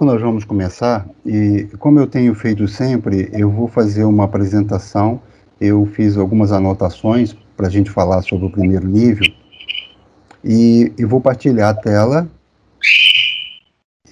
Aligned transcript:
Nós 0.00 0.22
vamos 0.22 0.44
começar 0.44 1.08
e, 1.26 1.66
como 1.80 1.98
eu 1.98 2.06
tenho 2.06 2.32
feito 2.32 2.68
sempre, 2.68 3.28
eu 3.32 3.50
vou 3.50 3.66
fazer 3.66 4.04
uma 4.04 4.26
apresentação. 4.26 5.20
Eu 5.60 5.84
fiz 5.86 6.16
algumas 6.16 6.52
anotações 6.52 7.34
para 7.56 7.66
a 7.66 7.70
gente 7.70 7.90
falar 7.90 8.22
sobre 8.22 8.46
o 8.46 8.50
primeiro 8.50 8.86
nível 8.86 9.26
e, 10.44 10.92
e 10.96 11.04
vou 11.04 11.20
partilhar 11.20 11.70
a 11.70 11.74
tela 11.74 12.30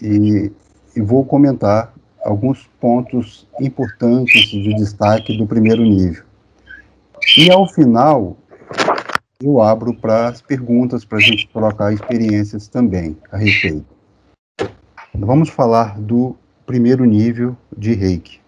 e, 0.03 0.51
e 0.97 1.01
vou 1.01 1.25
comentar 1.25 1.95
alguns 2.25 2.69
pontos 2.81 3.47
importantes 3.61 4.49
de 4.49 4.75
destaque 4.75 5.39
do 5.39 5.47
primeiro 5.47 5.85
nível. 5.85 6.25
E 7.39 7.49
ao 7.49 7.69
final, 7.69 8.37
eu 9.41 9.63
abro 9.63 9.95
para 9.95 10.31
as 10.31 10.43
perguntas, 10.43 11.05
para 11.05 11.19
a 11.19 11.21
gente 11.21 11.49
trocar 11.53 11.93
experiências 11.93 12.67
também 12.67 13.17
a 13.31 13.37
respeito. 13.37 13.96
Vamos 15.19 15.49
falar 15.49 15.99
do 15.99 16.37
primeiro 16.67 17.05
nível 17.07 17.57
de 17.77 17.95
reiki, 17.95 18.39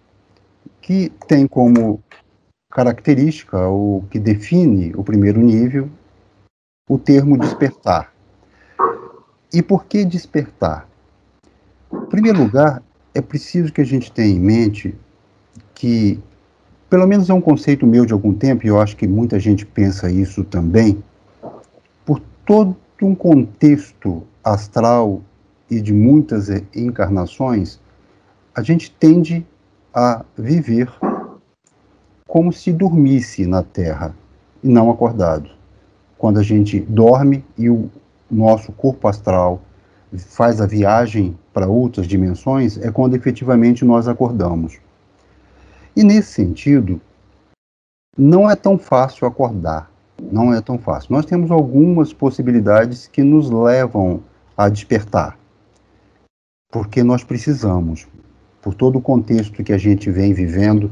que 0.79 1.11
tem 1.27 1.47
como 1.47 1.99
característica, 2.71 3.67
o 3.67 4.03
que 4.11 4.19
define 4.19 4.93
o 4.95 5.03
primeiro 5.03 5.41
nível, 5.41 5.89
o 6.87 6.97
termo 6.99 7.39
despertar. 7.39 8.13
E 9.51 9.63
por 9.63 9.85
que 9.85 10.05
despertar? 10.05 10.87
Em 11.91 12.05
primeiro 12.05 12.43
lugar, 12.43 12.83
é 13.15 13.21
preciso 13.21 13.73
que 13.73 13.81
a 13.81 13.85
gente 13.85 14.11
tenha 14.11 14.35
em 14.35 14.39
mente 14.39 14.95
que, 15.73 16.19
pelo 16.87 17.07
menos 17.07 17.31
é 17.31 17.33
um 17.33 17.41
conceito 17.41 17.87
meu 17.87 18.05
de 18.05 18.13
algum 18.13 18.33
tempo, 18.33 18.63
e 18.63 18.69
eu 18.69 18.79
acho 18.79 18.95
que 18.95 19.07
muita 19.07 19.39
gente 19.39 19.65
pensa 19.65 20.09
isso 20.11 20.43
também, 20.43 21.03
por 22.05 22.21
todo 22.45 22.77
um 23.01 23.15
contexto 23.15 24.23
astral 24.43 25.23
e 25.69 25.79
de 25.79 25.93
muitas 25.93 26.49
encarnações, 26.75 27.79
a 28.55 28.61
gente 28.61 28.91
tende 28.91 29.45
a 29.93 30.25
viver 30.37 30.91
como 32.27 32.51
se 32.51 32.71
dormisse 32.71 33.45
na 33.45 33.63
Terra 33.63 34.15
e 34.63 34.67
não 34.67 34.89
acordado. 34.89 35.49
Quando 36.17 36.39
a 36.39 36.43
gente 36.43 36.79
dorme 36.79 37.43
e 37.57 37.69
o 37.69 37.89
nosso 38.29 38.71
corpo 38.71 39.07
astral 39.07 39.61
faz 40.15 40.59
a 40.59 40.65
viagem 40.65 41.37
para 41.53 41.67
outras 41.67 42.07
dimensões, 42.07 42.77
é 42.77 42.91
quando 42.91 43.15
efetivamente 43.15 43.85
nós 43.85 44.07
acordamos. 44.07 44.77
E 45.95 46.03
nesse 46.03 46.33
sentido, 46.33 46.99
não 48.17 48.49
é 48.49 48.55
tão 48.55 48.77
fácil 48.77 49.27
acordar, 49.27 49.91
não 50.31 50.53
é 50.53 50.61
tão 50.61 50.77
fácil. 50.77 51.13
Nós 51.13 51.25
temos 51.25 51.49
algumas 51.51 52.11
possibilidades 52.11 53.07
que 53.07 53.23
nos 53.23 53.49
levam 53.49 54.21
a 54.57 54.67
despertar 54.67 55.38
porque 56.71 57.03
nós 57.03 57.23
precisamos, 57.23 58.07
por 58.61 58.73
todo 58.73 58.99
o 58.99 59.01
contexto 59.01 59.63
que 59.63 59.73
a 59.73 59.77
gente 59.77 60.11
vem 60.11 60.33
vivendo, 60.33 60.91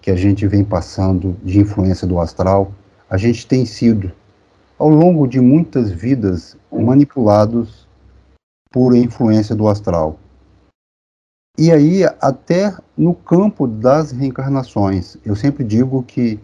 que 0.00 0.10
a 0.10 0.16
gente 0.16 0.46
vem 0.46 0.64
passando 0.64 1.36
de 1.42 1.60
influência 1.60 2.06
do 2.06 2.18
astral, 2.18 2.72
a 3.08 3.16
gente 3.16 3.46
tem 3.46 3.64
sido, 3.64 4.12
ao 4.78 4.88
longo 4.88 5.26
de 5.26 5.40
muitas 5.40 5.90
vidas, 5.90 6.56
manipulados 6.70 7.86
por 8.70 8.94
influência 8.94 9.54
do 9.54 9.68
astral. 9.68 10.18
E 11.56 11.70
aí, 11.70 12.02
até 12.20 12.76
no 12.98 13.14
campo 13.14 13.68
das 13.68 14.10
reencarnações, 14.10 15.16
eu 15.24 15.36
sempre 15.36 15.62
digo 15.62 16.02
que, 16.02 16.40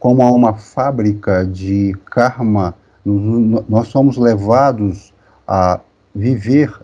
como 0.00 0.22
há 0.22 0.32
uma 0.32 0.54
fábrica 0.54 1.46
de 1.46 1.96
karma, 2.06 2.74
nós 3.68 3.88
somos 3.88 4.16
levados 4.16 5.14
a 5.46 5.80
viver 6.12 6.83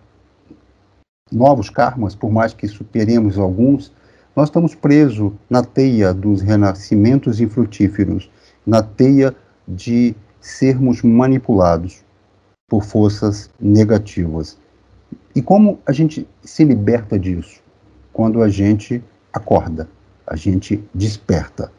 novos 1.31 1.71
karmas, 1.71 2.15
por 2.15 2.31
mais 2.31 2.53
que 2.53 2.67
superemos 2.67 3.39
alguns, 3.39 3.93
nós 4.35 4.49
estamos 4.49 4.75
presos 4.75 5.33
na 5.49 5.63
teia 5.63 6.15
dos 6.15 6.41
renascimentos 6.41 7.41
infrutíferos, 7.41 8.31
na 8.67 8.83
teia 8.83 9.35
de 9.67 10.15
sermos 10.41 11.03
manipulados 11.03 12.03
por 12.69 12.85
forças 12.85 13.51
negativas. 13.61 14.59
E 15.35 15.43
como 15.43 15.79
a 15.87 15.93
gente 15.93 16.27
se 16.43 16.65
liberta 16.65 17.19
disso? 17.19 17.61
Quando 18.13 18.43
a 18.43 18.49
gente 18.49 19.03
acorda, 19.33 19.89
a 20.27 20.37
gente 20.37 20.83
desperta. 20.95 21.71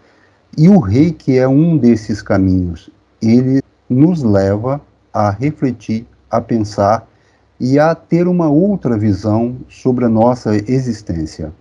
E 0.57 0.67
o 0.67 0.79
reiki 0.79 1.37
é 1.37 1.47
um 1.47 1.77
desses 1.77 2.21
caminhos. 2.21 2.89
Ele 3.21 3.61
nos 3.89 4.21
leva 4.21 4.81
a 5.13 5.29
refletir, 5.29 6.05
a 6.29 6.41
pensar 6.41 7.07
e 7.63 7.77
a 7.77 7.93
ter 7.93 8.27
uma 8.27 8.49
outra 8.49 8.97
visão 8.97 9.55
sobre 9.69 10.03
a 10.03 10.09
nossa 10.09 10.55
existência. 10.55 11.53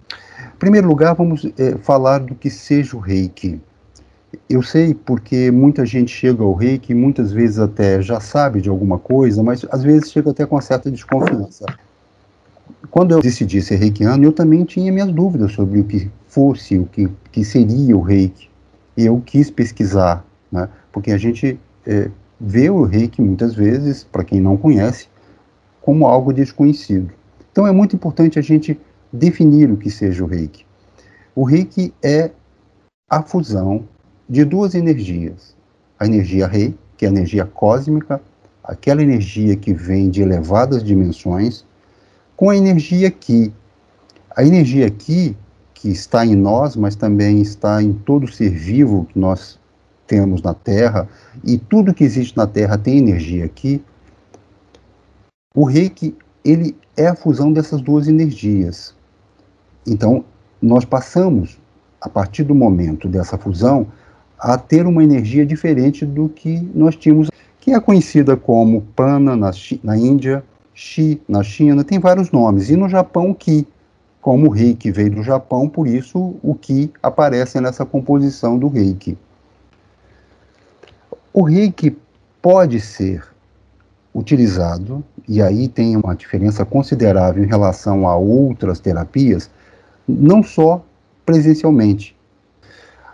Em 0.00 0.58
primeiro 0.60 0.86
lugar, 0.86 1.12
vamos 1.16 1.44
é, 1.58 1.76
falar 1.78 2.20
do 2.20 2.36
que 2.36 2.48
seja 2.48 2.96
o 2.96 3.00
reiki. 3.00 3.60
Eu 4.48 4.62
sei 4.62 4.94
porque 4.94 5.50
muita 5.50 5.84
gente 5.84 6.12
chega 6.12 6.44
ao 6.44 6.54
reiki, 6.54 6.94
muitas 6.94 7.32
vezes 7.32 7.58
até 7.58 8.00
já 8.00 8.20
sabe 8.20 8.60
de 8.60 8.68
alguma 8.68 8.96
coisa, 8.96 9.42
mas 9.42 9.66
às 9.72 9.82
vezes 9.82 10.12
chega 10.12 10.30
até 10.30 10.46
com 10.46 10.54
uma 10.54 10.62
certa 10.62 10.88
desconfiança. 10.88 11.66
Quando 12.92 13.10
eu 13.10 13.20
decidi 13.20 13.60
ser 13.60 13.76
reikiano, 13.76 14.22
eu 14.22 14.32
também 14.32 14.64
tinha 14.64 14.92
minhas 14.92 15.10
dúvidas 15.10 15.50
sobre 15.50 15.80
o 15.80 15.84
que 15.84 16.08
fosse, 16.28 16.78
o 16.78 16.86
que, 16.86 17.08
que 17.32 17.44
seria 17.44 17.96
o 17.96 18.02
reiki. 18.02 18.48
E 18.96 19.04
eu 19.04 19.20
quis 19.20 19.50
pesquisar, 19.50 20.24
né, 20.50 20.68
porque 20.92 21.10
a 21.10 21.18
gente 21.18 21.58
é, 21.84 22.08
vê 22.40 22.70
o 22.70 22.82
reiki 22.82 23.20
muitas 23.22 23.54
vezes, 23.54 24.04
para 24.04 24.24
quem 24.24 24.40
não 24.40 24.56
conhece, 24.56 25.08
como 25.80 26.06
algo 26.06 26.32
desconhecido. 26.32 27.10
Então 27.50 27.66
é 27.66 27.72
muito 27.72 27.96
importante 27.96 28.38
a 28.38 28.42
gente 28.42 28.78
definir 29.12 29.70
o 29.70 29.76
que 29.76 29.90
seja 29.90 30.22
o 30.22 30.26
reiki. 30.26 30.66
O 31.34 31.44
reiki 31.44 31.92
é 32.02 32.30
a 33.08 33.22
fusão 33.22 33.84
de 34.28 34.44
duas 34.44 34.74
energias: 34.74 35.56
a 35.98 36.06
energia 36.06 36.46
rei, 36.46 36.74
que 36.96 37.04
é 37.04 37.08
a 37.08 37.12
energia 37.12 37.44
cósmica, 37.44 38.20
aquela 38.62 39.02
energia 39.02 39.56
que 39.56 39.72
vem 39.72 40.10
de 40.10 40.22
elevadas 40.22 40.82
dimensões, 40.82 41.64
com 42.36 42.50
a 42.50 42.56
energia 42.56 43.10
ki. 43.10 43.52
A 44.36 44.44
energia 44.44 44.90
ki, 44.90 45.36
que 45.72 45.88
está 45.88 46.26
em 46.26 46.34
nós, 46.34 46.76
mas 46.76 46.96
também 46.96 47.40
está 47.40 47.82
em 47.82 47.92
todo 47.92 48.30
ser 48.30 48.50
vivo 48.50 49.06
que 49.06 49.18
nós 49.18 49.58
temos 50.06 50.42
na 50.42 50.54
Terra, 50.54 51.08
e 51.44 51.58
tudo 51.58 51.94
que 51.94 52.04
existe 52.04 52.36
na 52.36 52.46
Terra 52.46 52.78
tem 52.78 52.98
energia 52.98 53.44
aqui, 53.44 53.82
o 55.54 55.64
reiki, 55.64 56.14
ele 56.44 56.76
é 56.96 57.08
a 57.08 57.14
fusão 57.14 57.52
dessas 57.52 57.80
duas 57.80 58.08
energias. 58.08 58.94
Então, 59.86 60.24
nós 60.60 60.84
passamos, 60.84 61.58
a 62.00 62.08
partir 62.08 62.42
do 62.42 62.54
momento 62.54 63.08
dessa 63.08 63.38
fusão, 63.38 63.86
a 64.38 64.58
ter 64.58 64.86
uma 64.86 65.02
energia 65.02 65.46
diferente 65.46 66.04
do 66.04 66.28
que 66.28 66.60
nós 66.74 66.94
tínhamos, 66.94 67.30
que 67.58 67.72
é 67.72 67.80
conhecida 67.80 68.36
como 68.36 68.82
prana 68.94 69.34
na, 69.34 69.50
na 69.82 69.96
Índia, 69.96 70.44
Shi 70.74 71.22
na 71.26 71.42
China, 71.42 71.82
tem 71.82 71.98
vários 71.98 72.30
nomes, 72.30 72.68
e 72.68 72.76
no 72.76 72.86
Japão, 72.86 73.32
Ki, 73.32 73.66
como 74.20 74.48
o 74.48 74.50
reiki 74.50 74.90
veio 74.90 75.10
do 75.10 75.22
Japão, 75.22 75.68
por 75.68 75.86
isso 75.86 76.36
o 76.42 76.54
Ki 76.54 76.92
aparece 77.02 77.60
nessa 77.60 77.86
composição 77.86 78.58
do 78.58 78.68
reiki. 78.68 79.16
O 81.38 81.42
reiki 81.42 81.94
pode 82.40 82.80
ser 82.80 83.22
utilizado, 84.14 85.04
e 85.28 85.42
aí 85.42 85.68
tem 85.68 85.94
uma 85.94 86.16
diferença 86.16 86.64
considerável 86.64 87.44
em 87.44 87.46
relação 87.46 88.08
a 88.08 88.16
outras 88.16 88.80
terapias, 88.80 89.50
não 90.08 90.42
só 90.42 90.82
presencialmente. 91.26 92.16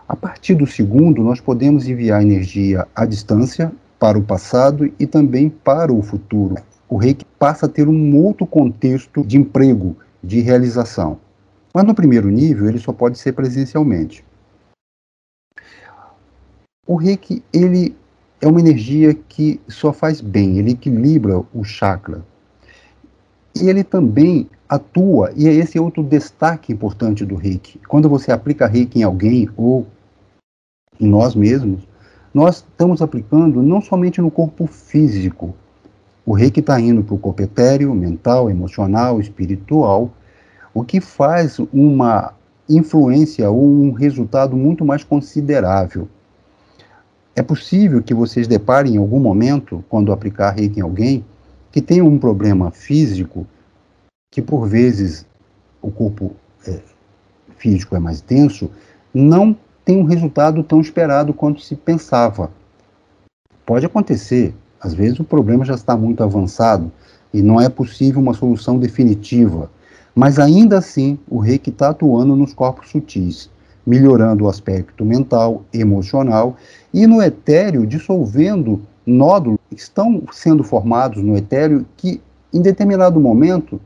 A 0.07 0.15
partir 0.15 0.55
do 0.55 0.69
segundo, 0.69 1.21
nós 1.21 1.41
podemos 1.41 1.89
enviar 1.89 2.23
energia 2.23 2.87
à 2.95 3.05
distância 3.05 3.73
para 3.99 4.17
o 4.17 4.23
passado 4.23 4.89
e 5.01 5.05
também 5.05 5.49
para 5.51 5.93
o 5.93 6.01
futuro. 6.01 6.55
O 6.89 6.97
reiki 6.97 7.25
passa 7.41 7.67
a 7.67 7.69
ter 7.69 7.89
um 7.89 8.17
outro 8.17 8.47
contexto 8.47 9.25
de 9.25 9.37
emprego, 9.37 9.97
de 10.23 10.41
realização. 10.41 11.19
Mas 11.75 11.83
no 11.83 11.93
primeiro 11.93 12.29
nível, 12.29 12.69
ele 12.69 12.79
só 12.79 12.93
pode 12.93 13.19
ser 13.19 13.33
presencialmente. 13.33 14.25
O 16.87 16.95
reiki, 16.95 17.43
ele 17.53 17.97
é 18.43 18.49
uma 18.49 18.59
energia 18.59 19.15
que 19.15 19.61
só 19.69 19.93
faz 19.93 20.21
bem, 20.21 20.59
ele 20.59 20.73
equilibra 20.73 21.41
o 21.55 21.63
chakra. 21.63 22.25
E 23.55 23.69
ele 23.69 23.85
também 23.85 24.51
atua, 24.69 25.33
e 25.37 25.47
esse 25.47 25.79
é 25.79 25.81
outro 25.81 26.03
destaque 26.03 26.73
importante 26.73 27.25
do 27.25 27.37
reiki. 27.37 27.79
Quando 27.87 28.09
você 28.09 28.33
aplica 28.33 28.67
reiki 28.67 28.99
em 28.99 29.05
alguém 29.05 29.49
ou 29.57 29.87
em 30.99 31.07
nós 31.07 31.37
mesmos, 31.37 31.87
nós 32.35 32.57
estamos 32.57 33.01
aplicando 33.01 33.63
não 33.63 33.81
somente 33.81 34.21
no 34.21 34.31
corpo 34.31 34.67
físico. 34.67 35.55
O 36.27 36.33
reiki 36.33 36.59
está 36.59 36.81
indo 36.81 37.05
para 37.05 37.15
o 37.15 37.19
corpo 37.19 37.43
etéreo, 37.43 37.95
mental, 37.95 38.51
emocional, 38.51 39.21
espiritual, 39.21 40.11
o 40.75 40.83
que 40.83 41.01
faz 41.01 41.61
uma 41.73 42.33
influência 42.69 43.49
ou 43.49 43.63
um 43.63 43.93
resultado 43.93 44.57
muito 44.57 44.85
mais 44.85 45.05
considerável. 45.05 46.09
É 47.35 47.43
possível 47.43 48.03
que 48.03 48.13
vocês 48.13 48.47
deparem 48.47 48.95
em 48.95 48.99
algum 48.99 49.19
momento, 49.19 49.83
quando 49.89 50.13
aplicar 50.13 50.51
reiki 50.51 50.81
em 50.81 50.83
alguém, 50.83 51.25
que 51.71 51.81
tem 51.81 52.03
um 52.03 52.19
problema 52.19 52.71
físico, 52.71 53.47
que 54.31 54.43
por 54.43 54.69
vezes 54.69 55.27
o 55.81 55.91
corpo 55.91 56.37
é, 56.67 56.81
físico 57.57 57.97
é 57.97 57.99
mais 57.99 58.21
denso, 58.21 58.71
não 59.15 59.57
tem 59.85 59.97
um 59.97 60.05
resultado 60.05 60.63
tão 60.63 60.81
esperado 60.81 61.33
quanto 61.33 61.63
se 61.63 61.75
pensava. 61.75 62.51
Pode 63.65 63.87
acontecer, 63.87 64.55
às 64.79 64.93
vezes 64.93 65.19
o 65.19 65.25
problema 65.25 65.65
já 65.65 65.75
está 65.75 65.97
muito 65.97 66.23
avançado 66.23 66.93
e 67.33 67.41
não 67.41 67.61
é 67.61 67.69
possível 67.69 68.21
uma 68.21 68.35
solução 68.35 68.79
definitiva, 68.79 69.71
mas 70.15 70.39
ainda 70.39 70.79
assim 70.79 71.19
o 71.29 71.39
reiki 71.39 71.71
está 71.71 71.89
atuando 71.89 72.37
nos 72.37 72.53
corpos 72.53 72.91
sutis, 72.91 73.51
melhorando 73.87 74.45
o 74.45 74.49
aspecto 74.49 75.05
mental, 75.05 75.65
emocional 75.73 76.57
e 76.93 77.07
no 77.07 77.23
etéreo 77.23 77.87
dissolvendo 77.87 78.81
nódulos 79.05 79.59
que 79.69 79.77
estão 79.77 80.23
sendo 80.33 80.63
formados 80.63 81.23
no 81.23 81.37
etéreo 81.37 81.85
que 81.97 82.21
em 82.53 82.61
determinado 82.61 83.19
momento 83.19 83.81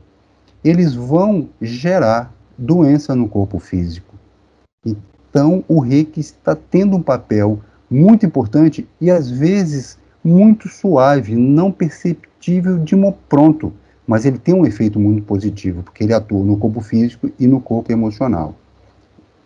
eles 0.63 0.93
vão 0.93 1.49
gerar 1.61 2.33
doença 2.57 3.15
no 3.15 3.27
corpo 3.27 3.59
físico. 3.59 4.13
Então, 4.85 5.63
o 5.67 5.79
reiki 5.79 6.19
está 6.19 6.55
tendo 6.55 6.97
um 6.97 7.01
papel 7.01 7.59
muito 7.89 8.25
importante 8.25 8.87
e 8.99 9.09
às 9.09 9.29
vezes 9.29 9.97
muito 10.23 10.67
suave, 10.67 11.35
não 11.35 11.71
perceptível 11.71 12.77
de 12.79 12.95
pronto, 13.29 13.71
mas 14.05 14.25
ele 14.25 14.37
tem 14.37 14.53
um 14.53 14.65
efeito 14.65 14.99
muito 14.99 15.23
positivo, 15.23 15.83
porque 15.83 16.03
ele 16.03 16.13
atua 16.13 16.43
no 16.43 16.57
corpo 16.57 16.81
físico 16.81 17.29
e 17.39 17.47
no 17.47 17.61
corpo 17.61 17.91
emocional, 17.91 18.55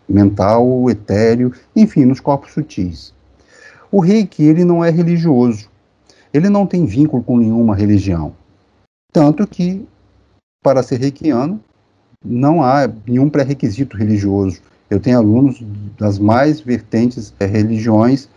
mental, 0.08 0.90
etéreo, 0.90 1.52
enfim, 1.74 2.04
nos 2.04 2.20
corpos 2.20 2.52
sutis. 2.52 3.14
O 3.90 4.00
reiki, 4.00 4.42
ele 4.44 4.64
não 4.64 4.84
é 4.84 4.90
religioso, 4.90 5.68
ele 6.32 6.48
não 6.48 6.66
tem 6.66 6.86
vínculo 6.86 7.22
com 7.22 7.36
nenhuma 7.36 7.74
religião, 7.74 8.34
tanto 9.12 9.46
que, 9.46 9.86
para 10.62 10.82
ser 10.82 10.98
reikiano, 10.98 11.60
não 12.24 12.62
há 12.62 12.88
nenhum 13.06 13.28
pré-requisito 13.28 13.96
religioso. 13.96 14.60
Eu 14.88 15.00
tenho 15.00 15.18
alunos 15.18 15.62
das 15.98 16.18
mais 16.18 16.60
vertentes 16.60 17.34
é, 17.38 17.46
religiões 17.46 18.28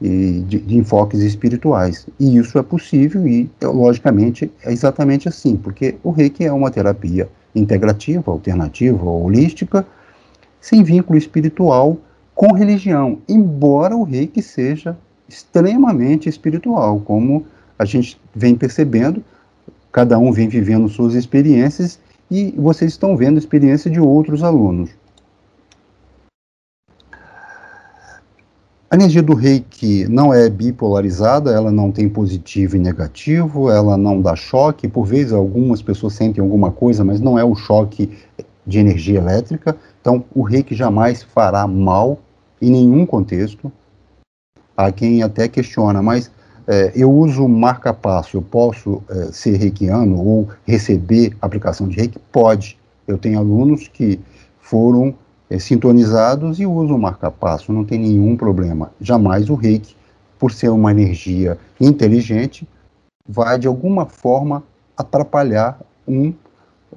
e 0.00 0.44
de, 0.46 0.58
de, 0.58 0.76
enfoques 0.76 1.20
espirituais. 1.20 2.06
E 2.18 2.36
isso 2.36 2.58
é 2.58 2.62
possível 2.62 3.26
e, 3.26 3.50
logicamente, 3.62 4.50
é 4.62 4.72
exatamente 4.72 5.28
assim, 5.28 5.56
porque 5.56 5.96
o 6.02 6.10
reiki 6.10 6.44
é 6.44 6.52
uma 6.52 6.70
terapia 6.70 7.28
integrativa, 7.54 8.30
alternativa, 8.30 9.04
holística, 9.04 9.86
sem 10.64 10.82
vínculo 10.82 11.18
espiritual 11.18 11.98
com 12.34 12.54
religião, 12.54 13.18
embora 13.28 13.94
o 13.94 14.02
reiki 14.02 14.40
seja 14.40 14.96
extremamente 15.28 16.26
espiritual, 16.26 17.00
como 17.00 17.44
a 17.78 17.84
gente 17.84 18.18
vem 18.34 18.54
percebendo, 18.54 19.22
cada 19.92 20.18
um 20.18 20.32
vem 20.32 20.48
vivendo 20.48 20.88
suas 20.88 21.12
experiências 21.12 22.00
e 22.30 22.54
vocês 22.56 22.92
estão 22.92 23.14
vendo 23.14 23.36
a 23.36 23.40
experiência 23.40 23.90
de 23.90 24.00
outros 24.00 24.42
alunos. 24.42 24.88
A 28.90 28.94
energia 28.96 29.22
do 29.22 29.34
reiki 29.34 30.06
não 30.08 30.32
é 30.32 30.48
bipolarizada, 30.48 31.52
ela 31.52 31.70
não 31.70 31.92
tem 31.92 32.08
positivo 32.08 32.76
e 32.76 32.78
negativo, 32.78 33.70
ela 33.70 33.98
não 33.98 34.18
dá 34.18 34.34
choque. 34.34 34.88
Por 34.88 35.04
vezes, 35.04 35.32
algumas 35.32 35.82
pessoas 35.82 36.14
sentem 36.14 36.42
alguma 36.42 36.70
coisa, 36.70 37.04
mas 37.04 37.20
não 37.20 37.38
é 37.38 37.44
o 37.44 37.54
choque 37.54 38.10
de 38.66 38.78
energia 38.78 39.18
elétrica. 39.18 39.76
Então, 40.04 40.22
o 40.34 40.42
reiki 40.42 40.74
jamais 40.74 41.22
fará 41.22 41.66
mal 41.66 42.18
em 42.60 42.70
nenhum 42.70 43.06
contexto. 43.06 43.72
Há 44.76 44.92
quem 44.92 45.22
até 45.22 45.48
questiona, 45.48 46.02
mas 46.02 46.30
é, 46.68 46.92
eu 46.94 47.10
uso 47.10 47.48
marca-passo, 47.48 48.36
eu 48.36 48.42
posso 48.42 49.02
é, 49.08 49.32
ser 49.32 49.56
reikiano 49.56 50.22
ou 50.22 50.48
receber 50.66 51.34
aplicação 51.40 51.88
de 51.88 51.96
reiki? 51.96 52.18
Pode. 52.30 52.78
Eu 53.08 53.16
tenho 53.16 53.38
alunos 53.38 53.88
que 53.88 54.20
foram 54.60 55.14
é, 55.48 55.58
sintonizados 55.58 56.60
e 56.60 56.66
usam 56.66 56.98
marca-passo, 56.98 57.72
não 57.72 57.82
tem 57.82 57.98
nenhum 57.98 58.36
problema. 58.36 58.92
Jamais 59.00 59.48
o 59.48 59.54
reiki, 59.54 59.96
por 60.38 60.52
ser 60.52 60.68
uma 60.68 60.90
energia 60.90 61.56
inteligente, 61.80 62.68
vai 63.26 63.58
de 63.58 63.66
alguma 63.66 64.04
forma 64.04 64.62
atrapalhar 64.98 65.80
um 66.06 66.30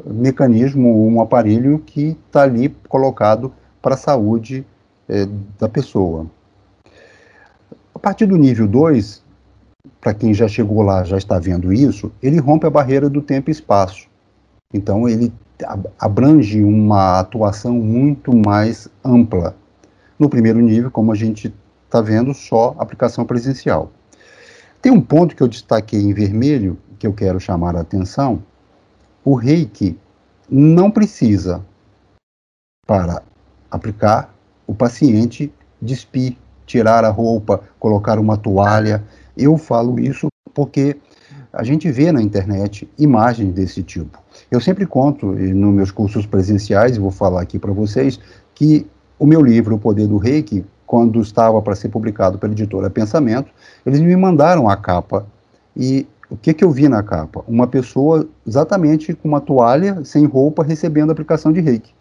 mecanismo, 0.05 1.07
um 1.07 1.21
aparelho 1.21 1.79
que 1.79 2.17
está 2.27 2.44
ali 2.44 2.69
colocado 2.88 3.51
para 3.81 3.95
a 3.95 3.97
saúde 3.97 4.65
é, 5.07 5.27
da 5.59 5.69
pessoa. 5.69 6.27
A 7.94 7.99
partir 7.99 8.25
do 8.25 8.38
nível 8.38 8.67
2, 8.67 9.23
para 9.99 10.13
quem 10.13 10.33
já 10.33 10.47
chegou 10.47 10.81
lá, 10.81 11.03
já 11.03 11.17
está 11.17 11.39
vendo 11.39 11.73
isso, 11.73 12.11
ele 12.21 12.39
rompe 12.39 12.67
a 12.67 12.69
barreira 12.69 13.09
do 13.09 13.21
tempo 13.21 13.49
e 13.49 13.51
espaço. 13.51 14.07
Então, 14.73 15.07
ele 15.07 15.33
abrange 15.97 16.63
uma 16.63 17.19
atuação 17.19 17.73
muito 17.73 18.35
mais 18.35 18.88
ampla. 19.03 19.55
No 20.19 20.29
primeiro 20.29 20.59
nível, 20.59 20.91
como 20.91 21.11
a 21.11 21.15
gente 21.15 21.53
está 21.85 22.01
vendo, 22.01 22.33
só 22.33 22.75
aplicação 22.77 23.25
presencial. 23.25 23.91
Tem 24.81 24.91
um 24.91 25.01
ponto 25.01 25.35
que 25.35 25.41
eu 25.41 25.47
destaquei 25.47 26.01
em 26.01 26.13
vermelho, 26.13 26.77
que 27.00 27.07
eu 27.07 27.13
quero 27.13 27.39
chamar 27.39 27.75
a 27.75 27.81
atenção. 27.81 28.43
O 29.27 29.35
reiki 29.35 30.00
não 30.50 30.89
precisa, 30.89 31.62
para 32.88 33.21
aplicar, 33.69 34.33
o 34.65 34.74
paciente 34.74 35.51
despir, 35.81 36.38
tirar 36.65 37.03
a 37.03 37.09
roupa, 37.09 37.62
colocar 37.77 38.19
uma 38.19 38.38
toalha. 38.38 39.03
Eu 39.35 39.57
falo 39.57 40.00
isso 40.00 40.29
porque 40.53 40.95
a 41.51 41.62
gente 41.62 41.91
vê 41.91 42.09
na 42.09 42.21
internet 42.21 42.89
imagens 42.97 43.53
desse 43.53 43.83
tipo. 43.83 44.18
Eu 44.50 44.62
sempre 44.62 44.85
conto 44.85 45.25
nos 45.33 45.74
meus 45.74 45.91
cursos 45.91 46.25
presenciais, 46.25 46.95
vou 46.95 47.12
falar 47.12 47.41
aqui 47.41 47.59
para 47.59 47.74
vocês, 47.74 48.18
que 48.56 48.88
o 49.19 49.25
meu 49.25 49.41
livro, 49.41 49.75
O 49.75 49.77
Poder 49.77 50.07
do 50.07 50.15
Reiki, 50.15 50.65
quando 50.85 51.19
estava 51.19 51.62
para 51.62 51.75
ser 51.75 51.89
publicado 51.89 52.39
pela 52.39 52.53
editora 52.53 52.89
Pensamento, 52.89 53.51
eles 53.85 54.00
me 54.00 54.15
mandaram 54.15 54.69
a 54.69 54.77
capa. 54.77 55.27
E 55.75 56.07
o 56.29 56.35
que, 56.35 56.53
que 56.53 56.63
eu 56.63 56.71
vi 56.71 56.89
na 56.89 57.01
capa? 57.01 57.44
Uma 57.47 57.68
pessoa 57.68 58.27
exatamente 58.45 59.13
com 59.13 59.27
uma 59.27 59.39
toalha, 59.39 60.03
sem 60.03 60.25
roupa, 60.25 60.63
recebendo 60.63 61.09
a 61.09 61.13
aplicação 61.13 61.53
de 61.53 61.62
reiki. 61.62 61.94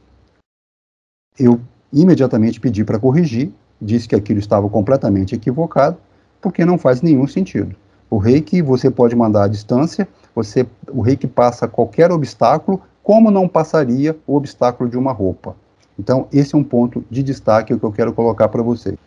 Eu 1.38 1.60
imediatamente 1.92 2.58
pedi 2.58 2.84
para 2.84 2.98
corrigir, 2.98 3.52
disse 3.80 4.08
que 4.08 4.16
aquilo 4.16 4.40
estava 4.40 4.68
completamente 4.68 5.34
equivocado, 5.34 5.96
porque 6.40 6.64
não 6.64 6.76
faz 6.76 7.02
nenhum 7.02 7.26
sentido. 7.26 7.76
O 8.10 8.18
reiki 8.18 8.62
você 8.62 8.90
pode 8.90 9.14
mandar 9.14 9.44
à 9.44 9.48
distância, 9.48 10.08
você, 10.34 10.66
o 10.88 11.00
reiki 11.00 11.26
passa 11.26 11.68
qualquer 11.68 12.10
obstáculo, 12.10 12.80
como 13.02 13.30
não 13.30 13.48
passaria 13.48 14.16
o 14.26 14.36
obstáculo 14.36 14.90
de 14.90 14.98
uma 14.98 15.12
roupa. 15.12 15.54
Então, 15.98 16.26
esse 16.32 16.54
é 16.54 16.58
um 16.58 16.64
ponto 16.64 17.04
de 17.10 17.22
destaque 17.22 17.76
que 17.76 17.84
eu 17.84 17.92
quero 17.92 18.12
colocar 18.12 18.48
para 18.48 18.62
você. 18.62 18.98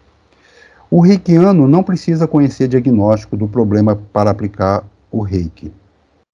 O 0.90 1.02
reikiano 1.02 1.68
não 1.68 1.84
precisa 1.84 2.28
conhecer 2.28 2.68
diagnóstico 2.68 3.38
do 3.38 3.48
problema 3.48 3.96
para 4.12 4.32
aplicar 4.32 4.84
o 5.12 5.22
reiki. 5.22 5.72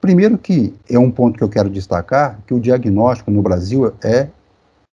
Primeiro 0.01 0.38
que 0.38 0.74
é 0.89 1.00
um 1.00 1.10
ponto 1.10 1.38
que 1.38 1.44
eu 1.44 1.50
quero 1.50 1.70
destacar, 1.70 2.39
que 2.46 2.53
o 2.53 2.60
diagnóstico 2.60 3.32
no 3.32 3.41
Brasil 3.41 3.94
é 4.03 4.27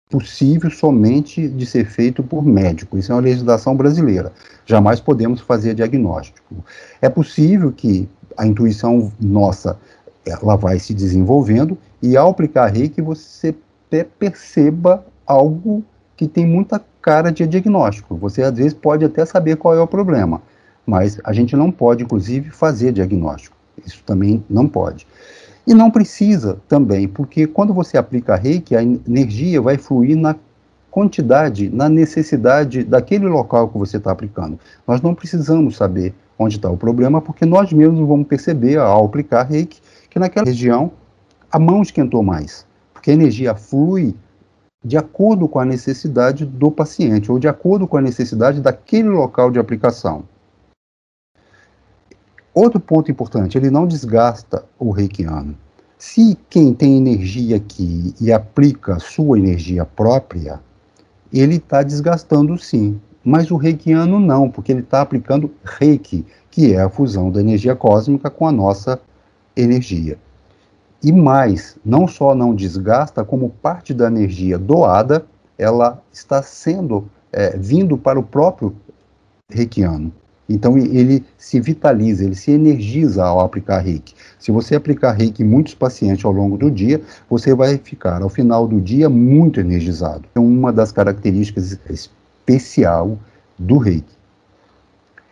possível 0.10 0.70
somente 0.72 1.48
de 1.48 1.66
ser 1.66 1.86
feito 1.86 2.24
por 2.24 2.44
médico. 2.44 2.98
Isso 2.98 3.12
é 3.12 3.16
uma 3.16 3.22
legislação 3.22 3.76
brasileira. 3.76 4.32
Jamais 4.66 5.00
podemos 5.00 5.40
fazer 5.40 5.76
diagnóstico. 5.76 6.64
É 7.02 7.08
possível 7.08 7.72
que 7.72 8.10
a 8.36 8.46
intuição 8.46 9.12
nossa 9.20 9.78
ela 10.26 10.56
vai 10.56 10.80
se 10.80 10.94
desenvolvendo 10.94 11.78
e 12.02 12.18
ao 12.18 12.30
aplicar 12.30 12.68
reiki 12.68 13.02
você 13.02 13.56
perceba 14.18 15.06
algo 15.26 15.84
que 16.16 16.28
tem 16.28 16.46
muita 16.46 16.84
cara 17.02 17.32
de 17.32 17.46
diagnóstico. 17.48 18.16
Você 18.16 18.44
às 18.44 18.56
vezes 18.56 18.74
pode 18.74 19.06
até 19.06 19.26
saber 19.26 19.58
qual 19.58 19.76
é 19.76 19.82
o 19.82 19.88
problema, 19.88 20.42
mas 20.86 21.20
a 21.24 21.34
gente 21.34 21.56
não 21.56 21.72
pode, 21.72 22.04
inclusive, 22.04 22.50
fazer 22.50 22.92
diagnóstico. 22.92 23.56
Isso 23.86 24.04
também 24.06 24.44
não 24.50 24.68
pode. 24.68 25.08
E 25.68 25.74
não 25.74 25.92
precisa 25.92 26.58
também, 26.68 27.08
porque 27.08 27.46
quando 27.46 27.74
você 27.74 27.98
aplica 27.98 28.36
reiki, 28.36 28.76
a 28.76 28.82
energia 28.82 29.62
vai 29.62 29.78
fluir 29.78 30.18
na 30.18 30.36
quantidade, 30.90 31.70
na 31.70 31.88
necessidade 31.88 32.84
daquele 32.84 33.28
local 33.28 33.70
que 33.70 33.78
você 33.78 33.98
está 33.98 34.12
aplicando. 34.12 34.60
Nós 34.88 35.02
não 35.02 35.14
precisamos 35.14 35.78
saber 35.78 36.14
onde 36.38 36.56
está 36.56 36.70
o 36.70 36.78
problema, 36.78 37.22
porque 37.22 37.46
nós 37.46 37.72
mesmos 37.72 38.08
vamos 38.08 38.28
perceber 38.28 38.78
ao 38.78 39.06
aplicar 39.06 39.44
reiki 39.44 39.80
que 40.10 40.18
naquela 40.18 40.48
região 40.48 40.92
a 41.52 41.60
mão 41.60 41.82
esquentou 41.82 42.24
mais, 42.24 42.66
porque 42.94 43.12
a 43.12 43.14
energia 43.14 43.54
flui 43.54 44.16
de 44.84 44.98
acordo 44.98 45.48
com 45.48 45.60
a 45.60 45.66
necessidade 45.66 46.46
do 46.46 46.72
paciente 46.72 47.32
ou 47.32 47.38
de 47.38 47.48
acordo 47.48 47.86
com 47.86 47.98
a 47.98 48.02
necessidade 48.02 48.62
daquele 48.62 49.10
local 49.10 49.52
de 49.52 49.60
aplicação. 49.60 50.24
Outro 52.54 52.80
ponto 52.80 53.12
importante, 53.12 53.58
ele 53.58 53.70
não 53.70 53.88
desgasta 53.88 54.66
o 54.78 54.92
reikiano. 54.92 55.56
Se 55.98 56.38
quem 56.50 56.74
tem 56.74 56.98
energia 56.98 57.58
aqui 57.58 58.16
e 58.20 58.32
aplica 58.32 59.00
sua 59.00 59.38
energia 59.38 59.86
própria, 59.86 60.60
ele 61.32 61.56
está 61.56 61.84
desgastando 61.84 62.58
sim. 62.58 63.00
Mas 63.24 63.52
o 63.52 63.58
reikiano 63.58 64.20
não, 64.20 64.50
porque 64.50 64.72
ele 64.72 64.80
está 64.80 65.02
aplicando 65.02 65.52
reiki, 65.64 66.26
que 66.50 66.74
é 66.74 66.82
a 66.82 66.90
fusão 66.90 67.30
da 67.30 67.42
energia 67.42 67.76
cósmica 67.76 68.30
com 68.30 68.48
a 68.48 68.52
nossa 68.52 69.00
energia. 69.56 70.18
E 71.04 71.12
mais, 71.12 71.78
não 71.86 72.08
só 72.08 72.34
não 72.34 72.56
desgasta, 72.56 73.24
como 73.24 73.50
parte 73.62 73.94
da 73.94 74.08
energia 74.08 74.58
doada, 74.58 75.26
ela 75.58 76.02
está 76.12 76.42
sendo 76.42 77.10
é, 77.32 77.58
vindo 77.58 77.98
para 77.98 78.20
o 78.20 78.24
próprio 78.24 78.76
reikiano. 79.50 80.12
Então 80.50 80.78
ele 80.78 81.24
se 81.38 81.60
vitaliza, 81.60 82.26
ele 82.26 82.36
se 82.36 82.52
energiza 82.52 83.24
ao 83.24 83.40
aplicar 83.40 83.80
reiki. 83.80 84.16
Se 84.40 84.52
você 84.52 84.76
aplicar 84.76 85.12
reiki 85.12 85.44
em 85.44 85.46
muitos 85.46 85.76
pacientes 85.76 86.26
ao 86.26 86.32
longo 86.32 86.58
do 86.58 86.72
dia, 86.72 87.00
você 87.30 87.54
vai 87.54 87.78
ficar 87.78 88.24
ao 88.24 88.30
final 88.30 88.68
do 88.68 88.82
dia 88.82 89.08
muito 89.08 89.60
energizado. 89.60 90.28
É 90.34 90.40
uma 90.40 90.74
das 90.74 90.92
características 90.92 91.80
especial 91.88 93.20
do 93.60 93.78
reiki. 93.78 94.18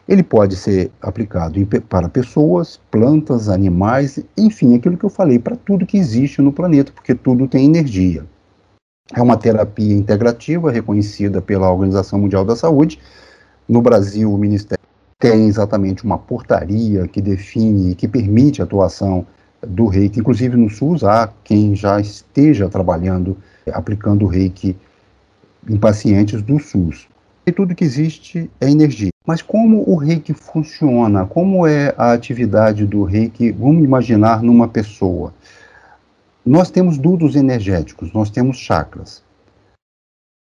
Ele 0.08 0.24
pode 0.24 0.56
ser 0.56 0.90
aplicado 1.02 1.60
para 1.90 2.08
pessoas, 2.08 2.80
plantas, 2.90 3.50
animais, 3.50 4.20
enfim, 4.38 4.76
aquilo 4.76 4.98
que 4.98 5.04
eu 5.04 5.10
falei, 5.10 5.38
para 5.38 5.58
tudo 5.58 5.86
que 5.86 5.98
existe 5.98 6.42
no 6.42 6.54
planeta, 6.54 6.94
porque 6.94 7.14
tudo 7.14 7.46
tem 7.46 7.66
energia. 7.66 8.24
É 9.14 9.22
uma 9.22 9.36
terapia 9.36 9.94
integrativa 9.94 10.72
reconhecida 10.72 11.42
pela 11.42 11.72
Organização 11.72 12.20
Mundial 12.20 12.46
da 12.46 12.56
Saúde. 12.56 13.00
No 13.68 13.82
Brasil, 13.82 14.32
o 14.32 14.38
Ministério 14.38 14.77
tem 15.20 15.48
exatamente 15.48 16.04
uma 16.04 16.18
portaria 16.18 17.08
que 17.08 17.22
define 17.22 17.92
e 17.92 17.96
que 17.96 18.08
permite 18.08 18.62
a 18.62 18.66
atuação 18.66 19.26
do 19.62 19.88
reiki. 19.88 20.20
Inclusive 20.20 20.56
no 20.56 20.70
SUS 20.70 21.04
há 21.04 21.32
quem 21.44 21.76
já 21.76 22.00
esteja 22.00 22.70
trabalhando, 22.70 23.38
aplicando 23.72 24.26
o 24.26 24.28
reiki 24.28 24.76
em 25.68 25.78
pacientes 25.78 26.42
do 26.42 26.60
SUS. 26.60 27.08
E 27.46 27.52
tudo 27.52 27.74
que 27.74 27.84
existe 27.84 28.50
é 28.62 28.70
energia. 28.70 29.10
Mas 29.26 29.42
como 29.42 29.90
o 29.90 29.96
reiki 29.96 30.34
funciona? 30.34 31.26
Como 31.26 31.66
é 31.66 31.94
a 31.98 32.14
atividade 32.14 32.86
do 32.86 33.04
reiki? 33.04 33.52
Vamos 33.52 33.84
imaginar 33.84 34.44
numa 34.44 34.68
pessoa. 34.68 35.34
Nós 36.46 36.70
temos 36.70 36.98
dudos 36.98 37.36
energéticos, 37.36 38.14
nós 38.14 38.30
temos 38.30 38.58
chakras. 38.58 39.24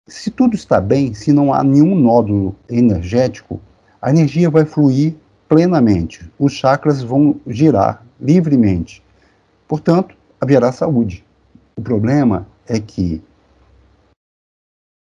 Se 0.07 0.31
tudo 0.31 0.55
está 0.55 0.79
bem, 0.79 1.13
se 1.13 1.33
não 1.33 1.53
há 1.53 1.63
nenhum 1.63 1.99
nódulo 1.99 2.55
energético, 2.69 3.59
a 4.01 4.09
energia 4.09 4.49
vai 4.49 4.65
fluir 4.65 5.15
plenamente, 5.47 6.29
os 6.37 6.53
chakras 6.53 7.01
vão 7.01 7.39
girar 7.47 8.03
livremente. 8.19 9.03
Portanto, 9.67 10.15
haverá 10.39 10.71
saúde. 10.71 11.25
O 11.75 11.81
problema 11.81 12.47
é 12.67 12.79
que 12.79 13.21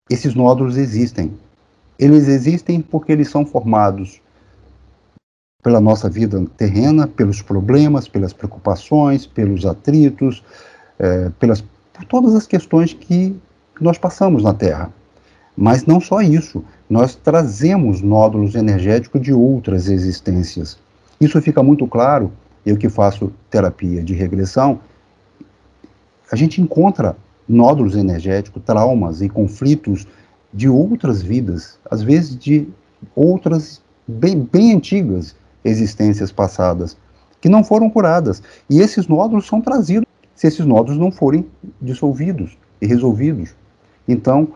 esses 0.10 0.34
nódulos 0.36 0.78
existem. 0.78 1.38
Eles 2.00 2.28
existem 2.28 2.82
porque 2.82 3.12
eles 3.12 3.30
são 3.30 3.46
formados 3.46 4.22
pela 5.64 5.82
nossa 5.82 6.10
vida 6.10 6.46
terrena, 6.56 7.08
pelos 7.08 7.42
problemas, 7.42 8.08
pelas 8.08 8.32
preocupações, 8.32 9.26
pelos 9.26 9.66
atritos, 9.66 10.44
é, 11.00 11.30
pelas, 11.32 11.62
por 11.92 12.06
todas 12.06 12.36
as 12.36 12.48
questões 12.48 12.94
que 12.94 13.36
nós 13.82 13.98
passamos 13.98 14.44
na 14.44 14.54
Terra. 14.54 14.94
Mas 15.58 15.88
não 15.88 16.00
só 16.00 16.22
isso, 16.22 16.64
nós 16.88 17.16
trazemos 17.16 18.02
nódulos 18.02 18.54
energéticos 18.54 19.20
de 19.20 19.34
outras 19.34 19.88
existências. 19.88 20.78
Isso 21.20 21.42
fica 21.42 21.64
muito 21.64 21.88
claro, 21.88 22.32
eu 22.64 22.78
que 22.78 22.88
faço 22.88 23.34
terapia 23.50 24.04
de 24.04 24.14
regressão, 24.14 24.80
a 26.32 26.36
gente 26.36 26.62
encontra 26.62 27.18
nódulos 27.50 27.96
energéticos, 27.96 28.62
traumas 28.64 29.22
e 29.22 29.30
conflitos 29.30 30.06
de 30.54 30.70
outras 30.70 31.24
vidas, 31.24 31.80
às 31.90 32.04
vezes 32.04 32.38
de 32.38 32.68
outras 33.16 33.82
bem, 34.08 34.48
bem 34.52 34.74
antigas 34.74 35.36
existências 35.64 36.32
passadas, 36.32 36.96
que 37.42 37.50
não 37.50 37.64
foram 37.64 37.90
curadas. 37.90 38.44
E 38.70 38.80
esses 38.80 39.08
nódulos 39.08 39.48
são 39.48 39.60
trazidos 39.60 40.08
se 40.36 40.46
esses 40.46 40.66
nódulos 40.66 41.00
não 41.00 41.12
forem 41.12 41.48
dissolvidos 41.82 42.58
e 42.80 42.86
resolvidos. 42.86 43.56
Então, 44.08 44.50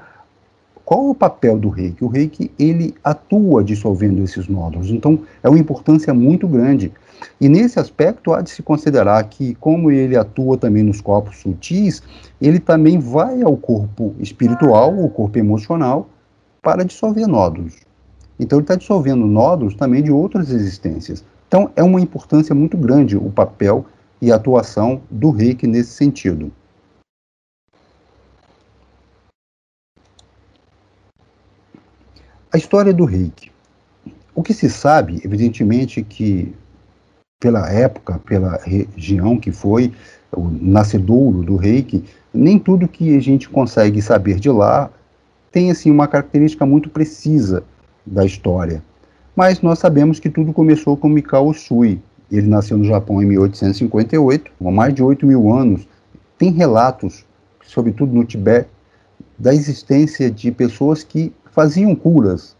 qual 0.91 1.09
o 1.09 1.15
papel 1.15 1.57
do 1.57 1.69
reiki? 1.69 2.03
O 2.03 2.09
reiki, 2.09 2.51
ele 2.59 2.93
atua 3.01 3.63
dissolvendo 3.63 4.21
esses 4.25 4.49
nódulos, 4.49 4.89
então 4.89 5.19
é 5.41 5.47
uma 5.47 5.57
importância 5.57 6.13
muito 6.13 6.49
grande. 6.49 6.91
E 7.39 7.47
nesse 7.47 7.79
aspecto, 7.79 8.33
há 8.33 8.41
de 8.41 8.49
se 8.49 8.61
considerar 8.61 9.23
que, 9.29 9.55
como 9.55 9.89
ele 9.89 10.17
atua 10.17 10.57
também 10.57 10.83
nos 10.83 10.99
corpos 10.99 11.37
sutis, 11.37 12.03
ele 12.41 12.59
também 12.59 12.99
vai 12.99 13.41
ao 13.41 13.55
corpo 13.55 14.13
espiritual, 14.19 15.01
ao 15.01 15.07
corpo 15.07 15.39
emocional, 15.39 16.09
para 16.61 16.83
dissolver 16.83 17.25
nódulos. 17.25 17.77
Então, 18.37 18.59
ele 18.59 18.65
está 18.65 18.75
dissolvendo 18.75 19.25
nódulos 19.25 19.75
também 19.75 20.03
de 20.03 20.11
outras 20.11 20.51
existências. 20.51 21.23
Então, 21.47 21.71
é 21.77 21.81
uma 21.81 22.01
importância 22.01 22.53
muito 22.53 22.75
grande 22.75 23.15
o 23.15 23.31
papel 23.31 23.85
e 24.21 24.29
a 24.29 24.35
atuação 24.35 24.99
do 25.09 25.29
reiki 25.29 25.65
nesse 25.65 25.91
sentido. 25.91 26.51
A 32.53 32.57
história 32.57 32.93
do 32.93 33.05
reiki. 33.05 33.49
O 34.35 34.43
que 34.43 34.53
se 34.53 34.69
sabe, 34.69 35.21
evidentemente, 35.23 36.03
que 36.03 36.53
pela 37.39 37.71
época, 37.71 38.19
pela 38.19 38.57
região 38.57 39.39
que 39.39 39.51
foi 39.51 39.93
o 40.31 40.49
nascedouro 40.49 41.43
do 41.43 41.55
reiki, 41.55 42.03
nem 42.33 42.59
tudo 42.59 42.87
que 42.87 43.15
a 43.15 43.21
gente 43.21 43.49
consegue 43.49 44.01
saber 44.01 44.39
de 44.39 44.49
lá 44.49 44.89
tem 45.51 45.71
assim 45.71 45.89
uma 45.89 46.07
característica 46.07 46.65
muito 46.65 46.89
precisa 46.89 47.63
da 48.05 48.25
história. 48.25 48.83
Mas 49.35 49.61
nós 49.61 49.79
sabemos 49.79 50.19
que 50.19 50.29
tudo 50.29 50.53
começou 50.53 50.95
com 50.95 51.09
Mikao 51.09 51.47
Usui. 51.47 52.01
Ele 52.31 52.47
nasceu 52.47 52.77
no 52.77 52.85
Japão 52.85 53.21
em 53.21 53.25
1858, 53.25 54.51
há 54.61 54.71
mais 54.71 54.93
de 54.93 55.03
8 55.03 55.25
mil 55.25 55.53
anos. 55.53 55.87
Tem 56.37 56.51
relatos, 56.51 57.25
sobretudo 57.63 58.13
no 58.13 58.23
Tibete, 58.23 58.69
da 59.37 59.53
existência 59.53 60.29
de 60.29 60.51
pessoas 60.51 61.03
que 61.03 61.33
faziam 61.51 61.95
curas 61.95 62.55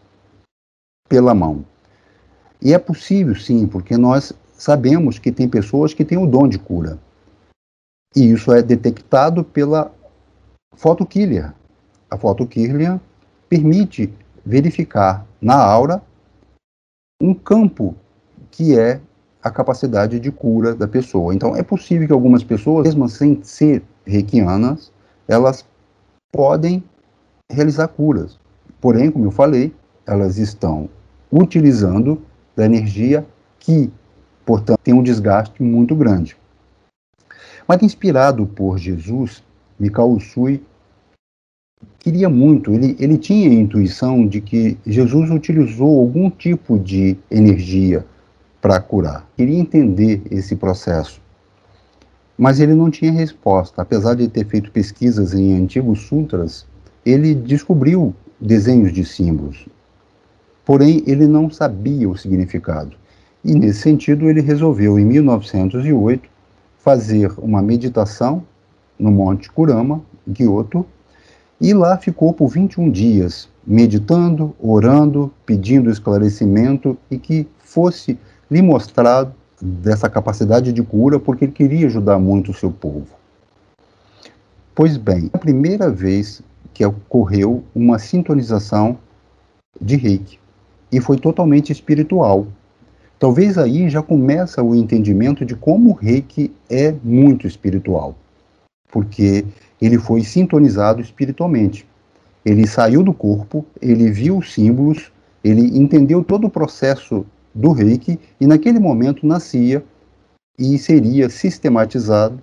pela 1.08 1.34
mão. 1.34 1.64
E 2.60 2.72
é 2.72 2.78
possível, 2.78 3.34
sim, 3.34 3.66
porque 3.66 3.96
nós 3.96 4.32
sabemos 4.54 5.18
que 5.18 5.32
tem 5.32 5.48
pessoas 5.48 5.92
que 5.92 6.04
têm 6.04 6.18
o 6.18 6.26
dom 6.26 6.46
de 6.46 6.58
cura. 6.58 6.98
E 8.14 8.30
isso 8.30 8.52
é 8.52 8.62
detectado 8.62 9.42
pela 9.42 9.92
fotokiller. 10.76 11.52
A 12.10 12.16
fotokiller 12.16 13.00
permite 13.48 14.12
verificar 14.44 15.26
na 15.40 15.56
aura 15.56 16.02
um 17.20 17.34
campo 17.34 17.94
que 18.50 18.78
é 18.78 19.00
a 19.42 19.50
capacidade 19.50 20.20
de 20.20 20.30
cura 20.30 20.74
da 20.74 20.86
pessoa. 20.86 21.34
Então, 21.34 21.56
é 21.56 21.62
possível 21.62 22.06
que 22.06 22.12
algumas 22.12 22.44
pessoas, 22.44 22.86
mesmo 22.86 23.08
sem 23.08 23.42
ser 23.42 23.82
reikianas, 24.06 24.92
elas 25.26 25.64
podem 26.30 26.84
realizar 27.50 27.88
curas. 27.88 28.38
Porém, 28.82 29.12
como 29.12 29.26
eu 29.26 29.30
falei, 29.30 29.72
elas 30.04 30.38
estão 30.38 30.90
utilizando 31.30 32.20
da 32.56 32.66
energia 32.66 33.24
que, 33.60 33.88
portanto, 34.44 34.80
tem 34.82 34.92
um 34.92 35.04
desgaste 35.04 35.62
muito 35.62 35.94
grande. 35.94 36.36
Mas 37.66 37.80
inspirado 37.80 38.44
por 38.44 38.78
Jesus, 38.78 39.40
Mikao 39.78 40.10
Usui 40.10 40.60
queria 42.00 42.28
muito, 42.28 42.72
ele, 42.72 42.96
ele 42.98 43.16
tinha 43.16 43.50
a 43.50 43.54
intuição 43.54 44.26
de 44.26 44.40
que 44.40 44.76
Jesus 44.84 45.30
utilizou 45.30 46.00
algum 46.00 46.28
tipo 46.28 46.76
de 46.76 47.16
energia 47.30 48.04
para 48.60 48.80
curar. 48.80 49.28
Queria 49.36 49.60
entender 49.60 50.22
esse 50.28 50.56
processo. 50.56 51.22
Mas 52.36 52.58
ele 52.58 52.74
não 52.74 52.90
tinha 52.90 53.12
resposta. 53.12 53.80
Apesar 53.80 54.14
de 54.16 54.26
ter 54.26 54.44
feito 54.44 54.72
pesquisas 54.72 55.34
em 55.34 55.56
antigos 55.56 56.00
sutras, 56.00 56.66
ele 57.06 57.32
descobriu 57.32 58.12
desenhos 58.42 58.92
de 58.92 59.04
símbolos. 59.04 59.66
Porém, 60.64 61.02
ele 61.06 61.26
não 61.26 61.48
sabia 61.48 62.08
o 62.08 62.16
significado. 62.16 62.96
E, 63.44 63.54
nesse 63.54 63.80
sentido, 63.80 64.28
ele 64.28 64.40
resolveu, 64.40 64.98
em 64.98 65.04
1908, 65.04 66.28
fazer 66.78 67.32
uma 67.38 67.62
meditação 67.62 68.42
no 68.98 69.10
Monte 69.10 69.50
Kurama, 69.50 70.02
Kyoto, 70.34 70.84
e 71.60 71.72
lá 71.72 71.96
ficou 71.96 72.32
por 72.32 72.48
21 72.48 72.90
dias, 72.90 73.48
meditando, 73.64 74.54
orando, 74.60 75.32
pedindo 75.46 75.90
esclarecimento 75.90 76.96
e 77.08 77.18
que 77.18 77.46
fosse 77.58 78.18
lhe 78.50 78.60
mostrado 78.60 79.32
dessa 79.60 80.08
capacidade 80.10 80.72
de 80.72 80.82
cura, 80.82 81.20
porque 81.20 81.44
ele 81.44 81.52
queria 81.52 81.86
ajudar 81.86 82.18
muito 82.18 82.50
o 82.50 82.54
seu 82.54 82.70
povo. 82.70 83.06
Pois 84.74 84.96
bem, 84.96 85.30
a 85.32 85.38
primeira 85.38 85.88
vez 85.88 86.42
que 86.72 86.84
ocorreu 86.84 87.62
uma 87.74 87.98
sintonização 87.98 88.98
de 89.80 89.96
reiki. 89.96 90.38
E 90.90 91.00
foi 91.00 91.16
totalmente 91.16 91.72
espiritual. 91.72 92.46
Talvez 93.18 93.56
aí 93.56 93.88
já 93.88 94.02
começa 94.02 94.62
o 94.62 94.74
entendimento 94.74 95.44
de 95.44 95.54
como 95.54 95.90
o 95.90 95.94
reiki 95.94 96.52
é 96.68 96.92
muito 97.04 97.46
espiritual, 97.46 98.16
porque 98.90 99.44
ele 99.80 99.98
foi 99.98 100.22
sintonizado 100.22 101.00
espiritualmente. 101.00 101.86
Ele 102.44 102.66
saiu 102.66 103.02
do 103.02 103.14
corpo, 103.14 103.64
ele 103.80 104.10
viu 104.10 104.38
os 104.38 104.52
símbolos, 104.52 105.12
ele 105.44 105.78
entendeu 105.78 106.24
todo 106.24 106.46
o 106.46 106.50
processo 106.50 107.24
do 107.54 107.70
reiki 107.72 108.18
e 108.40 108.46
naquele 108.46 108.78
momento 108.78 109.26
nascia 109.26 109.84
e 110.58 110.78
seria 110.78 111.28
sistematizado 111.28 112.40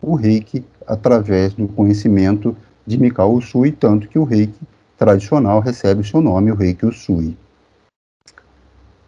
o 0.00 0.14
reiki 0.14 0.64
através 0.86 1.54
do 1.54 1.68
conhecimento 1.68 2.56
de 2.86 2.98
Mikao 2.98 3.32
Usui, 3.32 3.72
tanto 3.72 4.08
que 4.08 4.18
o 4.18 4.24
reiki 4.24 4.60
tradicional 4.98 5.60
recebe 5.60 6.00
o 6.00 6.04
seu 6.04 6.20
nome, 6.20 6.50
o 6.50 6.54
reiki 6.54 6.86
Usui. 6.86 7.36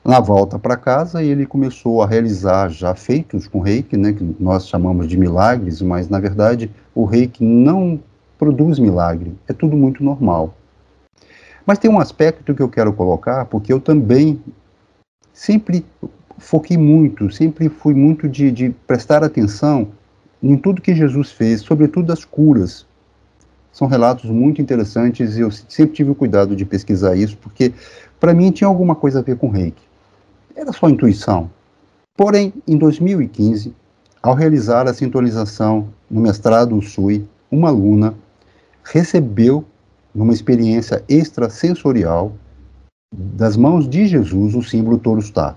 Na 0.05 0.19
volta 0.19 0.59
para 0.59 0.77
casa, 0.77 1.23
ele 1.23 1.47
começou 1.47 2.03
a 2.03 2.07
realizar 2.07 2.69
já 2.71 2.95
feitos 2.95 3.47
com 3.47 3.61
reiki, 3.61 3.97
né, 3.97 4.13
que 4.13 4.37
nós 4.41 4.67
chamamos 4.67 5.07
de 5.07 5.17
milagres, 5.17 5.81
mas 5.81 6.09
na 6.09 6.19
verdade 6.19 6.71
o 6.95 7.05
reiki 7.05 7.45
não 7.45 8.01
produz 8.37 8.81
milagre, 8.81 9.33
é 9.47 9.53
tudo 9.53 9.77
muito 9.77 10.03
normal. 10.03 10.55
Mas 11.65 11.79
tem 11.79 11.89
um 11.89 12.01
aspecto 12.01 12.53
que 12.53 12.61
eu 12.61 12.69
quero 12.69 12.93
colocar, 12.93 13.45
porque 13.45 13.73
eu 13.73 13.81
também 13.81 14.43
sempre 15.33 15.87
foquei 16.39 16.77
muito, 16.77 17.31
sempre 17.31 17.69
fui 17.69 17.95
muito 17.95 18.29
de, 18.29 18.51
de 18.51 18.71
prestar 18.87 19.23
atenção 19.23 19.89
em 20.43 20.57
tudo 20.57 20.83
que 20.83 20.95
Jesus 20.95 21.31
fez, 21.31 21.61
sobretudo 21.61 22.09
das 22.09 22.25
curas. 22.25 22.85
São 23.73 23.89
relatos 23.89 24.31
muito 24.31 24.61
interessantes 24.61 25.37
e 25.37 25.41
eu 25.41 25.51
sempre 25.51 25.95
tive 25.95 26.11
o 26.11 26.15
cuidado 26.15 26.55
de 26.55 26.65
pesquisar 26.65 27.17
isso, 27.17 27.37
porque 27.39 27.73
para 28.21 28.35
mim 28.35 28.51
tinha 28.51 28.69
alguma 28.69 28.95
coisa 28.95 29.21
a 29.21 29.23
ver 29.23 29.37
com 29.37 29.49
reiki. 29.49 29.83
Era 30.55 30.73
só 30.73 30.89
intuição. 30.89 31.51
Porém, 32.15 32.53
em 32.69 32.77
2015, 32.77 33.75
ao 34.23 34.35
realizar 34.35 34.87
a 34.87 34.95
sintonização 34.95 35.89
no 36.11 36.21
mestrado 36.21 36.77
USUI, 36.77 37.27
uma 37.51 37.69
aluna 37.69 38.15
recebeu, 38.85 39.65
numa 40.15 40.33
experiência 40.33 41.03
extrasensorial, 41.09 42.33
das 43.13 43.57
mãos 43.57 43.89
de 43.89 44.07
Jesus, 44.07 44.55
o 44.55 44.63
símbolo 44.63 44.99
Torustá. 44.99 45.57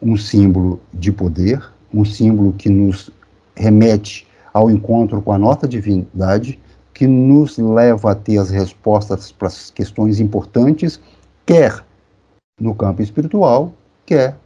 Um 0.00 0.16
símbolo 0.16 0.80
de 0.92 1.10
poder, 1.10 1.62
um 1.92 2.04
símbolo 2.04 2.52
que 2.52 2.68
nos 2.68 3.10
remete 3.56 4.26
ao 4.52 4.70
encontro 4.70 5.20
com 5.22 5.32
a 5.32 5.38
nossa 5.38 5.66
divindade, 5.66 6.58
que 6.92 7.06
nos 7.06 7.56
leva 7.56 8.12
a 8.12 8.14
ter 8.14 8.38
as 8.38 8.50
respostas 8.50 9.32
para 9.32 9.48
as 9.48 9.70
questões 9.70 10.20
importantes, 10.20 11.00
quer 11.46 11.84
no 12.60 12.74
campo 12.74 13.02
espiritual, 13.02 13.72
quer 14.04 14.36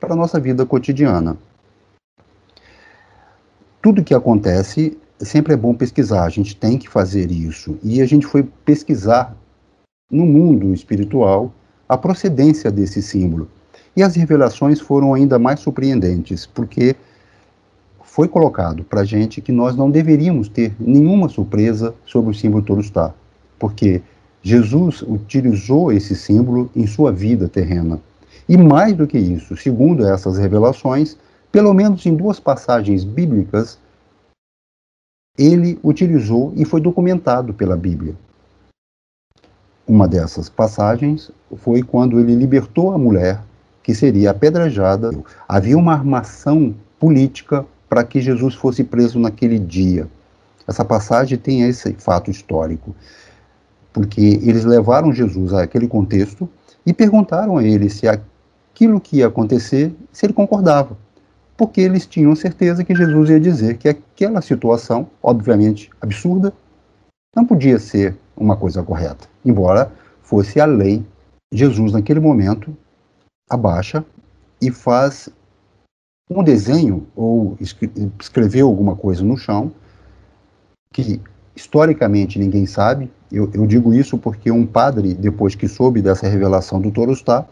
para 0.00 0.14
a 0.14 0.16
nossa 0.16 0.40
vida 0.40 0.64
cotidiana. 0.64 1.36
Tudo 3.82 4.04
que 4.04 4.14
acontece 4.14 4.96
sempre 5.20 5.54
é 5.54 5.56
bom 5.56 5.74
pesquisar, 5.74 6.24
a 6.24 6.28
gente 6.28 6.56
tem 6.56 6.78
que 6.78 6.88
fazer 6.88 7.30
isso. 7.30 7.78
E 7.82 8.00
a 8.00 8.06
gente 8.06 8.26
foi 8.26 8.42
pesquisar 8.42 9.36
no 10.10 10.24
mundo 10.24 10.72
espiritual 10.72 11.52
a 11.88 11.96
procedência 11.96 12.70
desse 12.70 13.02
símbolo. 13.02 13.48
E 13.96 14.02
as 14.02 14.14
revelações 14.14 14.80
foram 14.80 15.14
ainda 15.14 15.38
mais 15.38 15.60
surpreendentes, 15.60 16.46
porque 16.46 16.94
foi 18.08 18.26
colocado 18.26 18.82
para 18.84 19.02
a 19.02 19.04
gente 19.04 19.40
que 19.40 19.52
nós 19.52 19.76
não 19.76 19.90
deveríamos 19.90 20.48
ter 20.48 20.74
nenhuma 20.80 21.28
surpresa 21.28 21.94
sobre 22.06 22.30
o 22.30 22.34
símbolo 22.34 22.64
Torustá, 22.64 23.14
porque 23.58 24.02
Jesus 24.42 25.02
utilizou 25.02 25.92
esse 25.92 26.16
símbolo 26.16 26.70
em 26.74 26.86
sua 26.86 27.12
vida 27.12 27.48
terrena. 27.48 28.00
E 28.48 28.56
mais 28.56 28.94
do 28.94 29.06
que 29.06 29.18
isso, 29.18 29.56
segundo 29.56 30.06
essas 30.06 30.38
revelações, 30.38 31.18
pelo 31.52 31.74
menos 31.74 32.04
em 32.06 32.16
duas 32.16 32.40
passagens 32.40 33.04
bíblicas, 33.04 33.78
ele 35.36 35.78
utilizou 35.84 36.52
e 36.56 36.64
foi 36.64 36.80
documentado 36.80 37.52
pela 37.52 37.76
Bíblia. 37.76 38.16
Uma 39.86 40.08
dessas 40.08 40.48
passagens 40.48 41.30
foi 41.58 41.82
quando 41.82 42.18
ele 42.18 42.34
libertou 42.34 42.90
a 42.90 42.98
mulher 42.98 43.42
que 43.82 43.94
seria 43.94 44.30
apedrejada. 44.30 45.10
Havia 45.46 45.76
uma 45.76 45.92
armação 45.92 46.74
política 46.98 47.64
para 47.88 48.04
que 48.04 48.20
Jesus 48.20 48.54
fosse 48.54 48.84
preso 48.84 49.18
naquele 49.18 49.58
dia. 49.58 50.08
Essa 50.66 50.84
passagem 50.84 51.38
tem 51.38 51.62
esse 51.62 51.94
fato 51.94 52.30
histórico, 52.30 52.94
porque 53.92 54.40
eles 54.42 54.64
levaram 54.64 55.12
Jesus 55.12 55.52
àquele 55.52 55.88
contexto 55.88 56.48
e 56.84 56.92
perguntaram 56.92 57.56
a 57.56 57.64
ele 57.64 57.88
se 57.88 58.06
aquilo 58.06 59.00
que 59.00 59.18
ia 59.18 59.26
acontecer, 59.26 59.94
se 60.12 60.26
ele 60.26 60.32
concordava 60.32 60.96
porque 61.58 61.80
eles 61.80 62.06
tinham 62.06 62.36
certeza 62.36 62.84
que 62.84 62.94
Jesus 62.94 63.28
ia 63.30 63.40
dizer 63.40 63.76
que 63.78 63.88
aquela 63.88 64.40
situação, 64.40 65.10
obviamente 65.20 65.90
absurda, 66.00 66.54
não 67.34 67.44
podia 67.44 67.80
ser 67.80 68.16
uma 68.36 68.56
coisa 68.56 68.80
correta, 68.80 69.28
embora 69.44 69.90
fosse 70.22 70.60
a 70.60 70.64
lei. 70.64 71.04
Jesus, 71.52 71.92
naquele 71.92 72.20
momento, 72.20 72.76
abaixa 73.50 74.04
e 74.62 74.70
faz 74.70 75.28
um 76.30 76.42
desenho 76.42 77.06
ou 77.16 77.56
escreveu 78.20 78.68
alguma 78.68 78.94
coisa 78.94 79.24
no 79.24 79.36
chão 79.36 79.72
que 80.92 81.20
historicamente 81.56 82.38
ninguém 82.38 82.66
sabe. 82.66 83.10
Eu, 83.30 83.50
eu, 83.52 83.66
digo 83.66 83.92
isso 83.92 84.16
porque 84.18 84.50
um 84.50 84.66
padre, 84.66 85.14
depois 85.14 85.54
que 85.54 85.68
soube 85.68 86.00
dessa 86.00 86.28
revelação 86.28 86.80
do 86.80 86.90
Torostá, 86.90 87.46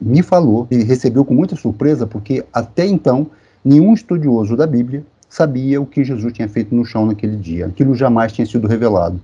me 0.00 0.22
falou 0.22 0.66
e 0.70 0.82
recebeu 0.82 1.24
com 1.24 1.34
muita 1.34 1.56
surpresa, 1.56 2.06
porque 2.06 2.44
até 2.52 2.86
então 2.86 3.30
nenhum 3.64 3.92
estudioso 3.92 4.56
da 4.56 4.66
Bíblia 4.66 5.04
sabia 5.28 5.80
o 5.80 5.86
que 5.86 6.02
Jesus 6.02 6.32
tinha 6.32 6.48
feito 6.48 6.74
no 6.74 6.84
chão 6.84 7.06
naquele 7.06 7.36
dia. 7.36 7.66
Aquilo 7.66 7.94
jamais 7.94 8.32
tinha 8.32 8.46
sido 8.46 8.66
revelado. 8.66 9.20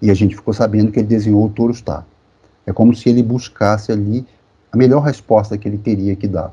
E 0.00 0.10
a 0.10 0.14
gente 0.14 0.36
ficou 0.36 0.54
sabendo 0.54 0.92
que 0.92 1.00
ele 1.00 1.08
desenhou 1.08 1.44
o 1.44 1.50
touro 1.50 1.72
está. 1.72 2.04
É 2.66 2.72
como 2.72 2.94
se 2.94 3.08
ele 3.08 3.22
buscasse 3.22 3.90
ali 3.90 4.24
a 4.70 4.76
melhor 4.76 5.00
resposta 5.00 5.58
que 5.58 5.68
ele 5.68 5.78
teria 5.78 6.14
que 6.14 6.28
dar. 6.28 6.52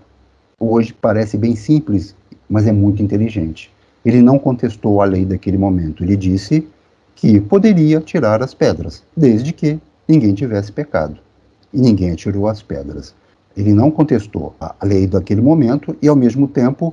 Hoje 0.59 0.91
parece 0.91 1.37
bem 1.37 1.55
simples, 1.55 2.15
mas 2.49 2.65
é 2.65 2.71
muito 2.71 3.03
inteligente. 3.03 3.71
Ele 4.03 4.23
não 4.23 4.39
contestou 4.39 5.03
a 5.03 5.05
lei 5.05 5.23
daquele 5.23 5.55
momento. 5.55 6.03
Ele 6.03 6.15
disse 6.15 6.67
que 7.13 7.39
poderia 7.39 8.01
tirar 8.01 8.41
as 8.41 8.55
pedras, 8.55 9.03
desde 9.15 9.53
que 9.53 9.79
ninguém 10.07 10.33
tivesse 10.33 10.71
pecado. 10.71 11.19
E 11.71 11.79
ninguém 11.79 12.09
atirou 12.09 12.47
as 12.47 12.63
pedras. 12.63 13.13
Ele 13.55 13.71
não 13.71 13.91
contestou 13.91 14.55
a 14.59 14.75
lei 14.83 15.05
daquele 15.05 15.41
momento 15.41 15.95
e, 16.01 16.07
ao 16.07 16.15
mesmo 16.15 16.47
tempo, 16.47 16.91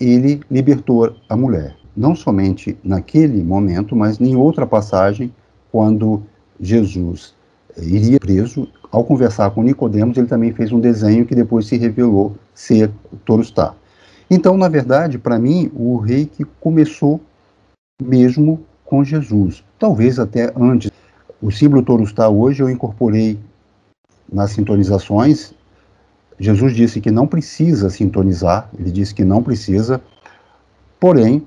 ele 0.00 0.40
libertou 0.50 1.14
a 1.28 1.36
mulher. 1.36 1.76
Não 1.96 2.16
somente 2.16 2.76
naquele 2.82 3.40
momento, 3.44 3.94
mas 3.94 4.20
em 4.20 4.34
outra 4.34 4.66
passagem, 4.66 5.32
quando 5.70 6.24
Jesus 6.60 7.35
iria 7.78 8.18
preso, 8.18 8.68
ao 8.90 9.04
conversar 9.04 9.50
com 9.50 9.62
Nicodemos, 9.62 10.16
ele 10.16 10.26
também 10.26 10.52
fez 10.52 10.72
um 10.72 10.80
desenho 10.80 11.26
que 11.26 11.34
depois 11.34 11.66
se 11.66 11.76
revelou 11.76 12.36
ser 12.54 12.90
Torustá. 13.24 13.74
Então, 14.30 14.56
na 14.56 14.68
verdade, 14.68 15.18
para 15.18 15.38
mim, 15.38 15.70
o 15.74 15.96
rei 15.98 16.26
que 16.26 16.44
começou 16.60 17.20
mesmo 18.02 18.64
com 18.84 19.04
Jesus, 19.04 19.64
talvez 19.78 20.18
até 20.18 20.52
antes. 20.56 20.90
O 21.40 21.50
símbolo 21.50 21.82
Torustá 21.82 22.28
hoje 22.28 22.62
eu 22.62 22.70
incorporei 22.70 23.38
nas 24.32 24.50
sintonizações 24.52 25.54
Jesus 26.38 26.74
disse 26.74 27.00
que 27.00 27.10
não 27.10 27.26
precisa 27.26 27.88
sintonizar, 27.88 28.68
ele 28.78 28.90
disse 28.90 29.14
que 29.14 29.24
não 29.24 29.42
precisa, 29.42 30.00
porém, 31.00 31.46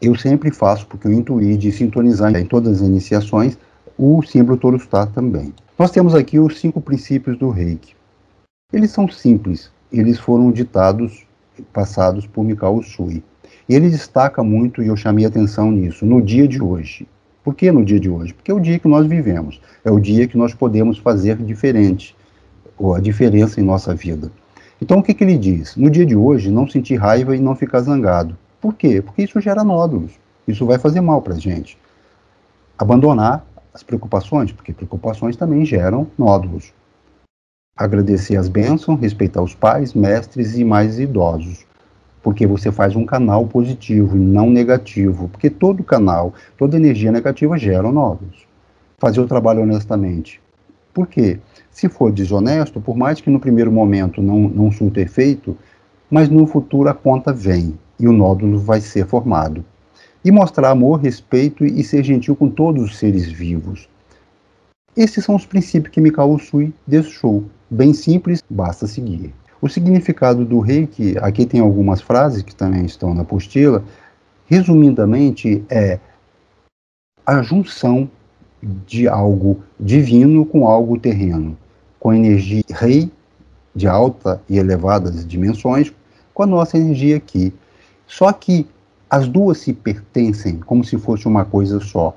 eu 0.00 0.14
sempre 0.14 0.50
faço, 0.50 0.86
porque 0.86 1.06
eu 1.06 1.12
intuí 1.12 1.56
de 1.56 1.72
sintonizar 1.72 2.34
em 2.36 2.44
todas 2.44 2.82
as 2.82 2.86
iniciações, 2.86 3.56
o 3.98 4.22
símbolo 4.22 4.58
Torustá 4.58 5.06
também. 5.06 5.54
Nós 5.78 5.90
temos 5.90 6.14
aqui 6.14 6.38
os 6.38 6.58
cinco 6.58 6.80
princípios 6.80 7.38
do 7.38 7.50
reiki. 7.50 7.94
Eles 8.72 8.90
são 8.90 9.08
simples, 9.08 9.70
eles 9.92 10.18
foram 10.18 10.50
ditados, 10.50 11.26
passados 11.72 12.26
por 12.26 12.44
Mikao 12.44 12.76
Usui. 12.76 13.22
Ele 13.68 13.88
destaca 13.88 14.42
muito, 14.42 14.82
e 14.82 14.88
eu 14.88 14.96
chamei 14.96 15.24
atenção 15.24 15.70
nisso, 15.70 16.04
no 16.04 16.20
dia 16.20 16.46
de 16.46 16.62
hoje. 16.62 17.06
Por 17.42 17.54
que 17.54 17.70
no 17.70 17.84
dia 17.84 18.00
de 18.00 18.10
hoje? 18.10 18.34
Porque 18.34 18.50
é 18.50 18.54
o 18.54 18.60
dia 18.60 18.78
que 18.78 18.88
nós 18.88 19.06
vivemos, 19.06 19.60
é 19.84 19.90
o 19.90 20.00
dia 20.00 20.26
que 20.26 20.36
nós 20.36 20.52
podemos 20.52 20.98
fazer 20.98 21.36
diferente 21.36 22.16
ou 22.76 22.94
a 22.94 23.00
diferença 23.00 23.60
em 23.60 23.64
nossa 23.64 23.94
vida. 23.94 24.30
Então, 24.80 24.98
o 24.98 25.02
que, 25.02 25.14
que 25.14 25.24
ele 25.24 25.38
diz? 25.38 25.74
No 25.76 25.88
dia 25.88 26.04
de 26.04 26.14
hoje, 26.14 26.50
não 26.50 26.68
sentir 26.68 26.96
raiva 26.96 27.34
e 27.34 27.40
não 27.40 27.54
ficar 27.54 27.80
zangado. 27.80 28.36
Por 28.60 28.74
quê? 28.74 29.00
Porque 29.00 29.22
isso 29.22 29.40
gera 29.40 29.64
nódulos. 29.64 30.12
Isso 30.46 30.66
vai 30.66 30.78
fazer 30.78 31.00
mal 31.00 31.22
para 31.22 31.34
a 31.34 31.38
gente. 31.38 31.78
Abandonar 32.78 33.46
as 33.76 33.82
preocupações, 33.82 34.50
porque 34.50 34.72
preocupações 34.72 35.36
também 35.36 35.62
geram 35.62 36.06
nódulos. 36.16 36.72
Agradecer 37.76 38.36
as 38.36 38.48
bênçãos, 38.48 38.98
respeitar 38.98 39.42
os 39.42 39.54
pais, 39.54 39.92
mestres 39.92 40.56
e 40.56 40.64
mais 40.64 40.98
idosos. 40.98 41.66
Porque 42.22 42.46
você 42.46 42.72
faz 42.72 42.96
um 42.96 43.04
canal 43.04 43.46
positivo 43.46 44.16
e 44.16 44.18
não 44.18 44.48
negativo. 44.48 45.28
Porque 45.28 45.50
todo 45.50 45.84
canal, 45.84 46.32
toda 46.56 46.78
energia 46.78 47.12
negativa 47.12 47.58
gera 47.58 47.92
nódulos. 47.92 48.46
Fazer 48.96 49.20
o 49.20 49.28
trabalho 49.28 49.62
honestamente. 49.62 50.40
Por 50.94 51.06
quê? 51.06 51.38
Se 51.70 51.86
for 51.86 52.10
desonesto, 52.10 52.80
por 52.80 52.96
mais 52.96 53.20
que 53.20 53.28
no 53.28 53.38
primeiro 53.38 53.70
momento 53.70 54.22
não, 54.22 54.48
não 54.48 54.72
surta 54.72 55.02
efeito, 55.02 55.54
mas 56.10 56.30
no 56.30 56.46
futuro 56.46 56.88
a 56.88 56.94
conta 56.94 57.30
vem 57.30 57.78
e 58.00 58.08
o 58.08 58.12
nódulo 58.12 58.58
vai 58.58 58.80
ser 58.80 59.06
formado. 59.06 59.62
E 60.26 60.30
mostrar 60.32 60.72
amor, 60.72 60.98
respeito 60.98 61.64
e 61.64 61.84
ser 61.84 62.02
gentil 62.02 62.34
com 62.34 62.50
todos 62.50 62.82
os 62.82 62.98
seres 62.98 63.30
vivos. 63.30 63.88
Esses 64.96 65.24
são 65.24 65.36
os 65.36 65.46
princípios 65.46 65.94
que 65.94 66.00
Mikao 66.00 66.32
Usui 66.32 66.74
deixou. 66.84 67.44
Bem 67.70 67.94
simples, 67.94 68.42
basta 68.50 68.88
seguir. 68.88 69.32
O 69.62 69.68
significado 69.68 70.44
do 70.44 70.58
reiki, 70.58 71.14
aqui 71.18 71.46
tem 71.46 71.60
algumas 71.60 72.00
frases 72.00 72.42
que 72.42 72.56
também 72.56 72.84
estão 72.84 73.14
na 73.14 73.22
apostila, 73.22 73.84
resumidamente 74.46 75.64
é 75.70 76.00
a 77.24 77.40
junção 77.40 78.10
de 78.84 79.06
algo 79.06 79.62
divino 79.78 80.44
com 80.44 80.66
algo 80.66 80.98
terreno, 80.98 81.56
com 82.00 82.12
energia 82.12 82.64
rei 82.70 83.12
de 83.76 83.86
alta 83.86 84.42
e 84.48 84.58
elevadas 84.58 85.24
dimensões, 85.24 85.92
com 86.34 86.42
a 86.42 86.46
nossa 86.46 86.76
energia 86.76 87.16
aqui. 87.16 87.54
Só 88.08 88.32
que 88.32 88.66
as 89.08 89.28
duas 89.28 89.58
se 89.58 89.72
pertencem 89.72 90.58
como 90.58 90.84
se 90.84 90.98
fosse 90.98 91.26
uma 91.26 91.44
coisa 91.44 91.80
só. 91.80 92.16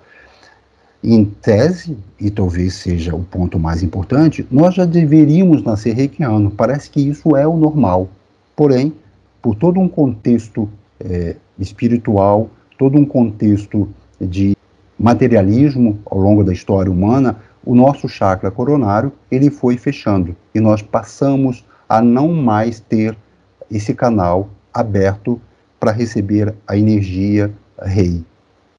Em 1.02 1.23
tese, 1.23 1.97
e 2.19 2.30
talvez 2.30 2.73
seja 2.73 3.15
o 3.15 3.23
ponto 3.23 3.58
mais 3.58 3.82
importante, 3.82 4.45
nós 4.52 4.75
já 4.75 4.84
deveríamos 4.84 5.63
nascer 5.63 5.95
reikiano. 5.95 6.52
Parece 6.52 6.89
que 6.89 6.99
isso 6.99 7.36
é 7.38 7.47
o 7.47 7.56
normal. 7.56 8.10
Porém, 8.56 8.93
por 9.41 9.56
todo 9.56 9.80
um 9.80 9.88
contexto 9.88 10.69
é, 10.99 11.38
espiritual, 11.58 12.49
todo 12.78 12.97
um 12.97 13.06
contexto 13.06 13.88
de 14.19 14.58
materialismo 14.99 15.99
ao 16.06 16.19
longo 16.19 16.43
da 16.43 16.52
história 16.52 16.91
humana, 16.91 17.38
o 17.63 17.73
nosso 17.73 18.10
chakra 18.10 18.52
coronário 18.52 19.12
ele 19.32 19.49
foi 19.49 19.78
fechando 19.78 20.36
e 20.54 20.60
nós 20.60 20.82
passamos 20.82 21.65
a 21.88 22.02
não 22.02 22.34
mais 22.34 22.80
ter 22.80 23.17
esse 23.71 23.93
canal 23.93 24.49
aberto 24.73 25.39
para 25.80 25.92
receber 25.92 26.54
a 26.68 26.78
energia 26.78 27.54
rei. 27.82 28.24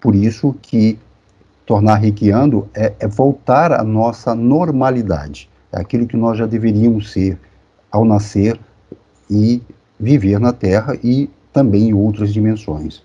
Por 0.01 0.15
isso 0.15 0.55
que 0.61 0.99
tornar 1.65 1.97
reikiando 1.97 2.69
é, 2.75 2.93
é 2.99 3.07
voltar 3.07 3.73
à 3.73 3.83
nossa 3.83 4.35
normalidade, 4.35 5.49
é 5.73 5.81
aquilo 5.81 6.07
que 6.07 6.17
nós 6.17 6.37
já 6.37 6.47
deveríamos 6.47 7.13
ser 7.13 7.39
ao 7.91 8.05
nascer 8.05 8.59
e 9.31 9.63
viver 9.99 10.41
na 10.41 10.53
Terra 10.53 10.97
e 11.03 11.31
também 11.53 11.91
em 11.91 11.95
outras 11.95 12.33
dimensões. 12.33 13.03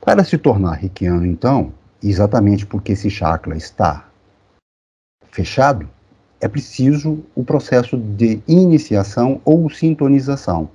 Para 0.00 0.24
se 0.24 0.38
tornar 0.38 0.74
reikiano, 0.74 1.26
então, 1.26 1.72
exatamente 2.02 2.64
porque 2.64 2.92
esse 2.92 3.10
chakra 3.10 3.56
está 3.56 4.08
fechado, 5.30 5.88
é 6.40 6.48
preciso 6.48 7.20
o 7.34 7.44
processo 7.44 7.96
de 7.96 8.40
iniciação 8.48 9.40
ou 9.44 9.68
sintonização, 9.68 10.70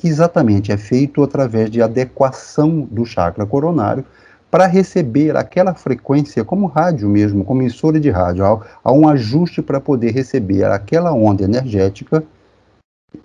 que 0.00 0.08
exatamente 0.08 0.72
é 0.72 0.78
feito 0.78 1.22
através 1.22 1.70
de 1.70 1.82
adequação 1.82 2.80
do 2.90 3.04
chakra 3.04 3.44
coronário 3.44 4.02
para 4.50 4.66
receber 4.66 5.36
aquela 5.36 5.74
frequência, 5.74 6.42
como 6.42 6.66
rádio 6.66 7.06
mesmo, 7.06 7.44
como 7.44 7.60
emissora 7.60 8.00
de 8.00 8.08
rádio, 8.08 8.62
há, 8.82 8.90
um 8.92 9.06
ajuste 9.06 9.60
para 9.60 9.78
poder 9.78 10.12
receber 10.12 10.64
aquela 10.64 11.12
onda 11.12 11.44
energética 11.44 12.24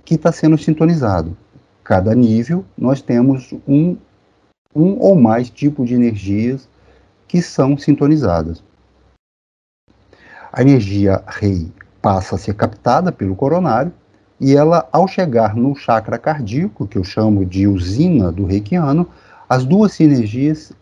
que 0.04 0.16
está 0.16 0.34
sendo 0.34 0.58
sintonizado. 0.58 1.38
Cada 1.82 2.14
nível, 2.14 2.66
nós 2.78 3.02
temos 3.02 3.54
um 3.66 3.96
um 4.76 5.00
ou 5.00 5.16
mais 5.16 5.50
tipos 5.50 5.88
de 5.88 5.96
energias 5.96 6.68
que 7.26 7.42
são 7.42 7.78
sintonizadas. 7.78 8.62
A 10.52 10.62
energia 10.62 11.24
rei 11.26 11.72
passa 12.02 12.36
a 12.36 12.38
ser 12.38 12.56
captada 12.56 13.14
pelo 13.14 13.34
coronário 13.34 13.94
e 14.40 14.56
ela, 14.56 14.88
ao 14.92 15.08
chegar 15.08 15.56
no 15.56 15.76
chakra 15.76 16.18
cardíaco, 16.18 16.88
que 16.88 16.98
eu 16.98 17.04
chamo 17.04 17.46
de 17.46 17.68
usina 17.68 18.32
do 18.32 18.46
reikiano, 18.46 19.08
as 19.48 19.66
duas 19.66 20.00
energias 20.00 20.74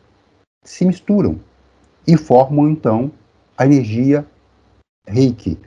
se 0.64 0.86
misturam 0.86 1.40
e 2.08 2.18
formam 2.18 2.70
então 2.70 3.12
a 3.58 3.66
energia 3.66 4.26
reiki, 5.08 5.60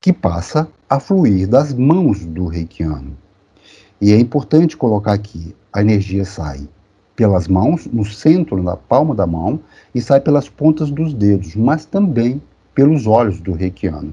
que 0.00 0.12
passa 0.12 0.68
a 0.88 0.98
fluir 0.98 1.48
das 1.48 1.74
mãos 1.74 2.24
do 2.24 2.46
reikiano. 2.46 3.16
E 4.00 4.12
é 4.12 4.18
importante 4.18 4.76
colocar 4.76 5.12
aqui: 5.12 5.54
a 5.72 5.80
energia 5.80 6.24
sai 6.24 6.68
pelas 7.14 7.46
mãos, 7.46 7.86
no 7.86 8.04
centro, 8.04 8.62
na 8.62 8.76
palma 8.76 9.14
da 9.14 9.26
mão, 9.26 9.60
e 9.94 10.00
sai 10.00 10.20
pelas 10.20 10.48
pontas 10.48 10.90
dos 10.90 11.14
dedos, 11.14 11.54
mas 11.54 11.84
também 11.84 12.42
pelos 12.74 13.06
olhos 13.06 13.40
do 13.40 13.52
reikiano. 13.52 14.12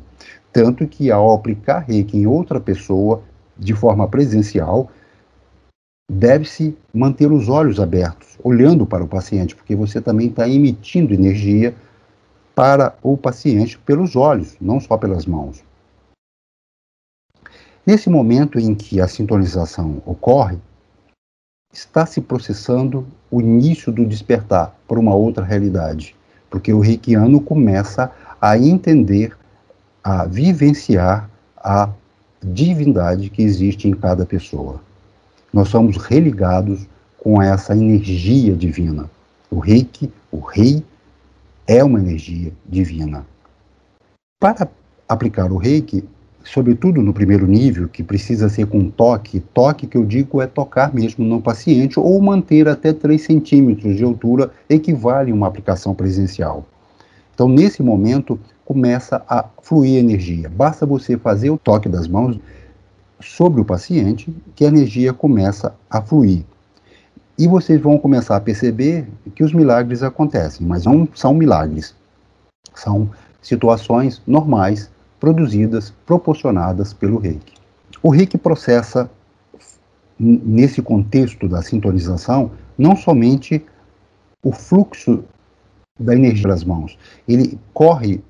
Tanto 0.51 0.87
que 0.87 1.09
ao 1.09 1.33
aplicar 1.33 1.79
reiki 1.79 2.17
em 2.17 2.27
outra 2.27 2.59
pessoa, 2.59 3.23
de 3.57 3.73
forma 3.73 4.07
presencial, 4.07 4.89
deve-se 6.09 6.77
manter 6.93 7.31
os 7.31 7.47
olhos 7.47 7.79
abertos, 7.79 8.37
olhando 8.43 8.85
para 8.85 9.03
o 9.03 9.07
paciente, 9.07 9.55
porque 9.55 9.75
você 9.75 10.01
também 10.01 10.27
está 10.27 10.47
emitindo 10.47 11.13
energia 11.13 11.73
para 12.53 12.95
o 13.01 13.15
paciente 13.15 13.77
pelos 13.79 14.15
olhos, 14.15 14.57
não 14.59 14.79
só 14.79 14.97
pelas 14.97 15.25
mãos. 15.25 15.63
Nesse 17.85 18.09
momento 18.09 18.59
em 18.59 18.75
que 18.75 19.01
a 19.01 19.07
sintonização 19.07 20.03
ocorre, 20.05 20.59
está 21.73 22.05
se 22.05 22.19
processando 22.21 23.07
o 23.29 23.41
início 23.41 23.91
do 23.91 24.05
despertar 24.05 24.75
para 24.87 24.99
uma 24.99 25.15
outra 25.15 25.43
realidade, 25.43 26.15
porque 26.49 26.73
o 26.73 26.79
reikiano 26.79 27.41
começa 27.41 28.11
a 28.39 28.57
entender, 28.57 29.35
a 30.03 30.25
vivenciar 30.25 31.29
a 31.57 31.89
divindade 32.43 33.29
que 33.29 33.43
existe 33.43 33.87
em 33.87 33.91
cada 33.91 34.25
pessoa. 34.25 34.81
Nós 35.53 35.69
somos 35.69 35.97
religados 35.97 36.87
com 37.17 37.41
essa 37.41 37.73
energia 37.73 38.55
divina. 38.55 39.09
O 39.49 39.59
reiki, 39.59 40.11
o 40.31 40.39
rei, 40.39 40.83
é 41.67 41.83
uma 41.83 41.99
energia 41.99 42.51
divina. 42.67 43.25
Para 44.39 44.67
aplicar 45.07 45.51
o 45.51 45.57
reiki, 45.57 46.03
sobretudo 46.43 47.01
no 47.01 47.13
primeiro 47.13 47.45
nível, 47.45 47.87
que 47.87 48.01
precisa 48.01 48.49
ser 48.49 48.65
com 48.65 48.89
toque, 48.89 49.39
toque 49.39 49.85
que 49.85 49.97
eu 49.97 50.05
digo 50.05 50.41
é 50.41 50.47
tocar 50.47 50.93
mesmo 50.93 51.23
no 51.23 51.41
paciente 51.41 51.99
ou 51.99 52.19
manter 52.21 52.67
até 52.67 52.91
3 52.91 53.21
centímetros 53.21 53.95
de 53.95 54.03
altura 54.03 54.51
equivale 54.69 55.31
a 55.31 55.35
uma 55.35 55.47
aplicação 55.47 55.93
presencial. 55.93 56.65
Então, 57.33 57.47
nesse 57.47 57.83
momento, 57.83 58.39
começa 58.71 59.21
a 59.27 59.43
fluir 59.61 59.97
energia. 59.97 60.47
Basta 60.47 60.85
você 60.85 61.17
fazer 61.17 61.49
o 61.49 61.57
toque 61.57 61.89
das 61.89 62.07
mãos 62.07 62.39
sobre 63.19 63.59
o 63.59 63.65
paciente 63.65 64.33
que 64.55 64.63
a 64.63 64.69
energia 64.69 65.11
começa 65.11 65.75
a 65.89 66.01
fluir. 66.01 66.45
E 67.37 67.49
vocês 67.49 67.81
vão 67.81 67.97
começar 67.97 68.37
a 68.37 68.39
perceber 68.39 69.05
que 69.35 69.43
os 69.43 69.51
milagres 69.51 70.03
acontecem, 70.03 70.65
mas 70.65 70.85
não 70.85 71.05
são 71.13 71.33
milagres. 71.33 71.93
São 72.73 73.09
situações 73.41 74.21
normais 74.25 74.89
produzidas, 75.19 75.93
proporcionadas 76.05 76.93
pelo 76.93 77.17
reiki. 77.17 77.55
O 78.01 78.09
reiki 78.09 78.37
processa, 78.37 79.11
nesse 80.17 80.81
contexto 80.81 81.45
da 81.49 81.61
sintonização, 81.61 82.51
não 82.77 82.95
somente 82.95 83.65
o 84.41 84.53
fluxo 84.53 85.25
da 85.99 86.15
energia 86.15 86.47
das 86.47 86.63
mãos, 86.63 86.97
ele 87.27 87.59
corre 87.73 88.23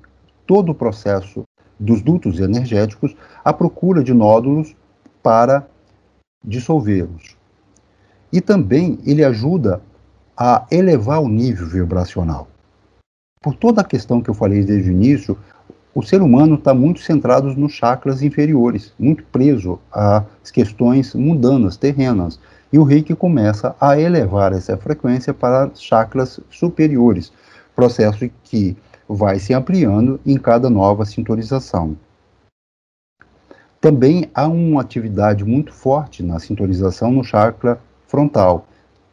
todo 0.46 0.72
o 0.72 0.74
processo 0.74 1.44
dos 1.78 2.02
dutos 2.02 2.38
energéticos 2.38 3.14
à 3.44 3.52
procura 3.52 4.02
de 4.02 4.14
nódulos 4.14 4.74
para 5.22 5.66
dissolvê-los. 6.44 7.36
E 8.32 8.40
também 8.40 8.98
ele 9.04 9.24
ajuda 9.24 9.80
a 10.36 10.66
elevar 10.70 11.20
o 11.20 11.28
nível 11.28 11.66
vibracional. 11.66 12.48
Por 13.40 13.54
toda 13.54 13.80
a 13.80 13.84
questão 13.84 14.20
que 14.20 14.30
eu 14.30 14.34
falei 14.34 14.64
desde 14.64 14.90
o 14.90 14.92
início, 14.92 15.36
o 15.94 16.02
ser 16.02 16.22
humano 16.22 16.54
está 16.54 16.72
muito 16.72 17.00
centrado 17.00 17.52
nos 17.54 17.72
chakras 17.72 18.22
inferiores, 18.22 18.94
muito 18.98 19.24
preso 19.24 19.78
às 19.92 20.50
questões 20.50 21.14
mundanas, 21.14 21.76
terrenas. 21.76 22.40
E 22.72 22.78
o 22.78 22.84
reiki 22.84 23.14
começa 23.14 23.76
a 23.78 24.00
elevar 24.00 24.52
essa 24.52 24.76
frequência 24.76 25.34
para 25.34 25.70
chakras 25.74 26.40
superiores, 26.50 27.30
processo 27.76 28.30
que 28.44 28.76
vai 29.14 29.38
se 29.38 29.52
ampliando 29.52 30.20
em 30.24 30.36
cada 30.36 30.70
nova 30.70 31.04
sintonização. 31.04 31.96
Também 33.80 34.30
há 34.32 34.46
uma 34.46 34.80
atividade 34.80 35.44
muito 35.44 35.72
forte 35.72 36.22
na 36.22 36.38
sintonização 36.38 37.10
no 37.10 37.24
chakra 37.24 37.80
frontal, 38.06 38.66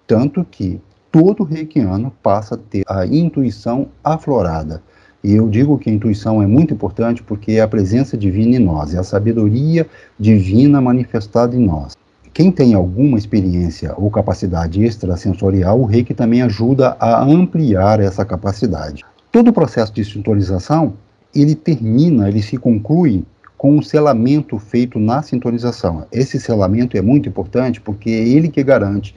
tanto 0.06 0.46
que 0.46 0.80
todo 1.12 1.44
reikiano 1.44 2.12
passa 2.22 2.56
a 2.56 2.58
ter 2.58 2.84
a 2.88 3.06
intuição 3.06 3.88
aflorada. 4.04 4.82
E 5.24 5.34
eu 5.34 5.50
digo 5.50 5.78
que 5.78 5.90
a 5.90 5.94
intuição 5.94 6.42
é 6.42 6.48
muito 6.48 6.74
importante 6.74 7.24
porque 7.24 7.54
é 7.54 7.62
a 7.62 7.68
presença 7.68 8.18
divina 8.18 8.56
em 8.56 8.60
nós, 8.60 8.94
é 8.94 9.00
a 9.00 9.04
sabedoria 9.04 9.88
divina 10.20 10.80
manifestada 10.80 11.56
em 11.56 11.66
nós. 11.66 11.98
Quem 12.32 12.52
tem 12.52 12.74
alguma 12.74 13.18
experiência 13.18 13.94
ou 13.98 14.10
capacidade 14.10 14.84
extrasensorial, 14.84 15.82
o 15.82 15.86
reiki 15.86 16.14
também 16.14 16.42
ajuda 16.42 16.96
a 17.00 17.22
ampliar 17.24 18.00
essa 18.00 18.24
capacidade. 18.24 19.04
Todo 19.32 19.50
o 19.50 19.54
processo 19.54 19.94
de 19.94 20.04
sintonização, 20.04 20.94
ele 21.36 21.54
termina, 21.54 22.28
ele 22.28 22.42
se 22.42 22.58
conclui 22.58 23.24
com 23.58 23.78
um 23.78 23.82
selamento 23.82 24.58
feito 24.58 24.98
na 24.98 25.22
sintonização. 25.22 26.08
Esse 26.12 26.39
selamento 26.39 26.98
é 26.98 27.02
muito 27.02 27.30
importante 27.30 27.80
porque 27.80 28.10
é 28.10 28.28
ele 28.28 28.50
que 28.50 28.63
garante 28.63 29.15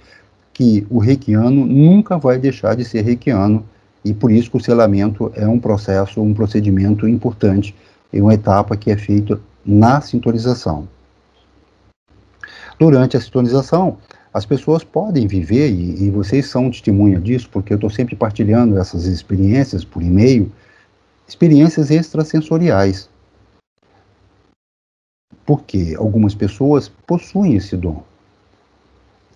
que 0.52 0.86
o 0.90 0.98
reikiano 0.98 1.64
nunca 1.64 2.18
vai 2.18 2.38
deixar 2.38 2.76
de 2.76 2.84
ser 2.84 3.02
reikiano 3.02 3.64
e 4.04 4.12
por 4.12 4.30
isso 4.30 4.50
que 4.50 4.56
o 4.56 4.60
selamento 4.60 5.32
é 5.34 5.46
um 5.46 5.58
processo, 5.58 6.20
um 6.20 6.34
procedimento 6.34 7.08
importante, 7.08 7.74
é 8.12 8.20
uma 8.20 8.34
etapa 8.34 8.76
que 8.76 8.90
é 8.90 8.96
feita 8.96 9.40
na 9.64 10.00
sintonização. 10.00 10.88
Durante 12.78 13.16
a 13.16 13.20
sintonização, 13.20 13.96
as 14.32 14.46
pessoas 14.46 14.82
podem 14.82 15.26
viver, 15.26 15.70
e, 15.70 16.04
e 16.04 16.10
vocês 16.10 16.46
são 16.46 16.70
testemunha 16.70 17.20
disso, 17.20 17.48
porque 17.52 17.72
eu 17.72 17.76
estou 17.76 17.90
sempre 17.90 18.16
partilhando 18.16 18.78
essas 18.78 19.04
experiências 19.04 19.84
por 19.84 20.02
e-mail, 20.02 20.50
experiências 21.28 21.90
extrasensoriais. 21.90 23.10
Porque 25.44 25.94
algumas 25.98 26.34
pessoas 26.34 26.88
possuem 27.06 27.56
esse 27.56 27.76
dom. 27.76 28.02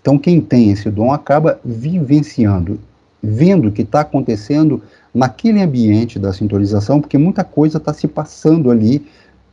Então, 0.00 0.18
quem 0.18 0.40
tem 0.40 0.70
esse 0.70 0.90
dom 0.90 1.12
acaba 1.12 1.60
vivenciando, 1.64 2.80
vendo 3.22 3.68
o 3.68 3.72
que 3.72 3.82
está 3.82 4.00
acontecendo 4.00 4.82
naquele 5.12 5.60
ambiente 5.60 6.18
da 6.18 6.32
sintonização, 6.32 7.00
porque 7.00 7.18
muita 7.18 7.42
coisa 7.42 7.78
está 7.78 7.92
se 7.92 8.06
passando 8.06 8.70
ali, 8.70 9.06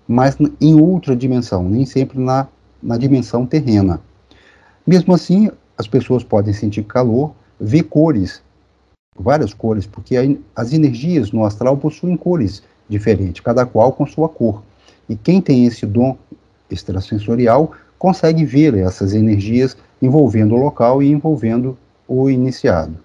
mas 0.08 0.38
em 0.62 0.80
outra 0.80 1.16
dimensão, 1.16 1.68
nem 1.68 1.86
sempre 1.86 2.20
na, 2.20 2.48
na 2.82 2.98
dimensão 2.98 3.46
terrena. 3.46 4.00
Mesmo 4.86 5.14
assim, 5.14 5.50
as 5.78 5.88
pessoas 5.88 6.24
podem 6.24 6.54
sentir 6.54 6.84
calor, 6.84 7.34
ver 7.60 7.84
cores, 7.84 8.42
várias 9.18 9.54
cores, 9.54 9.86
porque 9.86 10.16
as 10.56 10.74
energias 10.74 11.32
no 11.32 11.46
astral 11.46 11.78
possuem 11.78 12.18
cores 12.18 12.62
diferentes, 12.90 13.42
cada 13.42 13.66
qual 13.66 13.94
com 13.94 14.06
sua 14.06 14.28
cor. 14.28 14.62
E 15.08 15.16
quem 15.16 15.42
tem 15.42 15.66
esse 15.66 15.86
dom 15.86 16.18
extrasensorial 16.70 17.72
consegue 17.98 18.44
ver 18.44 18.74
essas 18.76 19.14
energias 19.14 19.78
envolvendo 20.02 20.56
o 20.56 20.58
local 20.58 21.02
e 21.02 21.10
envolvendo 21.10 21.78
o 22.08 22.30
iniciado. 22.30 22.98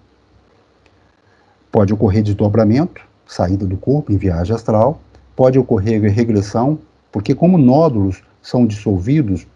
Pode 1.71 1.93
ocorrer 1.93 2.23
desdobramento, 2.23 3.01
saída 3.25 3.65
do 3.65 3.77
corpo 3.77 4.11
em 4.11 4.17
viagem 4.17 4.53
astral, 4.53 4.99
pode 5.35 5.57
ocorrer 5.57 6.01
regressão, 6.11 6.79
porque 7.11 7.33
como 7.33 7.57
nódulos 7.57 8.21
são 8.41 8.65
dissolvidos, 8.65 9.47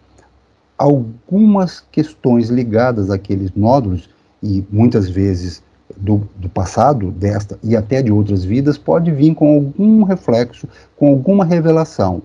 algumas 0.76 1.80
questões 1.80 2.48
ligadas 2.48 3.10
àqueles 3.10 3.50
nódulos, 3.54 4.08
e 4.42 4.62
muitas 4.70 5.08
vezes 5.08 5.62
do, 5.96 6.28
do, 6.36 6.48
passado, 6.48 7.10
desta 7.10 7.58
e 7.62 7.76
até 7.76 8.02
de 8.02 8.12
outras 8.12 8.44
vidas, 8.44 8.76
pode 8.76 9.10
vir 9.10 9.34
com 9.34 9.54
algum 9.54 10.02
reflexo, 10.02 10.68
com 10.96 11.08
alguma 11.08 11.44
revelação. 11.44 12.22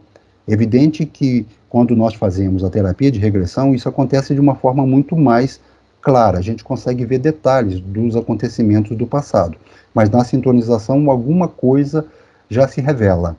Evidente 0.48 1.06
que 1.06 1.46
quando 1.70 1.96
nós 1.96 2.16
fazemos 2.16 2.64
a 2.64 2.70
terapia 2.70 3.12
de 3.12 3.20
regressão, 3.20 3.74
isso 3.74 3.88
acontece 3.88 4.34
de 4.34 4.40
uma 4.40 4.56
forma 4.56 4.86
muito 4.86 5.16
mais 5.16 5.62
clara, 6.02 6.40
a 6.40 6.42
gente 6.42 6.64
consegue 6.64 7.06
ver 7.06 7.20
detalhes 7.20 7.80
dos 7.80 8.16
acontecimentos 8.16 8.98
do 8.98 9.06
passado, 9.06 9.58
mas 9.94 10.10
na 10.10 10.24
sintonização 10.24 11.10
alguma 11.10 11.48
coisa 11.48 12.06
já 12.50 12.68
se 12.68 12.82
revela. 12.82 13.38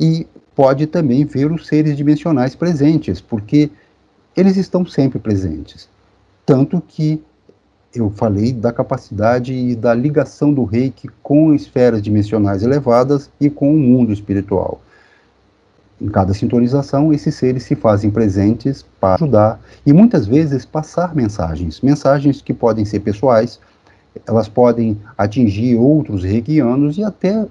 E 0.00 0.26
pode 0.58 0.88
também 0.88 1.24
ver 1.24 1.52
os 1.52 1.68
seres 1.68 1.96
dimensionais 1.96 2.56
presentes, 2.56 3.20
porque 3.20 3.70
eles 4.36 4.56
estão 4.56 4.84
sempre 4.84 5.20
presentes. 5.20 5.88
Tanto 6.44 6.80
que 6.80 7.22
eu 7.94 8.10
falei 8.10 8.52
da 8.52 8.72
capacidade 8.72 9.52
e 9.52 9.76
da 9.76 9.94
ligação 9.94 10.52
do 10.52 10.64
reiki 10.64 11.08
com 11.22 11.54
esferas 11.54 12.02
dimensionais 12.02 12.64
elevadas 12.64 13.30
e 13.40 13.48
com 13.48 13.72
o 13.72 13.78
mundo 13.78 14.12
espiritual. 14.12 14.80
Em 16.00 16.08
cada 16.08 16.34
sintonização, 16.34 17.12
esses 17.12 17.36
seres 17.36 17.62
se 17.62 17.76
fazem 17.76 18.10
presentes 18.10 18.84
para 19.00 19.14
ajudar 19.14 19.60
e 19.86 19.92
muitas 19.92 20.26
vezes 20.26 20.64
passar 20.64 21.14
mensagens, 21.14 21.80
mensagens 21.82 22.42
que 22.42 22.52
podem 22.52 22.84
ser 22.84 22.98
pessoais, 22.98 23.60
elas 24.26 24.48
podem 24.48 24.98
atingir 25.16 25.76
outros 25.76 26.24
reikianos 26.24 26.98
e 26.98 27.04
até 27.04 27.46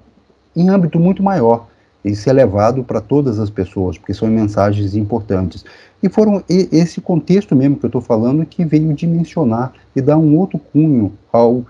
em 0.54 0.68
âmbito 0.68 1.00
muito 1.00 1.22
maior, 1.22 1.68
isso 2.08 2.28
é 2.28 2.32
levado 2.32 2.82
para 2.82 3.00
todas 3.00 3.38
as 3.38 3.50
pessoas, 3.50 3.98
porque 3.98 4.14
são 4.14 4.28
mensagens 4.28 4.94
importantes. 4.94 5.64
E 6.02 6.08
foram 6.08 6.42
esse 6.48 7.00
contexto 7.00 7.56
mesmo 7.56 7.76
que 7.76 7.84
eu 7.84 7.88
estou 7.88 8.00
falando 8.00 8.44
que 8.46 8.64
veio 8.64 8.92
dimensionar 8.94 9.72
e 9.94 10.00
dar 10.00 10.16
um 10.16 10.36
outro 10.36 10.58
cunho 10.58 11.12
ao 11.32 11.64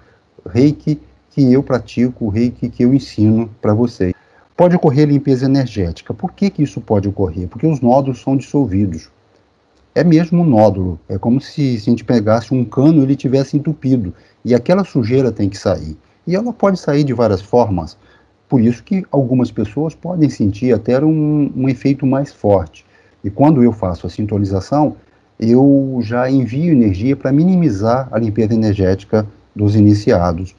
reiki 0.47 1.01
que 1.31 1.53
eu 1.53 1.63
pratico, 1.63 2.27
o 2.27 2.29
reiki 2.29 2.69
que 2.69 2.85
eu 2.85 2.93
ensino 2.93 3.49
para 3.61 3.73
vocês. 3.73 4.13
Pode 4.57 4.75
ocorrer 4.75 5.09
limpeza 5.09 5.47
energética. 5.47 6.13
Por 6.13 6.33
que, 6.33 6.51
que 6.51 6.63
isso 6.63 6.81
pode 6.81 7.09
ocorrer? 7.09 7.49
Porque 7.49 7.67
os 7.67 7.81
nódulos 7.81 8.21
são 8.21 8.37
dissolvidos. 8.37 9.09
É 9.95 10.03
mesmo 10.03 10.43
um 10.43 10.47
nódulo. 10.47 10.99
É 11.09 11.17
como 11.17 11.41
se, 11.41 11.79
se 11.79 11.89
a 11.89 11.91
gente 11.91 12.05
pegasse 12.05 12.53
um 12.53 12.65
cano 12.65 13.01
e 13.01 13.03
ele 13.05 13.17
tivesse 13.17 13.57
entupido. 13.57 14.13
E 14.45 14.55
aquela 14.55 14.85
sujeira 14.85 15.31
tem 15.31 15.49
que 15.49 15.57
sair. 15.57 15.97
E 16.27 16.35
ela 16.35 16.53
pode 16.53 16.79
sair 16.79 17.05
de 17.05 17.15
várias 17.15 17.41
formas. 17.41 17.97
Por 18.49 18.61
isso 18.61 18.83
que 18.83 19.05
algumas 19.11 19.51
pessoas 19.51 19.95
podem 19.95 20.31
sentir 20.31 20.75
até 20.75 20.99
um, 21.05 21.53
um 21.55 21.69
efeito 21.69 22.07
mais 22.07 22.33
forte. 22.33 22.85
E 23.23 23.31
quando 23.31 23.63
eu 23.63 23.73
faço 23.73 24.07
a 24.07 24.11
sintonização, 24.11 24.97
eu 25.39 25.99
já 26.03 26.31
envio 26.31 26.73
energia 26.73 27.15
para 27.15 27.31
minimizar 27.31 28.09
a 28.11 28.19
limpeza 28.19 28.55
energética 28.55 29.27
dos 29.55 29.77
iniciados. 29.77 30.55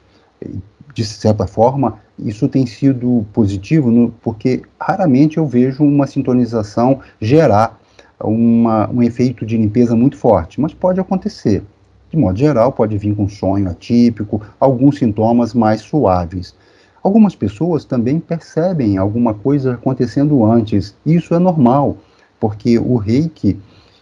De 0.94 1.04
certa 1.04 1.46
forma, 1.46 1.98
isso 2.18 2.48
tem 2.48 2.66
sido 2.66 3.26
positivo, 3.32 3.90
no, 3.90 4.10
porque 4.22 4.62
raramente 4.80 5.38
eu 5.38 5.46
vejo 5.46 5.82
uma 5.82 6.06
sintonização 6.06 7.00
gerar 7.20 7.78
uma, 8.22 8.90
um 8.90 9.02
efeito 9.02 9.46
de 9.46 9.56
limpeza 9.56 9.96
muito 9.96 10.16
forte, 10.16 10.60
mas 10.60 10.74
pode 10.74 11.00
acontecer. 11.00 11.62
De 12.10 12.16
modo 12.16 12.38
geral, 12.38 12.72
pode 12.72 12.98
vir 12.98 13.14
com 13.14 13.28
sonho 13.28 13.70
atípico, 13.70 14.42
alguns 14.58 14.98
sintomas 14.98 15.54
mais 15.54 15.80
suaves. 15.80 16.54
Algumas 17.02 17.34
pessoas 17.34 17.84
também 17.84 18.20
percebem 18.20 18.98
alguma 18.98 19.32
coisa 19.32 19.74
acontecendo 19.74 20.44
antes. 20.44 20.94
Isso 21.04 21.34
é 21.34 21.38
normal, 21.38 21.96
porque 22.38 22.78
o 22.78 22.96
reiki 22.96 23.58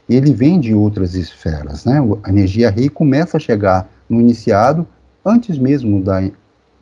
ele 0.08 0.32
vem 0.32 0.58
de 0.58 0.74
outras 0.74 1.14
esferas, 1.14 1.84
né? 1.84 2.00
A 2.24 2.30
energia 2.30 2.70
rei 2.70 2.88
começa 2.88 3.36
a 3.36 3.40
chegar 3.40 3.88
no 4.08 4.20
iniciado 4.20 4.86
antes 5.24 5.58
mesmo 5.58 6.02
da, 6.02 6.28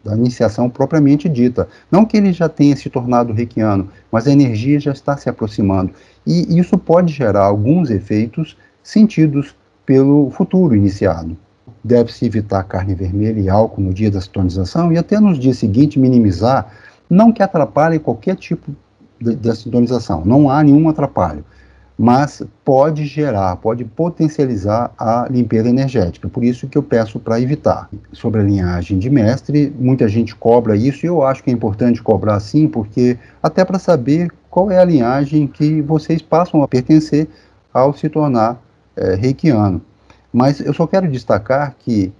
da 0.03 0.17
iniciação 0.17 0.71
propriamente 0.71 1.29
dita. 1.29 1.69
Não 1.91 2.05
que 2.05 2.17
ele 2.17 2.33
já 2.33 2.49
tenha 2.49 2.77
se 2.77 2.89
tornado 2.89 3.33
reikiano, 3.33 3.91
mas 4.11 4.27
a 4.27 4.33
energia 4.33 4.81
já 4.81 4.93
está 4.93 5.17
se 5.17 5.29
aproximando. 5.29 5.93
E 6.27 6.59
isso 6.59 6.79
pode 6.79 7.13
gerar 7.13 7.45
alguns 7.45 7.91
efeitos 7.91 8.57
sentidos 8.83 9.55
pelo 9.85 10.31
futuro 10.31 10.75
iniciado 10.75 11.37
deve-se 11.87 12.27
evitar 12.27 12.65
carne 12.65 12.95
vermelha 12.95 13.41
e 13.41 13.49
álcool 13.49 13.81
no 13.81 13.95
dia 13.95 14.11
da 14.11 14.21
sintonização 14.21 14.93
e 14.93 14.99
até 14.99 15.21
nos 15.21 15.39
dias 15.39 15.59
seguintes 15.59 16.03
minimizar, 16.03 16.73
não 17.09 17.33
que 17.33 17.43
atrapalhe 17.43 17.99
qualquer 17.99 18.35
tipo 18.35 18.75
de, 19.21 19.57
sintonização, 19.57 20.25
não 20.25 20.51
há 20.51 20.63
nenhum 20.63 20.89
atrapalho, 20.89 21.45
mas 21.97 22.43
pode 22.65 23.07
gerar, 23.07 23.57
pode 23.57 23.85
potencializar 23.85 24.93
a 24.99 25.27
limpeza 25.31 25.69
energética, 25.69 26.29
por 26.29 26.45
isso 26.45 26.69
que 26.69 26.77
eu 26.77 26.83
peço 26.83 27.19
para 27.19 27.41
evitar. 27.41 27.89
Sobre 28.13 28.41
a 28.41 28.45
linhagem 28.45 28.99
de 28.99 29.09
mestre, 29.09 29.73
muita 29.79 30.07
gente 30.09 30.35
cobra 30.35 30.77
isso 30.77 31.07
e 31.07 31.09
eu 31.09 31.23
acho 31.23 31.43
que 31.43 31.51
é 31.51 31.53
importante 31.53 32.03
cobrar 32.03 32.41
sim, 32.41 32.69
porque 32.69 33.17
até 33.43 33.65
para 33.65 33.79
saber 33.79 34.31
qual 34.51 34.71
é 34.71 34.79
a 34.79 34.85
linhagem 34.85 35.47
que 35.47 35.81
vocês 35.81 36.21
passam 36.21 36.63
a 36.63 36.69
pertencer 36.69 37.29
ao 37.73 37.95
se 37.95 38.09
tornar 38.09 38.61
é, 38.97 39.15
reikiano. 39.15 39.81
Mas 40.33 40.61
eu 40.61 40.75
só 40.75 40.87
quero 40.87 41.11
destacar 41.11 41.75
que 41.79 42.13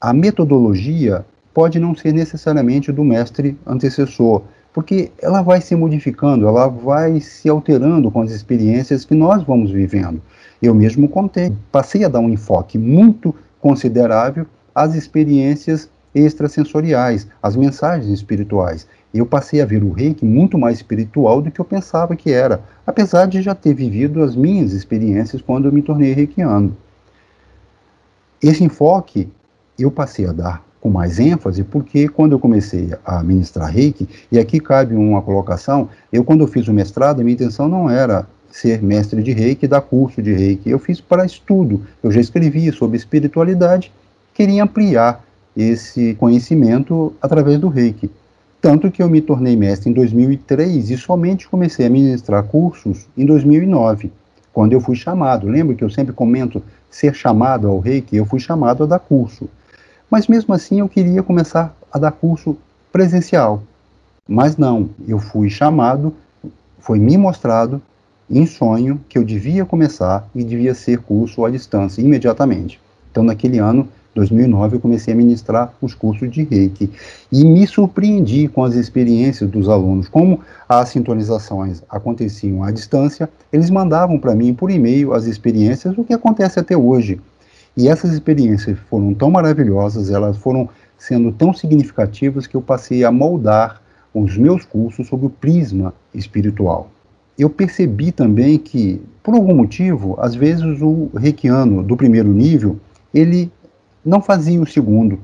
a 0.00 0.12
metodologia 0.12 1.24
pode 1.52 1.78
não 1.78 1.94
ser 1.94 2.12
necessariamente 2.12 2.90
do 2.92 3.04
mestre 3.04 3.58
antecessor, 3.66 4.42
porque 4.72 5.10
ela 5.20 5.42
vai 5.42 5.60
se 5.60 5.74
modificando, 5.74 6.46
ela 6.46 6.68
vai 6.68 7.20
se 7.20 7.48
alterando 7.48 8.10
com 8.10 8.22
as 8.22 8.30
experiências 8.30 9.04
que 9.04 9.14
nós 9.14 9.42
vamos 9.42 9.70
vivendo. 9.70 10.22
Eu 10.62 10.74
mesmo 10.74 11.08
contei, 11.08 11.52
passei 11.72 12.04
a 12.04 12.08
dar 12.08 12.20
um 12.20 12.30
enfoque 12.30 12.78
muito 12.78 13.34
considerável 13.60 14.46
às 14.74 14.94
experiências 14.94 15.90
extrasensoriais, 16.14 17.26
às 17.42 17.56
mensagens 17.56 18.10
espirituais. 18.10 18.86
Eu 19.12 19.26
passei 19.26 19.60
a 19.60 19.66
ver 19.66 19.82
o 19.82 19.92
reiki 19.92 20.24
muito 20.24 20.56
mais 20.56 20.76
espiritual 20.76 21.42
do 21.42 21.50
que 21.50 21.60
eu 21.60 21.64
pensava 21.64 22.14
que 22.14 22.32
era, 22.32 22.62
apesar 22.86 23.26
de 23.26 23.42
já 23.42 23.54
ter 23.54 23.74
vivido 23.74 24.22
as 24.22 24.36
minhas 24.36 24.72
experiências 24.72 25.42
quando 25.42 25.66
eu 25.66 25.72
me 25.72 25.82
tornei 25.82 26.12
reikiano. 26.12 26.76
Esse 28.42 28.64
enfoque 28.64 29.28
eu 29.78 29.90
passei 29.90 30.26
a 30.26 30.32
dar 30.32 30.64
com 30.80 30.88
mais 30.88 31.18
ênfase 31.18 31.62
porque 31.62 32.08
quando 32.08 32.32
eu 32.32 32.38
comecei 32.38 32.90
a 33.04 33.22
ministrar 33.22 33.70
reiki, 33.70 34.08
e 34.32 34.38
aqui 34.38 34.58
cabe 34.58 34.94
uma 34.94 35.20
colocação, 35.20 35.90
eu 36.10 36.24
quando 36.24 36.40
eu 36.40 36.46
fiz 36.46 36.66
o 36.66 36.72
mestrado, 36.72 37.20
a 37.20 37.24
minha 37.24 37.34
intenção 37.34 37.68
não 37.68 37.90
era 37.90 38.26
ser 38.50 38.82
mestre 38.82 39.22
de 39.22 39.32
reiki, 39.32 39.68
dar 39.68 39.82
curso 39.82 40.22
de 40.22 40.32
reiki, 40.32 40.70
eu 40.70 40.78
fiz 40.78 41.00
para 41.00 41.24
estudo, 41.24 41.82
eu 42.02 42.10
já 42.10 42.20
escrevia 42.20 42.72
sobre 42.72 42.96
espiritualidade, 42.96 43.92
queria 44.32 44.64
ampliar 44.64 45.22
esse 45.54 46.14
conhecimento 46.14 47.12
através 47.20 47.58
do 47.58 47.68
reiki. 47.68 48.10
Tanto 48.60 48.90
que 48.90 49.02
eu 49.02 49.08
me 49.08 49.20
tornei 49.20 49.56
mestre 49.56 49.90
em 49.90 49.92
2003 49.92 50.90
e 50.90 50.96
somente 50.96 51.48
comecei 51.48 51.86
a 51.86 51.90
ministrar 51.90 52.42
cursos 52.44 53.06
em 53.16 53.24
2009 53.26 54.10
quando 54.52 54.72
eu 54.72 54.80
fui 54.80 54.96
chamado. 54.96 55.46
Lembra 55.46 55.74
que 55.74 55.84
eu 55.84 55.90
sempre 55.90 56.12
comento 56.12 56.62
ser 56.90 57.14
chamado 57.14 57.68
ao 57.68 57.78
reiki? 57.78 58.16
Eu 58.16 58.26
fui 58.26 58.40
chamado 58.40 58.84
a 58.84 58.86
dar 58.86 58.98
curso. 58.98 59.48
Mas 60.10 60.26
mesmo 60.26 60.52
assim 60.52 60.80
eu 60.80 60.88
queria 60.88 61.22
começar 61.22 61.74
a 61.92 61.98
dar 61.98 62.12
curso 62.12 62.56
presencial. 62.92 63.62
Mas 64.28 64.56
não, 64.56 64.90
eu 65.06 65.18
fui 65.18 65.48
chamado 65.48 66.14
foi 66.80 66.98
me 66.98 67.16
mostrado 67.16 67.80
em 68.28 68.46
sonho 68.46 69.00
que 69.08 69.18
eu 69.18 69.24
devia 69.24 69.64
começar 69.64 70.28
e 70.34 70.42
devia 70.42 70.74
ser 70.74 70.98
curso 71.00 71.44
à 71.44 71.50
distância 71.50 72.00
imediatamente. 72.00 72.80
Então, 73.10 73.22
naquele 73.22 73.58
ano, 73.58 73.88
2009, 74.14 74.76
eu 74.76 74.80
comecei 74.80 75.14
a 75.14 75.16
ministrar 75.16 75.72
os 75.80 75.94
cursos 75.94 76.30
de 76.30 76.42
Reiki 76.42 76.90
e 77.30 77.44
me 77.44 77.66
surpreendi 77.66 78.48
com 78.48 78.64
as 78.64 78.74
experiências 78.74 79.48
dos 79.48 79.68
alunos. 79.68 80.08
Como 80.08 80.40
as 80.68 80.88
sintonizações 80.88 81.82
aconteciam 81.88 82.64
à 82.64 82.70
distância, 82.70 83.28
eles 83.52 83.70
mandavam 83.70 84.18
para 84.18 84.34
mim 84.34 84.52
por 84.52 84.70
e-mail 84.70 85.12
as 85.12 85.26
experiências, 85.26 85.96
o 85.96 86.04
que 86.04 86.12
acontece 86.12 86.58
até 86.58 86.76
hoje. 86.76 87.20
E 87.76 87.88
essas 87.88 88.12
experiências 88.12 88.78
foram 88.88 89.14
tão 89.14 89.30
maravilhosas, 89.30 90.10
elas 90.10 90.36
foram 90.36 90.68
sendo 90.98 91.32
tão 91.32 91.54
significativas 91.54 92.46
que 92.46 92.56
eu 92.56 92.60
passei 92.60 93.04
a 93.04 93.12
moldar 93.12 93.80
os 94.12 94.36
meus 94.36 94.64
cursos 94.64 95.06
sob 95.06 95.26
o 95.26 95.30
prisma 95.30 95.94
espiritual. 96.12 96.90
Eu 97.38 97.48
percebi 97.48 98.12
também 98.12 98.58
que, 98.58 99.00
por 99.22 99.34
algum 99.34 99.54
motivo, 99.54 100.16
às 100.20 100.34
vezes 100.34 100.82
o 100.82 101.08
reikiano 101.16 101.82
do 101.82 101.96
primeiro 101.96 102.28
nível, 102.28 102.78
ele 103.14 103.50
não 104.04 104.20
fazia 104.20 104.60
o 104.60 104.66
segundo. 104.66 105.18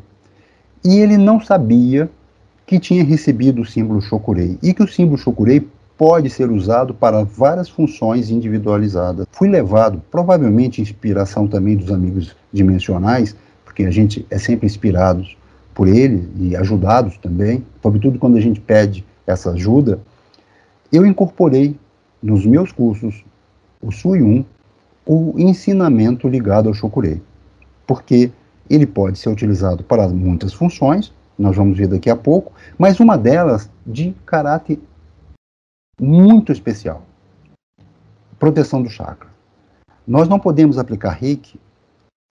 E 0.84 0.98
ele 0.98 1.16
não 1.16 1.40
sabia 1.40 2.10
que 2.66 2.78
tinha 2.78 3.04
recebido 3.04 3.62
o 3.62 3.66
símbolo 3.66 4.00
Shokurei 4.00 4.58
e 4.62 4.74
que 4.74 4.82
o 4.82 4.88
símbolo 4.88 5.18
Shokurei 5.18 5.66
pode 5.96 6.28
ser 6.28 6.50
usado 6.50 6.92
para 6.92 7.24
várias 7.24 7.68
funções 7.68 8.30
individualizadas. 8.30 9.26
Fui 9.30 9.48
levado, 9.48 10.02
provavelmente 10.10 10.82
inspiração 10.82 11.46
também 11.48 11.76
dos 11.76 11.90
amigos 11.90 12.36
dimensionais, 12.52 13.34
porque 13.64 13.84
a 13.84 13.90
gente 13.90 14.26
é 14.30 14.38
sempre 14.38 14.66
inspirado 14.66 15.24
por 15.74 15.88
ele 15.88 16.28
e 16.38 16.56
ajudados 16.56 17.16
também, 17.18 17.64
sobretudo 17.82 18.18
quando 18.18 18.36
a 18.36 18.40
gente 18.40 18.60
pede 18.60 19.04
essa 19.26 19.50
ajuda, 19.50 20.00
eu 20.92 21.04
incorporei 21.04 21.76
nos 22.22 22.46
meus 22.46 22.72
cursos, 22.72 23.24
o 23.80 23.92
Sui 23.92 24.22
1, 24.22 24.44
o 25.04 25.34
ensinamento 25.36 26.28
ligado 26.28 26.68
ao 26.68 26.74
Shokurei. 26.74 27.20
Porque 27.86 28.30
ele 28.68 28.86
pode 28.86 29.18
ser 29.18 29.28
utilizado 29.28 29.84
para 29.84 30.08
muitas 30.08 30.52
funções, 30.52 31.12
nós 31.38 31.56
vamos 31.56 31.76
ver 31.76 31.88
daqui 31.88 32.08
a 32.08 32.16
pouco, 32.16 32.52
mas 32.78 32.98
uma 32.98 33.16
delas 33.16 33.70
de 33.86 34.14
caráter 34.24 34.78
muito 36.00 36.52
especial. 36.52 37.02
Proteção 38.38 38.82
do 38.82 38.88
chakra. 38.88 39.28
Nós 40.06 40.28
não 40.28 40.38
podemos 40.38 40.78
aplicar 40.78 41.10
reiki 41.10 41.58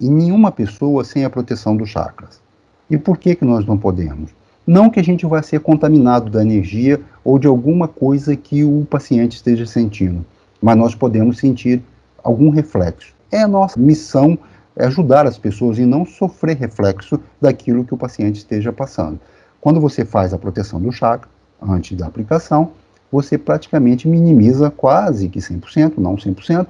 em 0.02 0.10
nenhuma 0.10 0.52
pessoa 0.52 1.04
sem 1.04 1.24
a 1.24 1.30
proteção 1.30 1.76
dos 1.76 1.90
chakras. 1.90 2.42
E 2.90 2.98
por 2.98 3.18
que, 3.18 3.36
que 3.36 3.46
nós 3.46 3.66
não 3.66 3.78
podemos? 3.78 4.32
Não 4.66 4.90
que 4.90 5.00
a 5.00 5.04
gente 5.04 5.26
vai 5.26 5.44
ser 5.44 5.60
contaminado 5.60 6.30
da 6.30 6.42
energia 6.42 7.02
ou 7.24 7.38
de 7.38 7.48
alguma 7.48 7.88
coisa 7.88 8.36
que 8.36 8.64
o 8.64 8.86
paciente 8.86 9.36
esteja 9.36 9.66
sentindo, 9.66 10.26
mas 10.62 10.78
nós 10.78 10.96
podemos 10.96 11.38
sentir 11.38 11.82
algum 12.24 12.50
reflexo. 12.50 13.14
É 13.32 13.42
a 13.42 13.48
nossa 13.48 13.80
missão 13.80 14.38
é 14.76 14.86
ajudar 14.86 15.26
as 15.26 15.38
pessoas 15.38 15.78
e 15.78 15.86
não 15.86 16.06
sofrer 16.06 16.58
reflexo 16.58 17.20
daquilo 17.40 17.86
que 17.86 17.94
o 17.94 17.98
paciente 17.98 18.38
esteja 18.38 18.74
passando. 18.74 19.20
Quando 19.62 19.80
você 19.80 20.06
faz 20.06 20.34
a 20.34 20.38
proteção 20.38 20.80
do 20.82 20.92
chakra, 20.92 21.30
antes 21.62 21.98
da 21.98 22.06
aplicação, 22.06 22.72
você 23.12 23.38
praticamente 23.38 24.08
minimiza 24.08 24.70
quase 24.70 25.30
que 25.30 25.40
100%, 25.40 25.98
não 25.98 26.16
100%, 26.16 26.68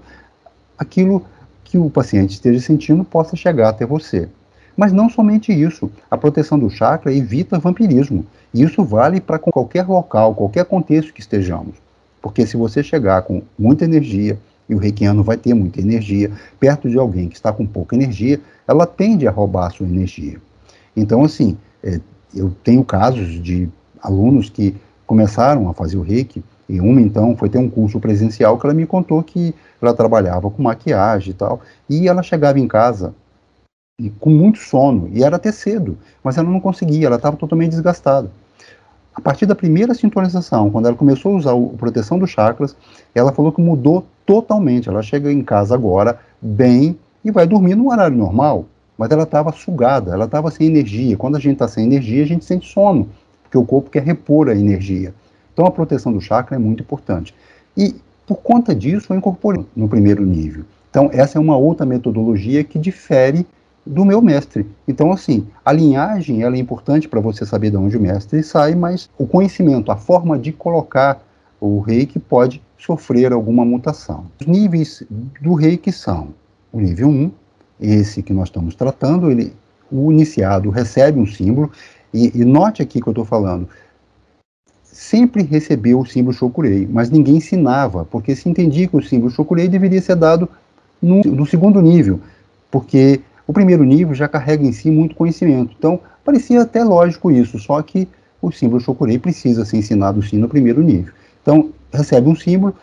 aquilo 0.78 1.26
que 1.64 1.78
o 1.78 1.90
paciente 1.90 2.32
esteja 2.32 2.60
sentindo 2.60 3.04
possa 3.04 3.36
chegar 3.36 3.70
até 3.70 3.86
você. 3.86 4.30
Mas 4.78 4.92
não 4.92 5.10
somente 5.10 5.52
isso, 5.52 5.90
a 6.12 6.18
proteção 6.18 6.60
do 6.60 6.70
chakra 6.70 7.14
evita 7.14 7.58
vampirismo. 7.58 8.26
E 8.54 8.62
isso 8.62 8.84
vale 8.84 9.22
para 9.22 9.40
qualquer 9.40 9.88
local, 9.88 10.36
qualquer 10.36 10.66
contexto 10.66 11.14
que 11.14 11.22
estejamos. 11.22 11.76
Porque 12.22 12.46
se 12.46 12.58
você 12.58 12.84
chegar 12.84 13.22
com 13.22 13.42
muita 13.58 13.86
energia, 13.86 14.38
e 14.68 14.76
o 14.76 14.78
reikiano 14.78 15.24
vai 15.24 15.38
ter 15.38 15.54
muita 15.54 15.80
energia, 15.80 16.32
perto 16.60 16.90
de 16.90 16.98
alguém 16.98 17.30
que 17.30 17.36
está 17.36 17.54
com 17.54 17.66
pouca 17.66 17.96
energia, 17.96 18.40
ela 18.68 18.86
tende 18.86 19.28
a 19.28 19.32
roubar 19.32 19.68
a 19.68 19.70
sua 19.70 19.88
energia. 19.88 20.42
Então, 20.96 21.24
assim, 21.24 21.58
é, 21.84 22.00
eu 22.34 22.52
tenho 22.64 22.84
casos 22.84 23.42
de 23.42 23.70
alunos 24.02 24.50
que 24.50 24.76
começaram 25.06 25.70
a 25.70 25.74
fazer 25.74 25.98
o 25.98 26.02
reiki, 26.02 26.44
e 26.68 26.82
uma, 26.82 27.00
então, 27.00 27.38
foi 27.38 27.48
ter 27.48 27.60
um 27.60 27.70
curso 27.70 28.00
presencial 28.00 28.58
que 28.58 28.66
ela 28.66 28.74
me 28.74 28.88
contou 28.88 29.22
que 29.22 29.54
ela 29.80 29.94
trabalhava 29.94 30.50
com 30.50 30.64
maquiagem 30.64 31.30
e 31.32 31.34
tal, 31.34 31.62
e 31.88 32.08
ela 32.08 32.24
chegava 32.24 32.60
em 32.60 32.68
casa 32.68 33.14
e 34.00 34.10
com 34.10 34.30
muito 34.30 34.60
sono, 34.60 35.10
e 35.14 35.24
era 35.24 35.36
até 35.36 35.52
cedo, 35.52 35.98
mas 36.24 36.38
ela 36.38 36.50
não 36.50 36.60
conseguia, 36.60 37.06
ela 37.06 37.16
estava 37.18 37.38
totalmente 37.38 37.72
desgastada. 37.72 38.32
A 39.14 39.22
partir 39.22 39.46
da 39.46 39.56
primeira 39.56 39.94
sintonização, 39.94 40.70
quando 40.70 40.88
ela 40.88 40.98
começou 40.98 41.34
a 41.34 41.38
usar 41.38 41.54
a 41.54 41.78
proteção 41.78 42.20
dos 42.20 42.32
chakras, 42.32 42.76
ela 43.14 43.32
falou 43.32 43.52
que 43.52 43.62
mudou 43.62 44.06
totalmente. 44.26 44.90
Ela 44.90 45.02
chega 45.02 45.32
em 45.32 45.42
casa 45.42 45.76
agora 45.76 46.20
bem 46.42 46.98
e 47.24 47.32
vai 47.32 47.48
dormir 47.48 47.76
no 47.76 47.92
horário 47.92 48.18
normal, 48.18 48.66
mas 48.98 49.10
ela 49.12 49.24
estava 49.24 49.52
sugada, 49.52 50.14
ela 50.14 50.26
estava 50.26 50.52
sem 50.52 50.68
energia. 50.68 51.18
Quando 51.18 51.36
a 51.36 51.40
gente 51.40 51.54
está 51.54 51.68
sem 51.68 51.86
energia, 51.86 52.24
a 52.24 52.28
gente 52.28 52.46
sente 52.46 52.72
sono, 52.72 53.10
porque 53.44 53.58
o 53.58 53.66
corpo 53.66 53.90
quer 53.90 54.04
repor 54.04 54.50
a 54.50 54.56
energia. 54.56 55.14
Então 55.54 55.66
a 55.66 55.72
proteção 55.72 56.12
do 56.12 56.22
chakra 56.22 56.56
é 56.56 56.60
muito 56.60 56.84
importante. 56.84 57.34
E 57.76 57.96
por 58.28 58.38
conta 58.38 58.76
disso, 58.76 59.14
eu 59.14 59.18
incorporei 59.18 59.66
no 59.76 59.88
primeiro 59.88 60.26
nível. 60.26 60.66
Então 60.90 61.10
essa 61.12 61.38
é 61.38 61.42
uma 61.42 61.58
outra 61.58 61.86
metodologia 61.86 62.64
que 62.64 62.80
difere 62.80 63.46
do 63.86 64.04
meu 64.04 64.22
mestre. 64.22 64.66
Então, 64.88 65.12
assim, 65.12 65.48
a 65.64 65.72
linhagem 65.72 66.42
ela 66.42 66.56
é 66.56 66.60
importante 66.60 67.08
para 67.08 67.20
você 67.20 67.46
saber 67.46 67.70
de 67.70 67.78
onde 67.78 67.96
o 67.96 68.02
mestre 68.02 68.42
sai, 68.42 68.74
mas 68.74 69.10
o 69.18 69.28
conhecimento, 69.28 69.92
a 69.92 69.96
forma 69.96 70.40
de 70.40 70.52
colocar 70.52 71.22
o 71.60 71.80
reiki 71.80 72.20
pode 72.20 72.62
sofrer 72.78 73.32
alguma 73.32 73.66
mutação. 73.66 74.26
Os 74.40 74.48
níveis 74.48 75.04
do 75.42 75.54
reiki 75.54 75.92
são 75.92 76.30
o 76.72 76.80
nível 76.80 77.08
1, 77.08 77.32
esse 77.80 78.22
que 78.22 78.34
nós 78.34 78.50
estamos 78.50 78.76
tratando, 78.76 79.32
ele, 79.32 79.54
o 79.92 80.12
iniciado 80.12 80.70
recebe 80.70 81.20
um 81.20 81.26
símbolo, 81.26 81.72
e, 82.14 82.32
e 82.40 82.46
note 82.46 82.82
aqui 82.82 83.02
que 83.02 83.08
eu 83.08 83.12
estou 83.12 83.26
falando, 83.26 83.68
sempre 84.84 85.44
recebeu 85.44 86.00
o 86.00 86.06
símbolo 86.06 86.34
Shokurei, 86.34 86.88
mas 86.90 87.10
ninguém 87.10 87.38
ensinava, 87.38 88.06
porque 88.06 88.36
se 88.36 88.48
entendia 88.48 88.88
que 88.88 88.96
o 88.96 89.02
símbolo 89.02 89.32
Shokurei 89.32 89.68
deveria 89.68 90.02
ser 90.02 90.16
dado 90.16 90.48
no, 91.02 91.22
no 91.22 91.46
segundo 91.46 91.82
nível, 91.82 92.20
porque 92.72 93.22
o 93.48 93.54
primeiro 93.54 93.84
nível 93.84 94.16
já 94.16 94.28
carrega 94.28 94.66
em 94.66 94.72
si 94.72 94.90
muito 94.90 95.16
conhecimento. 95.16 95.76
Então, 95.78 96.00
parecia 96.24 96.62
até 96.62 96.84
lógico 96.84 97.30
isso, 97.30 97.60
só 97.60 97.82
que 97.82 98.08
o 98.42 98.52
símbolo 98.52 98.80
Shokurei 98.80 99.20
precisa 99.20 99.66
ser 99.66 99.78
ensinado 99.78 100.22
sim 100.22 100.38
no 100.38 100.48
primeiro 100.48 100.82
nível. 100.82 101.14
Então, 101.46 101.70
recebe 101.94 102.28
um 102.28 102.36
símbolo, 102.36 102.74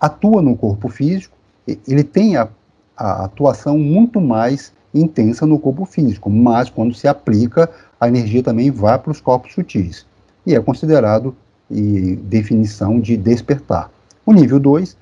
atua 0.00 0.40
no 0.40 0.56
corpo 0.56 0.88
físico, 0.88 1.36
ele 1.66 2.04
tem 2.04 2.36
a, 2.36 2.48
a 2.96 3.24
atuação 3.24 3.76
muito 3.76 4.20
mais 4.20 4.72
intensa 4.94 5.44
no 5.44 5.58
corpo 5.58 5.84
físico, 5.84 6.30
mas 6.30 6.70
quando 6.70 6.94
se 6.94 7.08
aplica, 7.08 7.68
a 8.00 8.06
energia 8.06 8.40
também 8.40 8.70
vai 8.70 8.96
para 8.96 9.10
os 9.10 9.20
corpos 9.20 9.54
sutis. 9.54 10.06
E 10.46 10.54
é 10.54 10.60
considerado 10.60 11.34
e, 11.68 12.14
definição 12.14 13.00
de 13.00 13.16
despertar. 13.16 13.90
O 14.24 14.32
nível 14.32 14.60
2 14.60 14.96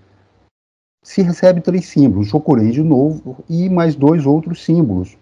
se 1.02 1.20
recebe 1.20 1.60
três 1.60 1.88
símbolos, 1.88 2.28
Shokuren 2.28 2.70
de 2.70 2.82
novo 2.82 3.36
e 3.50 3.68
mais 3.68 3.94
dois 3.94 4.24
outros 4.24 4.64
símbolos. 4.64 5.18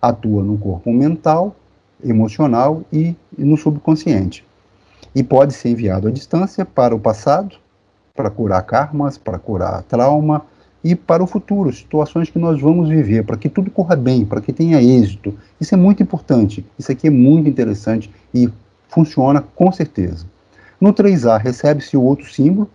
Atua 0.00 0.42
no 0.42 0.56
corpo 0.56 0.90
mental, 0.90 1.54
emocional 2.02 2.82
e, 2.90 3.14
e 3.36 3.44
no 3.44 3.58
subconsciente. 3.58 4.46
E 5.14 5.22
pode 5.22 5.54
ser 5.54 5.70
enviado 5.70 6.08
à 6.08 6.10
distância 6.10 6.64
para 6.64 6.94
o 6.94 7.00
passado, 7.00 7.56
para 8.14 8.30
curar 8.30 8.62
karmas, 8.62 9.16
para 9.16 9.38
curar 9.38 9.82
trauma 9.84 10.44
e 10.82 10.94
para 10.94 11.22
o 11.22 11.26
futuro, 11.26 11.72
situações 11.72 12.30
que 12.30 12.38
nós 12.38 12.60
vamos 12.60 12.88
viver, 12.88 13.24
para 13.24 13.36
que 13.36 13.48
tudo 13.48 13.70
corra 13.70 13.96
bem, 13.96 14.24
para 14.24 14.40
que 14.40 14.52
tenha 14.52 14.82
êxito. 14.82 15.36
Isso 15.60 15.74
é 15.74 15.78
muito 15.78 16.02
importante, 16.02 16.64
isso 16.78 16.90
aqui 16.90 17.08
é 17.08 17.10
muito 17.10 17.48
interessante 17.48 18.10
e 18.32 18.48
funciona 18.88 19.42
com 19.54 19.70
certeza. 19.72 20.26
No 20.80 20.92
3A 20.92 21.40
recebe-se 21.40 21.96
o 21.96 22.02
outro 22.02 22.30
símbolo, 22.30 22.68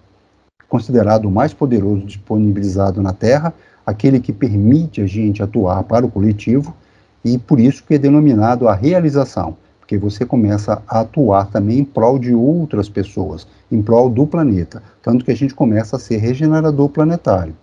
considerado 0.68 1.26
o 1.26 1.32
mais 1.32 1.54
poderoso 1.54 2.06
disponibilizado 2.06 3.02
na 3.02 3.14
Terra, 3.14 3.54
aquele 3.86 4.20
que 4.20 4.34
permite 4.34 5.02
a 5.02 5.08
gente 5.08 5.42
atuar 5.42 5.84
para 5.84 6.06
o 6.06 6.12
coletivo, 6.12 6.76
e 7.24 7.38
por 7.38 7.60
isso 7.60 7.84
que 7.84 7.94
é 7.94 7.98
denominado 7.98 8.68
a 8.68 8.76
realização, 8.76 9.56
porque 9.94 9.98
você 9.98 10.26
começa 10.26 10.82
a 10.88 11.02
atuar 11.02 11.52
também 11.52 11.80
em 11.80 11.86
prol 11.86 12.18
de 12.18 12.34
outras 12.34 12.90
pessoas, 12.90 13.46
em 13.72 13.80
prol 13.80 14.10
do 14.10 14.26
planeta, 14.26 14.82
tanto 15.04 15.24
que 15.24 15.30
a 15.30 15.36
gente 15.36 15.54
começa 15.54 15.96
a 15.96 16.00
ser 16.00 16.18
regenerador 16.18 16.90
planetário. 16.90 17.56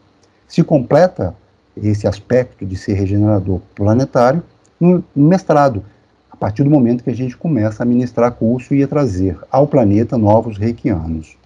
Se 0.47 0.63
completa 0.63 1.35
esse 1.77 2.07
aspecto 2.07 2.65
de 2.65 2.77
ser 2.77 2.93
regenerador 2.93 3.61
planetário 3.75 4.45
no 4.79 5.03
mestrado, 5.15 5.85
a 6.31 6.37
partir 6.37 6.63
do 6.63 6.71
momento 6.71 7.03
que 7.03 7.11
a 7.11 7.17
gente 7.17 7.37
começa 7.37 7.83
a 7.83 7.87
ministrar 7.87 8.31
curso 8.31 8.75
e 8.77 8.85
a 8.85 8.89
trazer 8.89 9.37
ao 9.51 9.67
planeta 9.67 10.17
novos 10.17 10.57
reikianos. 10.57 11.37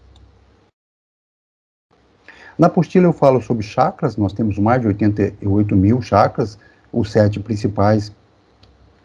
Na 2.58 2.66
apostila 2.66 3.06
eu 3.06 3.12
falo 3.14 3.40
sobre 3.40 3.62
chakras, 3.62 4.18
nós 4.18 4.34
temos 4.34 4.58
mais 4.58 4.82
de 4.82 4.88
88 4.88 5.74
mil 5.74 6.02
chakras, 6.02 6.58
os 6.92 7.10
sete 7.10 7.40
principais, 7.40 8.12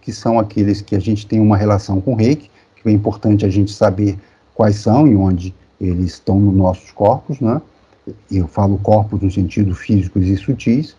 que 0.01 0.11
são 0.11 0.39
aqueles 0.39 0.81
que 0.81 0.95
a 0.95 0.99
gente 0.99 1.27
tem 1.27 1.39
uma 1.39 1.57
relação 1.57 1.99
com 2.01 2.13
o 2.13 2.15
reiki, 2.15 2.49
que 2.75 2.87
é 2.87 2.91
importante 2.91 3.45
a 3.45 3.49
gente 3.49 3.71
saber 3.71 4.17
quais 4.53 4.77
são 4.77 5.07
e 5.07 5.15
onde 5.15 5.53
eles 5.79 6.13
estão 6.13 6.39
nos 6.39 6.55
nossos 6.55 6.91
corpos, 6.91 7.39
né? 7.39 7.61
Eu 8.31 8.47
falo 8.47 8.77
corpos 8.77 9.21
no 9.21 9.29
sentido 9.29 9.75
físicos 9.75 10.25
e 10.25 10.35
sutis. 10.35 10.95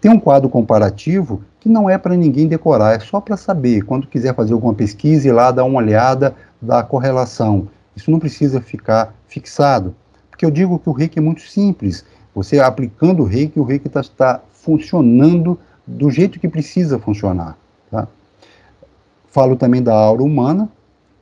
Tem 0.00 0.10
um 0.10 0.18
quadro 0.18 0.48
comparativo 0.48 1.42
que 1.60 1.68
não 1.68 1.88
é 1.88 1.96
para 1.96 2.16
ninguém 2.16 2.48
decorar, 2.48 2.94
é 2.94 2.98
só 2.98 3.20
para 3.20 3.36
saber. 3.36 3.82
Quando 3.84 4.06
quiser 4.06 4.34
fazer 4.34 4.52
alguma 4.52 4.74
pesquisa, 4.74 5.28
ir 5.28 5.32
lá 5.32 5.50
dar 5.50 5.64
uma 5.64 5.78
olhada 5.78 6.34
da 6.60 6.82
correlação. 6.82 7.68
Isso 7.96 8.10
não 8.10 8.18
precisa 8.18 8.60
ficar 8.60 9.14
fixado. 9.28 9.94
Porque 10.30 10.44
eu 10.44 10.50
digo 10.50 10.78
que 10.78 10.88
o 10.88 10.92
reiki 10.92 11.18
é 11.18 11.22
muito 11.22 11.42
simples. 11.42 12.04
Você 12.34 12.58
aplicando 12.58 13.22
o 13.22 13.26
reiki, 13.26 13.60
o 13.60 13.64
reiki 13.64 13.86
está 13.86 14.02
tá 14.02 14.40
funcionando 14.50 15.58
do 15.86 16.10
jeito 16.10 16.40
que 16.40 16.48
precisa 16.48 16.98
funcionar. 16.98 17.56
Falo 19.32 19.56
também 19.56 19.82
da 19.82 19.94
aura 19.94 20.22
humana, 20.22 20.68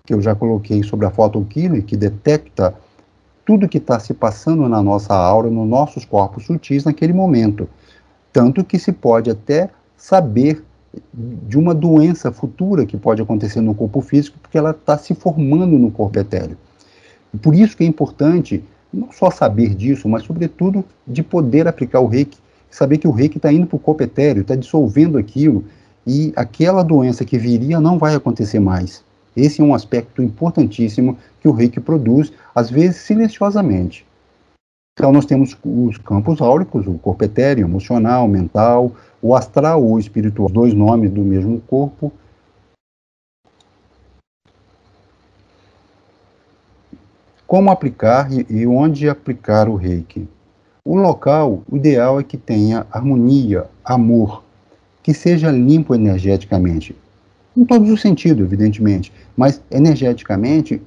que 0.04 0.12
eu 0.12 0.20
já 0.20 0.34
coloquei 0.34 0.82
sobre 0.82 1.06
a 1.06 1.10
photokiller, 1.10 1.84
que 1.84 1.96
detecta 1.96 2.74
tudo 3.46 3.68
que 3.68 3.78
está 3.78 4.00
se 4.00 4.12
passando 4.12 4.68
na 4.68 4.82
nossa 4.82 5.14
aura, 5.14 5.48
nos 5.48 5.68
nossos 5.68 6.04
corpos 6.04 6.44
sutis 6.44 6.82
naquele 6.84 7.12
momento. 7.12 7.68
Tanto 8.32 8.64
que 8.64 8.80
se 8.80 8.90
pode 8.90 9.30
até 9.30 9.70
saber 9.96 10.64
de 11.14 11.56
uma 11.56 11.72
doença 11.72 12.32
futura 12.32 12.84
que 12.84 12.96
pode 12.96 13.22
acontecer 13.22 13.60
no 13.60 13.76
corpo 13.76 14.00
físico, 14.00 14.40
porque 14.42 14.58
ela 14.58 14.72
está 14.72 14.98
se 14.98 15.14
formando 15.14 15.78
no 15.78 15.92
corpo 15.92 16.18
etéreo. 16.18 16.56
Por 17.40 17.54
isso 17.54 17.76
que 17.76 17.84
é 17.84 17.86
importante 17.86 18.64
não 18.92 19.12
só 19.12 19.30
saber 19.30 19.72
disso, 19.72 20.08
mas 20.08 20.24
sobretudo 20.24 20.84
de 21.06 21.22
poder 21.22 21.68
aplicar 21.68 22.00
o 22.00 22.08
reiki, 22.08 22.38
saber 22.68 22.98
que 22.98 23.06
o 23.06 23.12
reiki 23.12 23.38
está 23.38 23.52
indo 23.52 23.68
para 23.68 23.76
o 23.76 23.80
corpo 23.80 24.02
etéreo, 24.02 24.40
está 24.40 24.56
dissolvendo 24.56 25.16
aquilo, 25.16 25.64
e 26.12 26.32
aquela 26.34 26.82
doença 26.82 27.24
que 27.24 27.38
viria 27.38 27.78
não 27.78 27.96
vai 27.96 28.16
acontecer 28.16 28.58
mais. 28.58 29.04
Esse 29.36 29.60
é 29.60 29.64
um 29.64 29.72
aspecto 29.72 30.20
importantíssimo 30.20 31.16
que 31.40 31.46
o 31.46 31.52
reiki 31.52 31.78
produz, 31.78 32.32
às 32.52 32.68
vezes 32.68 32.96
silenciosamente. 33.02 34.04
Então, 34.98 35.12
nós 35.12 35.24
temos 35.24 35.56
os 35.64 35.98
campos 35.98 36.40
áuricos, 36.40 36.84
o 36.88 36.94
corpo 36.94 37.22
etéreo, 37.22 37.64
emocional, 37.64 38.26
mental, 38.26 38.90
o 39.22 39.36
astral 39.36 39.84
ou 39.84 40.00
espiritual, 40.00 40.48
dois 40.48 40.74
nomes 40.74 41.12
do 41.12 41.20
mesmo 41.20 41.60
corpo. 41.60 42.12
Como 47.46 47.70
aplicar 47.70 48.28
e, 48.32 48.66
onde 48.66 49.08
aplicar 49.08 49.68
o 49.68 49.76
reiki? 49.76 50.28
O 50.84 50.96
local, 50.96 51.62
o 51.70 51.76
ideal 51.76 52.18
é 52.18 52.24
que 52.24 52.36
tenha 52.36 52.84
harmonia, 52.90 53.66
amor, 53.84 54.42
que 55.02 55.14
seja 55.14 55.50
limpo 55.50 55.94
energeticamente. 55.94 56.94
Em 57.56 57.64
todos 57.64 57.90
os 57.90 58.00
sentidos, 58.00 58.44
evidentemente, 58.44 59.12
mas 59.36 59.60
energeticamente 59.70 60.80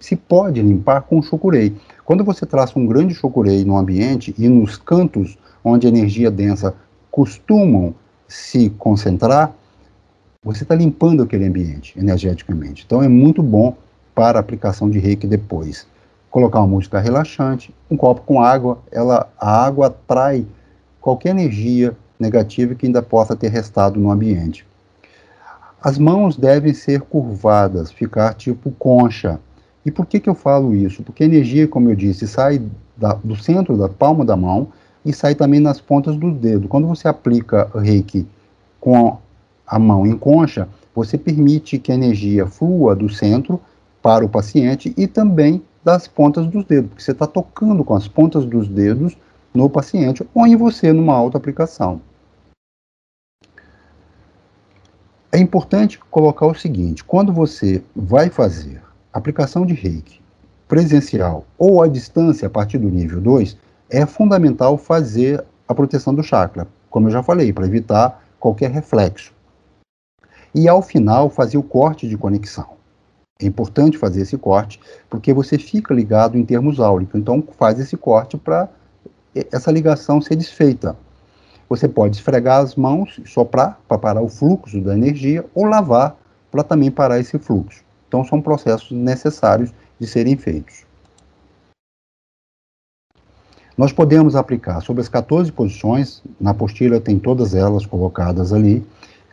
se 0.00 0.16
pode 0.16 0.62
limpar 0.62 1.02
com 1.02 1.22
chokurei. 1.22 1.74
Quando 2.04 2.24
você 2.24 2.46
traça 2.46 2.78
um 2.78 2.86
grande 2.86 3.14
chokurei 3.14 3.64
no 3.64 3.76
ambiente 3.76 4.34
e 4.38 4.48
nos 4.48 4.76
cantos 4.76 5.36
onde 5.64 5.86
a 5.86 5.90
energia 5.90 6.30
densa 6.30 6.74
costumam 7.10 7.94
se 8.28 8.70
concentrar, 8.70 9.52
você 10.42 10.62
está 10.62 10.74
limpando 10.74 11.22
aquele 11.22 11.46
ambiente 11.46 11.98
energeticamente. 11.98 12.84
Então 12.86 13.02
é 13.02 13.08
muito 13.08 13.42
bom 13.42 13.76
para 14.14 14.38
a 14.38 14.40
aplicação 14.40 14.88
de 14.88 14.98
reiki 14.98 15.26
depois. 15.26 15.86
Colocar 16.30 16.60
uma 16.60 16.68
música 16.68 17.00
relaxante, 17.00 17.74
um 17.90 17.96
copo 17.96 18.22
com 18.22 18.40
água, 18.40 18.78
ela, 18.92 19.28
a 19.38 19.64
água 19.64 19.88
atrai 19.88 20.46
qualquer 21.00 21.30
energia 21.30 21.96
negativa 22.18 22.74
que 22.74 22.86
ainda 22.86 23.02
possa 23.02 23.36
ter 23.36 23.48
restado 23.48 23.98
no 24.00 24.10
ambiente. 24.10 24.66
As 25.82 25.98
mãos 25.98 26.36
devem 26.36 26.74
ser 26.74 27.02
curvadas, 27.02 27.92
ficar 27.92 28.34
tipo 28.34 28.70
concha. 28.72 29.38
E 29.84 29.90
por 29.90 30.06
que, 30.06 30.18
que 30.18 30.28
eu 30.28 30.34
falo 30.34 30.74
isso? 30.74 31.02
Porque 31.02 31.22
a 31.22 31.26
energia, 31.26 31.68
como 31.68 31.90
eu 31.90 31.94
disse, 31.94 32.26
sai 32.26 32.60
da, 32.96 33.12
do 33.14 33.36
centro 33.36 33.76
da 33.76 33.88
palma 33.88 34.24
da 34.24 34.36
mão 34.36 34.68
e 35.04 35.12
sai 35.12 35.34
também 35.34 35.60
nas 35.60 35.80
pontas 35.80 36.16
do 36.16 36.32
dedo. 36.32 36.66
Quando 36.66 36.88
você 36.88 37.06
aplica 37.06 37.70
reiki 37.74 38.26
com 38.80 39.18
a 39.66 39.78
mão 39.78 40.06
em 40.06 40.16
concha, 40.16 40.68
você 40.94 41.16
permite 41.16 41.78
que 41.78 41.92
a 41.92 41.94
energia 41.94 42.46
flua 42.46 42.96
do 42.96 43.08
centro 43.08 43.60
para 44.02 44.24
o 44.24 44.28
paciente 44.28 44.94
e 44.96 45.06
também 45.06 45.62
das 45.84 46.08
pontas 46.08 46.46
dos 46.46 46.64
dedos, 46.64 46.90
porque 46.90 47.02
você 47.02 47.12
está 47.12 47.28
tocando 47.28 47.84
com 47.84 47.94
as 47.94 48.08
pontas 48.08 48.44
dos 48.44 48.66
dedos 48.66 49.16
no 49.56 49.70
paciente 49.70 50.26
ou 50.34 50.46
em 50.46 50.54
você 50.54 50.92
numa 50.92 51.14
auto-aplicação. 51.14 52.00
É 55.32 55.38
importante 55.38 55.98
colocar 55.98 56.46
o 56.46 56.54
seguinte: 56.54 57.02
quando 57.02 57.32
você 57.32 57.82
vai 57.94 58.30
fazer 58.30 58.82
aplicação 59.12 59.66
de 59.66 59.74
reiki 59.74 60.20
presencial 60.68 61.44
ou 61.56 61.82
à 61.82 61.88
distância 61.88 62.46
a 62.46 62.50
partir 62.50 62.78
do 62.78 62.88
nível 62.88 63.20
2, 63.20 63.56
é 63.88 64.04
fundamental 64.04 64.76
fazer 64.76 65.44
a 65.68 65.74
proteção 65.74 66.14
do 66.14 66.22
chakra, 66.22 66.66
como 66.90 67.08
eu 67.08 67.12
já 67.12 67.22
falei, 67.22 67.52
para 67.52 67.66
evitar 67.66 68.22
qualquer 68.38 68.70
reflexo. 68.70 69.32
E 70.54 70.68
ao 70.68 70.82
final, 70.82 71.28
fazer 71.28 71.58
o 71.58 71.62
corte 71.62 72.08
de 72.08 72.16
conexão. 72.16 72.76
É 73.40 73.44
importante 73.44 73.98
fazer 73.98 74.22
esse 74.22 74.38
corte, 74.38 74.80
porque 75.10 75.32
você 75.32 75.58
fica 75.58 75.92
ligado 75.92 76.38
em 76.38 76.44
termos 76.44 76.80
áuricos. 76.80 77.20
Então, 77.20 77.44
faz 77.58 77.78
esse 77.78 77.96
corte 77.96 78.36
para 78.38 78.68
essa 79.52 79.70
ligação 79.70 80.20
ser 80.20 80.36
desfeita. 80.36 80.96
Você 81.68 81.88
pode 81.88 82.16
esfregar 82.16 82.60
as 82.60 82.76
mãos, 82.76 83.20
soprar 83.26 83.80
para 83.88 83.98
parar 83.98 84.22
o 84.22 84.28
fluxo 84.28 84.80
da 84.80 84.94
energia, 84.94 85.44
ou 85.54 85.64
lavar 85.64 86.16
para 86.50 86.62
também 86.62 86.90
parar 86.90 87.18
esse 87.18 87.38
fluxo. 87.38 87.84
Então, 88.06 88.24
são 88.24 88.40
processos 88.40 88.92
necessários 88.92 89.72
de 89.98 90.06
serem 90.06 90.36
feitos. 90.36 90.84
Nós 93.76 93.92
podemos 93.92 94.34
aplicar 94.34 94.80
sobre 94.80 95.02
as 95.02 95.08
14 95.08 95.52
posições, 95.52 96.22
na 96.40 96.52
apostila 96.52 96.98
tem 96.98 97.18
todas 97.18 97.54
elas 97.54 97.84
colocadas 97.84 98.52
ali. 98.52 98.86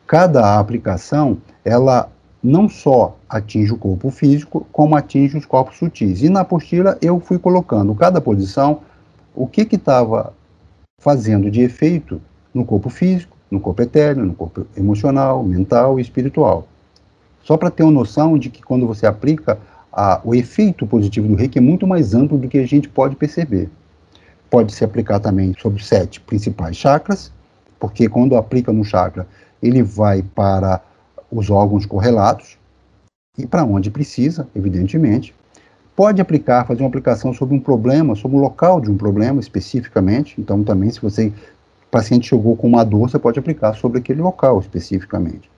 Cada 0.06 0.60
aplicação, 0.60 1.38
ela 1.64 2.10
não 2.43 2.68
só 2.68 3.16
atinge 3.30 3.72
o 3.72 3.78
corpo 3.78 4.12
físico, 4.12 4.68
como 4.70 4.97
atinge 4.97 5.38
os 5.38 5.45
corpos 5.45 5.78
sutis. 5.78 6.22
E 6.22 6.28
na 6.28 6.41
apostila 6.41 6.97
eu 7.01 7.22
fui 7.22 7.39
colocando 7.39 7.95
cada 7.95 8.20
posição, 8.20 8.82
o 9.36 9.48
que 9.48 9.62
estava 9.62 10.34
fazendo 11.02 11.50
de 11.50 11.62
efeito 11.62 12.22
no 12.54 12.66
corpo 12.66 12.90
físico, 12.90 13.36
no 13.50 13.60
corpo 13.60 13.82
etéreo, 13.82 14.26
no 14.26 14.34
corpo 14.34 14.66
emocional, 14.76 15.44
mental 15.44 16.00
e 16.00 16.02
espiritual. 16.02 16.68
Só 17.44 17.58
para 17.58 17.72
ter 17.72 17.84
uma 17.84 17.92
noção 17.92 18.38
de 18.38 18.50
que 18.50 18.62
quando 18.62 18.88
você 18.88 19.06
aplica, 19.06 19.60
a, 19.92 20.22
o 20.24 20.34
efeito 20.34 20.88
positivo 20.88 21.28
do 21.28 21.36
reiki 21.36 21.58
é 21.58 21.62
muito 21.62 21.86
mais 21.86 22.14
amplo 22.14 22.38
do 22.38 22.48
que 22.48 22.58
a 22.58 22.66
gente 22.66 22.88
pode 22.88 23.16
perceber 23.16 23.70
pode 24.54 24.72
se 24.72 24.86
aplicar 24.86 25.20
também 25.20 25.56
sobre 25.60 25.84
sete 25.84 26.22
principais 26.22 26.78
chakras, 26.78 27.32
porque 27.80 28.08
quando 28.08 28.38
aplica 28.38 28.72
no 28.72 28.86
chakra, 28.86 29.26
ele 29.64 29.82
vai 29.82 30.22
para 30.22 30.80
os 31.32 31.50
órgãos 31.50 31.88
correlatos 31.88 32.56
e 33.36 33.48
para 33.48 33.66
onde 33.66 33.90
precisa, 33.90 34.48
evidentemente. 34.56 35.34
Pode 35.96 36.20
aplicar, 36.20 36.66
fazer 36.66 36.82
uma 36.82 36.89
aplicação 36.89 37.34
sobre 37.34 37.56
um 37.56 37.60
problema, 37.60 38.16
sobre 38.16 38.38
o 38.38 38.39
local 38.39 38.82
de 38.82 38.89
um 38.89 38.98
problema 38.98 39.39
especificamente. 39.39 40.36
Então, 40.39 40.64
também, 40.64 40.89
se 40.89 41.00
você, 41.00 41.28
o 41.28 41.91
paciente 41.91 42.30
chegou 42.30 42.56
com 42.56 42.68
uma 42.68 42.84
dor, 42.84 43.10
você 43.10 43.20
pode 43.20 43.38
aplicar 43.38 43.74
sobre 43.76 44.00
aquele 44.00 44.22
local 44.22 44.60
especificamente. 44.60 45.52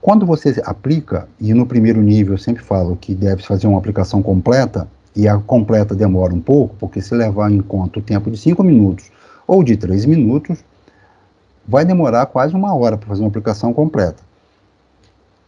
Quando 0.00 0.24
você 0.24 0.62
aplica, 0.64 1.28
e 1.40 1.52
no 1.52 1.66
primeiro 1.66 2.00
nível 2.00 2.34
eu 2.34 2.38
sempre 2.38 2.62
falo 2.62 2.94
que 2.94 3.12
deve 3.12 3.42
fazer 3.42 3.66
uma 3.66 3.78
aplicação 3.78 4.22
completa, 4.22 4.86
e 5.16 5.26
a 5.26 5.36
completa 5.38 5.96
demora 5.96 6.32
um 6.32 6.40
pouco, 6.40 6.76
porque 6.78 7.00
se 7.00 7.12
levar 7.12 7.50
em 7.50 7.60
conta 7.60 7.98
o 7.98 8.02
tempo 8.02 8.30
de 8.30 8.36
5 8.36 8.62
minutos 8.62 9.10
ou 9.48 9.64
de 9.64 9.76
3 9.76 10.04
minutos, 10.04 10.62
vai 11.66 11.84
demorar 11.84 12.26
quase 12.26 12.54
uma 12.54 12.72
hora 12.72 12.96
para 12.96 13.08
fazer 13.08 13.22
uma 13.22 13.28
aplicação 13.28 13.72
completa. 13.72 14.22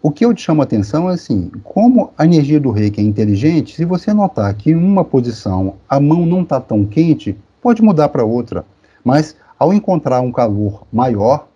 O 0.00 0.12
que 0.12 0.24
eu 0.24 0.32
te 0.32 0.42
chamo 0.42 0.60
a 0.60 0.64
atenção 0.64 1.10
é 1.10 1.14
assim, 1.14 1.50
como 1.64 2.12
a 2.16 2.24
energia 2.24 2.60
do 2.60 2.70
reiki 2.70 3.00
é 3.00 3.04
inteligente, 3.04 3.74
se 3.74 3.84
você 3.84 4.14
notar 4.14 4.54
que 4.54 4.70
em 4.70 4.76
uma 4.76 5.04
posição 5.04 5.74
a 5.88 5.98
mão 5.98 6.24
não 6.24 6.42
está 6.42 6.60
tão 6.60 6.84
quente, 6.84 7.36
pode 7.60 7.82
mudar 7.82 8.08
para 8.08 8.24
outra. 8.24 8.64
Mas 9.02 9.34
ao 9.58 9.74
encontrar 9.74 10.20
um 10.20 10.30
calor 10.30 10.86
maior, 10.92 11.48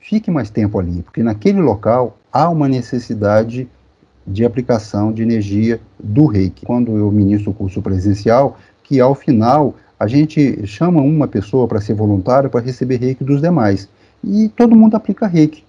fique 0.00 0.32
mais 0.32 0.50
tempo 0.50 0.80
ali, 0.80 1.02
porque 1.02 1.22
naquele 1.22 1.60
local 1.60 2.18
há 2.32 2.48
uma 2.50 2.68
necessidade 2.68 3.68
de 4.26 4.44
aplicação 4.44 5.12
de 5.12 5.22
energia 5.22 5.80
do 6.02 6.26
reiki. 6.26 6.66
Quando 6.66 6.96
eu 6.96 7.12
ministro 7.12 7.52
o 7.52 7.54
curso 7.54 7.80
presencial, 7.80 8.56
que 8.82 9.00
ao 9.00 9.14
final 9.14 9.76
a 9.98 10.08
gente 10.08 10.66
chama 10.66 11.00
uma 11.00 11.28
pessoa 11.28 11.68
para 11.68 11.80
ser 11.80 11.94
voluntário 11.94 12.50
para 12.50 12.60
receber 12.60 12.96
reiki 12.96 13.22
dos 13.22 13.40
demais. 13.40 13.88
E 14.24 14.48
todo 14.48 14.74
mundo 14.74 14.96
aplica 14.96 15.28
reiki. 15.28 15.62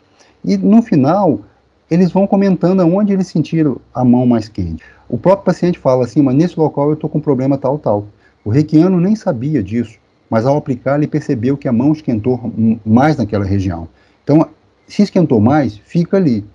E 0.43 0.57
no 0.57 0.81
final, 0.81 1.41
eles 1.89 2.11
vão 2.11 2.27
comentando 2.27 2.81
aonde 2.81 3.13
eles 3.13 3.27
sentiram 3.27 3.77
a 3.93 4.03
mão 4.03 4.25
mais 4.25 4.49
quente. 4.49 4.83
O 5.07 5.17
próprio 5.17 5.45
paciente 5.45 5.79
fala 5.79 6.03
assim, 6.03 6.21
mas 6.21 6.35
nesse 6.35 6.59
local 6.59 6.89
eu 6.89 6.95
estou 6.95 7.09
com 7.09 7.19
problema 7.19 7.57
tal, 7.57 7.79
tal. 7.79 8.07
O 8.43 8.49
reikiano 8.49 8.99
nem 8.99 9.15
sabia 9.15 9.63
disso, 9.63 9.97
mas 10.29 10.45
ao 10.45 10.57
aplicar 10.57 10.97
ele 10.97 11.07
percebeu 11.07 11.55
que 11.57 11.67
a 11.67 11.71
mão 11.73 11.93
esquentou 11.93 12.51
mais 12.85 13.17
naquela 13.17 13.45
região. 13.45 13.87
Então, 14.23 14.45
se 14.87 15.01
esquentou 15.01 15.39
mais, 15.39 15.77
fica 15.77 16.17
ali. 16.17 16.45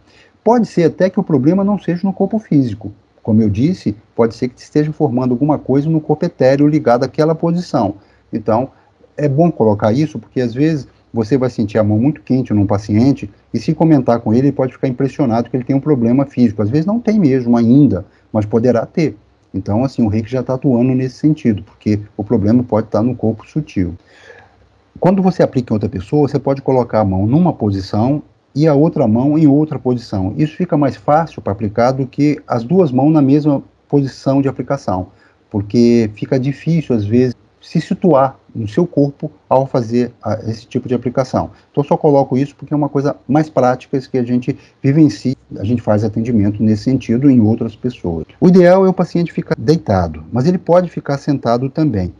Pode 0.45 0.67
ser 0.67 0.85
até 0.85 1.09
que 1.09 1.21
o 1.21 1.23
problema 1.23 1.65
não 1.65 1.79
seja 1.79 2.01
no 2.05 2.13
corpo 2.13 2.39
físico. 2.39 2.93
como 3.23 3.41
eu 3.41 3.49
disse, 3.49 3.97
pode 4.15 4.35
ser 4.35 4.49
que 4.49 4.61
esteja 4.61 4.93
formando 4.93 5.33
alguma 5.33 5.59
coisa 5.59 5.89
no 5.89 6.01
corpo 6.01 6.25
etéreo 6.27 6.67
ligado 6.67 7.05
àquela 7.05 7.35
posição. 7.35 7.95
Então, 8.33 8.71
é 9.17 9.29
bom 9.29 9.51
colocar 9.51 9.93
isso, 9.93 10.19
porque 10.19 10.41
às 10.41 10.53
vezes 10.53 10.89
você 11.13 11.37
vai 11.37 11.51
sentir 11.51 11.79
a 11.79 11.85
mão 11.85 11.99
muito 11.99 12.23
quente 12.23 12.55
num 12.55 12.67
paciente 12.67 13.29
e 13.53 13.59
se 13.59 13.75
comentar 13.75 14.21
com 14.21 14.33
ele, 14.33 14.49
ele 14.49 14.53
pode 14.53 14.73
ficar 14.73 14.89
impressionado 14.89 15.51
que 15.51 15.57
ele 15.57 15.65
tem 15.65 15.77
um 15.77 15.81
problema 15.81 16.25
físico. 16.25 16.63
Às 16.63 16.71
vezes 16.71 16.87
não 16.87 16.99
tem 16.99 17.19
mesmo 17.19 17.57
ainda, 17.57 18.07
mas 18.33 18.47
poderá 18.47 18.87
ter. 18.87 19.17
Então, 19.55 19.85
assim, 19.85 20.03
o 20.03 20.09
reiki 20.09 20.31
já 20.31 20.41
está 20.41 20.55
atuando 20.55 20.95
nesse 20.95 21.17
sentido, 21.17 21.63
porque 21.63 22.01
o 22.17 22.25
problema 22.25 22.63
pode 22.63 22.87
estar 22.87 23.03
no 23.03 23.15
corpo 23.15 23.47
sutil. 23.47 23.95
Quando 24.99 25.23
você 25.23 25.43
aplica 25.43 25.73
em 25.73 25.75
outra 25.75 25.89
pessoa, 25.89 26.29
você 26.29 26.39
pode 26.39 26.63
colocar 26.63 27.01
a 27.01 27.05
mão 27.05 27.27
numa 27.27 27.53
posição 27.53 28.23
e 28.55 28.67
a 28.67 28.75
outra 28.75 29.07
mão 29.07 29.39
em 29.39 29.47
outra 29.47 29.79
posição. 29.79 30.33
Isso 30.37 30.57
fica 30.57 30.77
mais 30.77 30.97
fácil 30.97 31.43
para 31.43 31.53
aplicar 31.53 31.93
do 31.93 32.07
que 32.07 32.41
as 32.47 32.65
duas 32.65 32.91
mãos 32.91 33.13
na 33.13 33.21
mesma 33.21 33.63
posição 33.89 34.41
de 34.41 34.49
aplicação, 34.49 35.09
porque 35.51 36.11
fica 36.15 36.41
difícil, 36.41 36.97
às 36.97 37.05
vezes, 37.05 37.35
se 37.63 37.81
situar 37.81 38.37
no 38.55 38.69
seu 38.69 38.87
corpo 38.87 39.31
ao 39.49 39.67
fazer 39.67 40.13
a, 40.23 40.35
esse 40.51 40.67
tipo 40.67 40.89
de 40.89 40.95
aplicação. 40.95 41.51
Então, 41.71 41.83
só 41.85 41.97
coloco 41.97 42.37
isso 42.37 42.55
porque 42.57 42.75
é 42.75 42.77
uma 42.77 42.89
coisa 42.89 43.17
mais 43.27 43.49
prática 43.49 43.99
que 44.01 44.19
a 44.19 44.25
gente 44.25 44.59
vivencia, 44.83 45.37
a 45.57 45.65
gente 45.65 45.81
faz 45.81 46.05
atendimento 46.05 46.63
nesse 46.63 46.83
sentido 46.85 47.31
em 47.31 47.41
outras 47.41 47.77
pessoas. 47.77 48.27
O 48.41 48.49
ideal 48.49 48.85
é 48.85 48.89
o 48.89 48.93
paciente 48.93 49.33
ficar 49.33 49.55
deitado, 49.57 50.25
mas 50.33 50.47
ele 50.47 50.59
pode 50.59 50.91
ficar 50.91 51.17
sentado 51.19 51.71
também. 51.71 52.13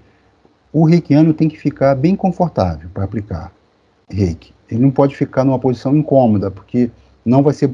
O 0.73 0.85
reikiano 0.85 1.35
tem 1.35 1.49
que 1.49 1.59
ficar 1.59 1.95
bem 1.95 2.15
confortável 2.15 2.89
para 2.95 3.05
aplicar 3.05 3.53
reiki. 4.09 4.55
Ele 4.71 4.81
não 4.81 4.91
pode 4.91 5.17
ficar 5.17 5.45
numa 5.45 5.59
posição 5.59 5.95
incômoda, 5.95 6.51
porque 6.51 6.91
não 7.25 7.43
vai 7.43 7.53
ser 7.53 7.71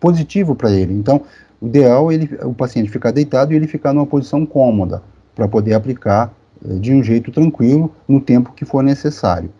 positivo 0.00 0.54
para 0.54 0.70
ele. 0.70 0.94
Então, 0.94 1.22
o 1.60 1.66
ideal 1.66 2.10
é 2.10 2.14
ele, 2.14 2.38
o 2.42 2.54
paciente 2.54 2.88
ficar 2.88 3.10
deitado 3.10 3.52
e 3.52 3.56
ele 3.56 3.66
ficar 3.66 3.92
numa 3.92 4.06
posição 4.06 4.46
cômoda 4.46 5.02
para 5.34 5.48
poder 5.48 5.74
aplicar 5.74 6.32
de 6.62 6.92
um 6.92 7.02
jeito 7.02 7.30
tranquilo 7.30 7.92
no 8.06 8.20
tempo 8.20 8.52
que 8.52 8.64
for 8.64 8.82
necessário. 8.82 9.50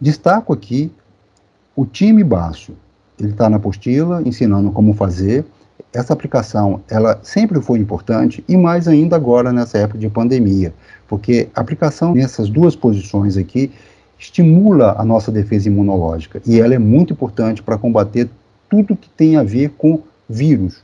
Destaco 0.00 0.52
aqui 0.52 0.90
o 1.76 1.86
time 1.86 2.24
baixo. 2.24 2.72
Ele 3.18 3.30
está 3.30 3.48
na 3.48 3.56
apostila 3.56 4.22
ensinando 4.24 4.70
como 4.72 4.94
fazer. 4.94 5.44
Essa 5.92 6.12
aplicação, 6.12 6.80
ela 6.88 7.18
sempre 7.22 7.60
foi 7.60 7.78
importante 7.78 8.42
e 8.48 8.56
mais 8.56 8.88
ainda 8.88 9.14
agora 9.14 9.52
nessa 9.52 9.78
época 9.78 9.98
de 9.98 10.08
pandemia, 10.08 10.72
porque 11.06 11.48
a 11.54 11.60
aplicação 11.60 12.14
nessas 12.14 12.48
duas 12.48 12.74
posições 12.74 13.36
aqui 13.36 13.70
estimula 14.18 14.94
a 14.98 15.04
nossa 15.04 15.30
defesa 15.30 15.68
imunológica 15.68 16.40
e 16.46 16.60
ela 16.60 16.74
é 16.74 16.78
muito 16.78 17.12
importante 17.12 17.62
para 17.62 17.76
combater 17.76 18.30
tudo 18.70 18.96
que 18.96 19.10
tem 19.10 19.36
a 19.36 19.42
ver 19.42 19.70
com 19.76 20.00
vírus, 20.28 20.82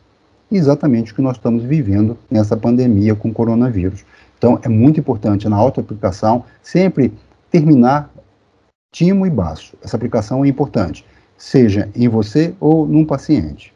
exatamente 0.52 1.12
o 1.12 1.14
que 1.14 1.22
nós 1.22 1.36
estamos 1.36 1.62
vivendo 1.62 2.18
nessa 2.30 2.56
pandemia 2.56 3.14
com 3.14 3.32
coronavírus. 3.32 4.04
Então, 4.38 4.58
é 4.62 4.68
muito 4.68 5.00
importante 5.00 5.48
na 5.48 5.56
auto-aplicação 5.56 6.44
sempre 6.62 7.12
terminar 7.50 8.10
timo 8.92 9.26
e 9.26 9.30
baço. 9.30 9.76
Essa 9.82 9.96
aplicação 9.96 10.44
é 10.44 10.48
importante, 10.48 11.04
seja 11.36 11.90
em 11.94 12.08
você 12.08 12.54
ou 12.60 12.86
num 12.86 13.04
paciente. 13.04 13.74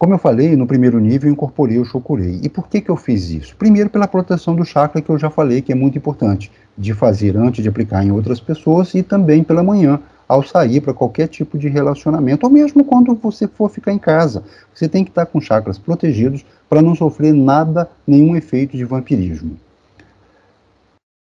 Como 0.00 0.14
eu 0.14 0.18
falei, 0.18 0.56
no 0.56 0.66
primeiro 0.66 0.98
nível 0.98 1.28
eu 1.28 1.34
incorporei 1.34 1.78
o 1.78 1.84
Shokurei. 1.84 2.40
E 2.42 2.48
por 2.48 2.68
que, 2.68 2.80
que 2.80 2.90
eu 2.90 2.96
fiz 2.96 3.28
isso? 3.28 3.54
Primeiro, 3.54 3.90
pela 3.90 4.08
proteção 4.08 4.56
do 4.56 4.64
chakra, 4.64 5.02
que 5.02 5.10
eu 5.10 5.18
já 5.18 5.28
falei 5.28 5.60
que 5.60 5.72
é 5.72 5.74
muito 5.74 5.98
importante 5.98 6.50
de 6.76 6.94
fazer 6.94 7.36
antes 7.36 7.62
de 7.62 7.68
aplicar 7.68 8.02
em 8.02 8.10
outras 8.10 8.40
pessoas 8.40 8.94
e 8.94 9.02
também 9.02 9.44
pela 9.44 9.62
manhã, 9.62 10.00
ao 10.30 10.44
sair 10.44 10.80
para 10.80 10.94
qualquer 10.94 11.26
tipo 11.26 11.58
de 11.58 11.68
relacionamento, 11.68 12.46
ou 12.46 12.52
mesmo 12.52 12.84
quando 12.84 13.16
você 13.16 13.48
for 13.48 13.68
ficar 13.68 13.92
em 13.92 13.98
casa. 13.98 14.44
Você 14.72 14.88
tem 14.88 15.02
que 15.02 15.10
estar 15.10 15.26
com 15.26 15.40
chakras 15.40 15.76
protegidos 15.76 16.46
para 16.68 16.80
não 16.80 16.94
sofrer 16.94 17.34
nada, 17.34 17.90
nenhum 18.06 18.36
efeito 18.36 18.76
de 18.76 18.84
vampirismo. 18.84 19.56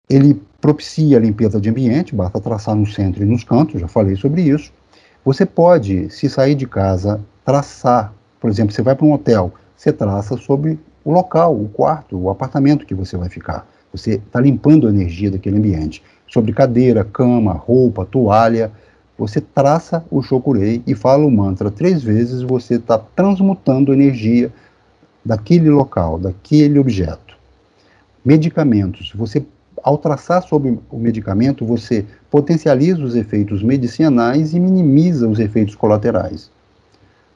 Ele 0.10 0.42
propicia 0.60 1.18
a 1.18 1.20
limpeza 1.20 1.62
de 1.62 1.70
ambiente, 1.70 2.16
basta 2.16 2.42
traçar 2.42 2.74
no 2.74 2.88
centro 2.88 3.22
e 3.22 3.28
nos 3.28 3.44
cantos, 3.44 3.80
já 3.80 3.88
falei 3.88 4.16
sobre 4.16 4.42
isso. 4.42 4.74
Você 5.24 5.46
pode, 5.46 6.10
se 6.10 6.28
sair 6.28 6.56
de 6.56 6.66
casa, 6.66 7.22
traçar, 7.46 8.12
por 8.40 8.50
exemplo, 8.50 8.74
você 8.74 8.82
vai 8.82 8.96
para 8.96 9.06
um 9.06 9.14
hotel, 9.14 9.54
você 9.78 9.94
traça 9.94 10.36
sobre 10.36 10.80
o 11.04 11.12
local, 11.12 11.56
o 11.56 11.70
quarto, 11.70 12.18
o 12.18 12.28
apartamento 12.28 12.88
que 12.88 12.96
você 12.96 13.16
vai 13.16 13.30
ficar. 13.30 13.68
Você 13.92 14.16
está 14.16 14.42
limpando 14.42 14.88
a 14.88 14.90
energia 14.90 15.30
daquele 15.30 15.58
ambiente. 15.58 16.02
Sobre 16.28 16.52
cadeira, 16.52 17.04
cama, 17.04 17.54
roupa, 17.54 18.04
toalha, 18.04 18.72
você 19.18 19.40
traça 19.40 20.06
o 20.12 20.22
Shokurei 20.22 20.84
e 20.86 20.94
fala 20.94 21.26
o 21.26 21.32
mantra 21.32 21.72
três 21.72 22.04
vezes, 22.04 22.42
você 22.42 22.76
está 22.76 22.98
transmutando 22.98 23.94
energia 23.94 24.52
daquele 25.24 25.70
local, 25.70 26.20
daquele 26.20 26.78
objeto. 26.78 27.36
Medicamentos. 28.24 29.14
Você, 29.16 29.46
ao 29.82 29.98
traçar 29.98 30.44
sobre 30.44 30.78
o 30.90 31.00
medicamento, 31.00 31.66
você 31.66 32.06
potencializa 32.30 33.04
os 33.04 33.16
efeitos 33.16 33.64
medicinais 33.64 34.54
e 34.54 34.60
minimiza 34.60 35.28
os 35.28 35.40
efeitos 35.40 35.76
colaterais. 35.76 36.52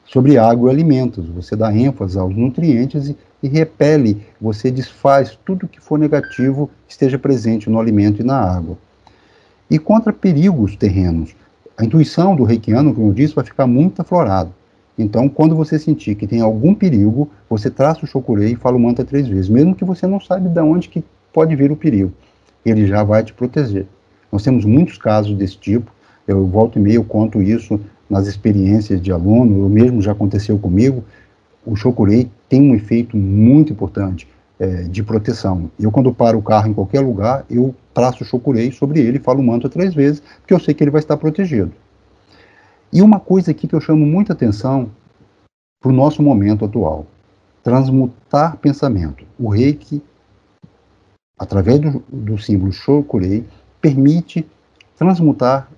Sobre 0.05 0.37
água 0.37 0.69
e 0.69 0.73
alimentos, 0.73 1.27
você 1.29 1.55
dá 1.55 1.73
ênfase 1.73 2.17
aos 2.17 2.35
nutrientes 2.35 3.09
e, 3.09 3.17
e 3.41 3.47
repele, 3.47 4.25
você 4.41 4.71
desfaz 4.71 5.37
tudo 5.45 5.67
que 5.67 5.79
for 5.79 5.97
negativo 5.97 6.69
que 6.87 6.93
esteja 6.93 7.17
presente 7.17 7.69
no 7.69 7.79
alimento 7.79 8.21
e 8.21 8.25
na 8.25 8.37
água. 8.37 8.77
E 9.69 9.77
contra 9.77 10.11
perigos 10.11 10.75
terrenos, 10.75 11.35
a 11.79 11.85
intuição 11.85 12.35
do 12.35 12.43
reikiano, 12.43 12.93
como 12.93 13.07
eu 13.07 13.13
disse, 13.13 13.33
vai 13.33 13.45
ficar 13.45 13.65
muito 13.65 14.01
aflorada. 14.01 14.51
Então, 14.97 15.29
quando 15.29 15.55
você 15.55 15.79
sentir 15.79 16.13
que 16.13 16.27
tem 16.27 16.41
algum 16.41 16.75
perigo, 16.75 17.29
você 17.49 17.69
traça 17.69 18.03
o 18.03 18.07
chokurei 18.07 18.51
e 18.51 18.55
fala 18.55 18.75
o 18.75 18.79
mantra 18.79 19.05
três 19.05 19.25
vezes, 19.29 19.47
mesmo 19.47 19.73
que 19.73 19.85
você 19.85 20.05
não 20.05 20.19
saiba 20.19 20.49
de 20.49 20.59
onde 20.59 20.89
que 20.89 21.01
pode 21.31 21.55
vir 21.55 21.71
o 21.71 21.77
perigo. 21.77 22.11
Ele 22.65 22.85
já 22.85 23.01
vai 23.01 23.23
te 23.23 23.31
proteger. 23.31 23.87
Nós 24.29 24.43
temos 24.43 24.65
muitos 24.65 24.97
casos 24.97 25.33
desse 25.37 25.55
tipo. 25.55 25.89
Eu 26.27 26.45
volto 26.45 26.77
e 26.77 26.81
meio 26.81 27.01
conto 27.01 27.41
isso 27.41 27.79
nas 28.09 28.27
experiências 28.27 29.01
de 29.01 29.13
aluno, 29.13 29.63
ou 29.63 29.69
mesmo 29.69 30.01
já 30.01 30.11
aconteceu 30.11 30.59
comigo. 30.59 31.05
O 31.65 31.77
chokurei 31.77 32.29
tem 32.49 32.61
um 32.61 32.75
efeito 32.75 33.15
muito 33.15 33.71
importante 33.71 34.27
é, 34.59 34.83
de 34.83 35.01
proteção. 35.01 35.71
Eu, 35.79 35.91
quando 35.91 36.13
paro 36.13 36.37
o 36.37 36.43
carro 36.43 36.67
em 36.67 36.73
qualquer 36.73 36.99
lugar, 36.99 37.45
eu 37.49 37.73
traço 37.93 38.23
o 38.23 38.27
chokurei 38.27 38.71
sobre 38.71 38.99
ele 38.99 39.19
falo 39.19 39.39
o 39.39 39.43
mantra 39.43 39.69
três 39.69 39.93
vezes, 39.93 40.21
porque 40.41 40.53
eu 40.53 40.59
sei 40.59 40.73
que 40.73 40.83
ele 40.83 40.91
vai 40.91 40.99
estar 40.99 41.17
protegido. 41.17 41.71
E 42.91 43.01
uma 43.01 43.19
coisa 43.19 43.51
aqui 43.51 43.67
que 43.67 43.75
eu 43.75 43.81
chamo 43.81 44.05
muita 44.05 44.33
atenção 44.33 44.91
para 45.81 45.89
o 45.89 45.95
nosso 45.95 46.21
momento 46.21 46.65
atual: 46.65 47.07
transmutar 47.63 48.57
pensamento. 48.57 49.25
O 49.39 49.49
reiki, 49.49 50.01
através 51.37 51.79
do, 51.79 52.03
do 52.11 52.37
símbolo 52.37 52.71
Shokurei, 52.71 53.45
permite 53.79 54.45
transmutar 54.97 55.69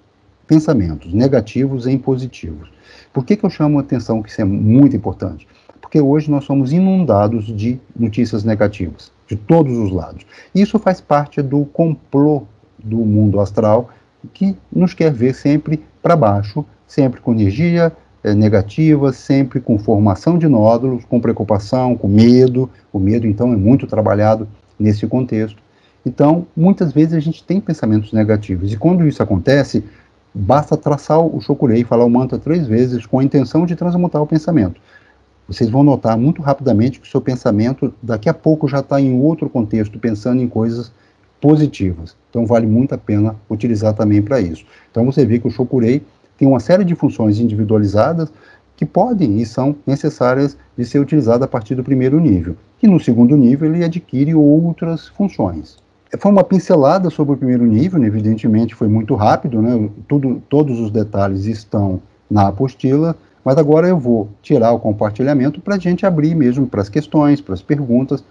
pensamentos 0.48 1.14
negativos 1.14 1.86
em 1.86 1.98
positivos. 1.98 2.72
Por 3.14 3.24
que, 3.24 3.38
que 3.38 3.46
eu 3.46 3.50
chamo 3.50 3.78
a 3.78 3.82
atenção 3.82 4.22
que 4.24 4.30
isso 4.30 4.42
é 4.42 4.46
muito 4.46 4.96
importante? 4.96 5.48
Porque 5.92 6.00
hoje 6.00 6.32
nós 6.32 6.46
somos 6.46 6.72
inundados 6.72 7.48
de 7.48 7.78
notícias 7.94 8.46
negativas, 8.46 9.12
de 9.28 9.36
todos 9.36 9.78
os 9.78 9.92
lados. 9.92 10.26
Isso 10.56 10.80
faz 10.80 11.02
parte 11.02 11.42
do 11.42 11.66
complô 11.66 12.44
do 12.82 13.00
mundo 13.00 13.42
astral, 13.42 13.90
que 14.34 14.56
nos 14.72 14.94
quer 14.94 15.12
ver 15.12 15.36
sempre 15.36 15.84
para 16.02 16.16
baixo, 16.16 16.66
sempre 16.88 17.20
com 17.20 17.34
energia 17.34 17.92
é, 18.24 18.34
negativa, 18.34 19.12
sempre 19.12 19.60
com 19.60 19.78
formação 19.78 20.38
de 20.38 20.48
nódulos, 20.48 21.04
com 21.04 21.20
preocupação, 21.20 21.98
com 21.98 22.08
medo. 22.08 22.70
O 22.94 22.98
medo, 22.98 23.28
então, 23.28 23.52
é 23.52 23.58
muito 23.58 23.86
trabalhado 23.86 24.48
nesse 24.80 25.06
contexto. 25.06 25.62
Então, 26.06 26.48
muitas 26.56 26.94
vezes 26.94 27.16
a 27.16 27.20
gente 27.20 27.44
tem 27.44 27.60
pensamentos 27.60 28.14
negativos, 28.14 28.72
e 28.72 28.78
quando 28.78 29.06
isso 29.06 29.22
acontece, 29.22 29.84
basta 30.34 30.78
traçar 30.78 31.20
o 31.20 31.42
chokurei, 31.42 31.84
falar 31.84 32.06
o 32.06 32.10
mantra 32.10 32.40
três 32.40 32.66
vezes 32.66 33.06
com 33.06 33.20
a 33.20 33.24
intenção 33.26 33.66
de 33.66 33.76
transmutar 33.76 34.22
o 34.22 34.26
pensamento 34.26 34.80
vocês 35.52 35.70
vão 35.70 35.84
notar 35.84 36.18
muito 36.18 36.42
rapidamente 36.42 37.00
que 37.00 37.06
o 37.06 37.12
seu 37.12 37.20
pensamento 37.20 37.94
daqui 38.02 38.30
a 38.30 38.34
pouco 38.34 38.70
já 38.70 38.80
está 38.80 39.02
em 39.02 39.20
outro 39.20 39.50
contexto, 39.50 40.00
pensando 40.00 40.42
em 40.42 40.48
coisas 40.48 40.94
positivas. 41.42 42.16
Então 42.30 42.46
vale 42.46 42.66
muito 42.66 42.96
a 42.96 42.98
pena 42.98 43.36
utilizar 43.50 43.94
também 43.94 44.22
para 44.22 44.40
isso. 44.40 44.64
Então 44.90 45.06
você 45.06 45.26
vê 45.26 45.40
que 45.40 45.48
o 45.48 45.52
Shokurei 45.52 46.04
tem 46.38 46.48
uma 46.48 46.62
série 46.62 46.86
de 46.86 46.96
funções 46.96 47.38
individualizadas 47.38 48.32
que 48.78 48.86
podem 48.86 49.42
e 49.42 49.46
são 49.46 49.76
necessárias 49.86 50.58
de 50.78 50.86
ser 50.86 51.00
utilizadas 51.00 51.44
a 51.44 51.48
partir 51.48 51.76
do 51.76 51.84
primeiro 51.84 52.18
nível. 52.20 52.56
E 52.82 52.88
no 52.88 53.00
segundo 53.00 53.36
nível 53.36 53.74
ele 53.74 53.84
adquire 53.84 54.34
outras 54.34 55.10
funções. 55.10 55.78
Foi 56.18 56.32
uma 56.32 56.44
pincelada 56.46 57.10
sobre 57.10 57.34
o 57.34 57.38
primeiro 57.38 57.66
nível, 57.66 58.02
evidentemente 58.04 58.74
foi 58.74 58.88
muito 58.88 59.16
rápido, 59.16 59.62
né? 59.62 59.90
Tudo, 60.08 60.42
todos 60.50 60.80
os 60.80 60.92
detalhes 60.92 61.46
estão 61.46 62.02
na 62.30 62.48
apostila, 62.48 63.16
mas 63.44 63.58
agora 63.58 63.88
eu 63.88 63.98
vou 63.98 64.30
tirar 64.42 64.72
o 64.72 64.80
compartilhamento 64.80 65.60
para 65.62 65.76
a 65.76 65.80
gente 65.80 66.06
abrir 66.06 66.36
mesmo 66.36 66.68
para 66.68 66.82
as 66.82 66.90
questões, 66.90 67.42
para 67.42 67.54
as 67.54 67.62
perguntas, 67.62 68.24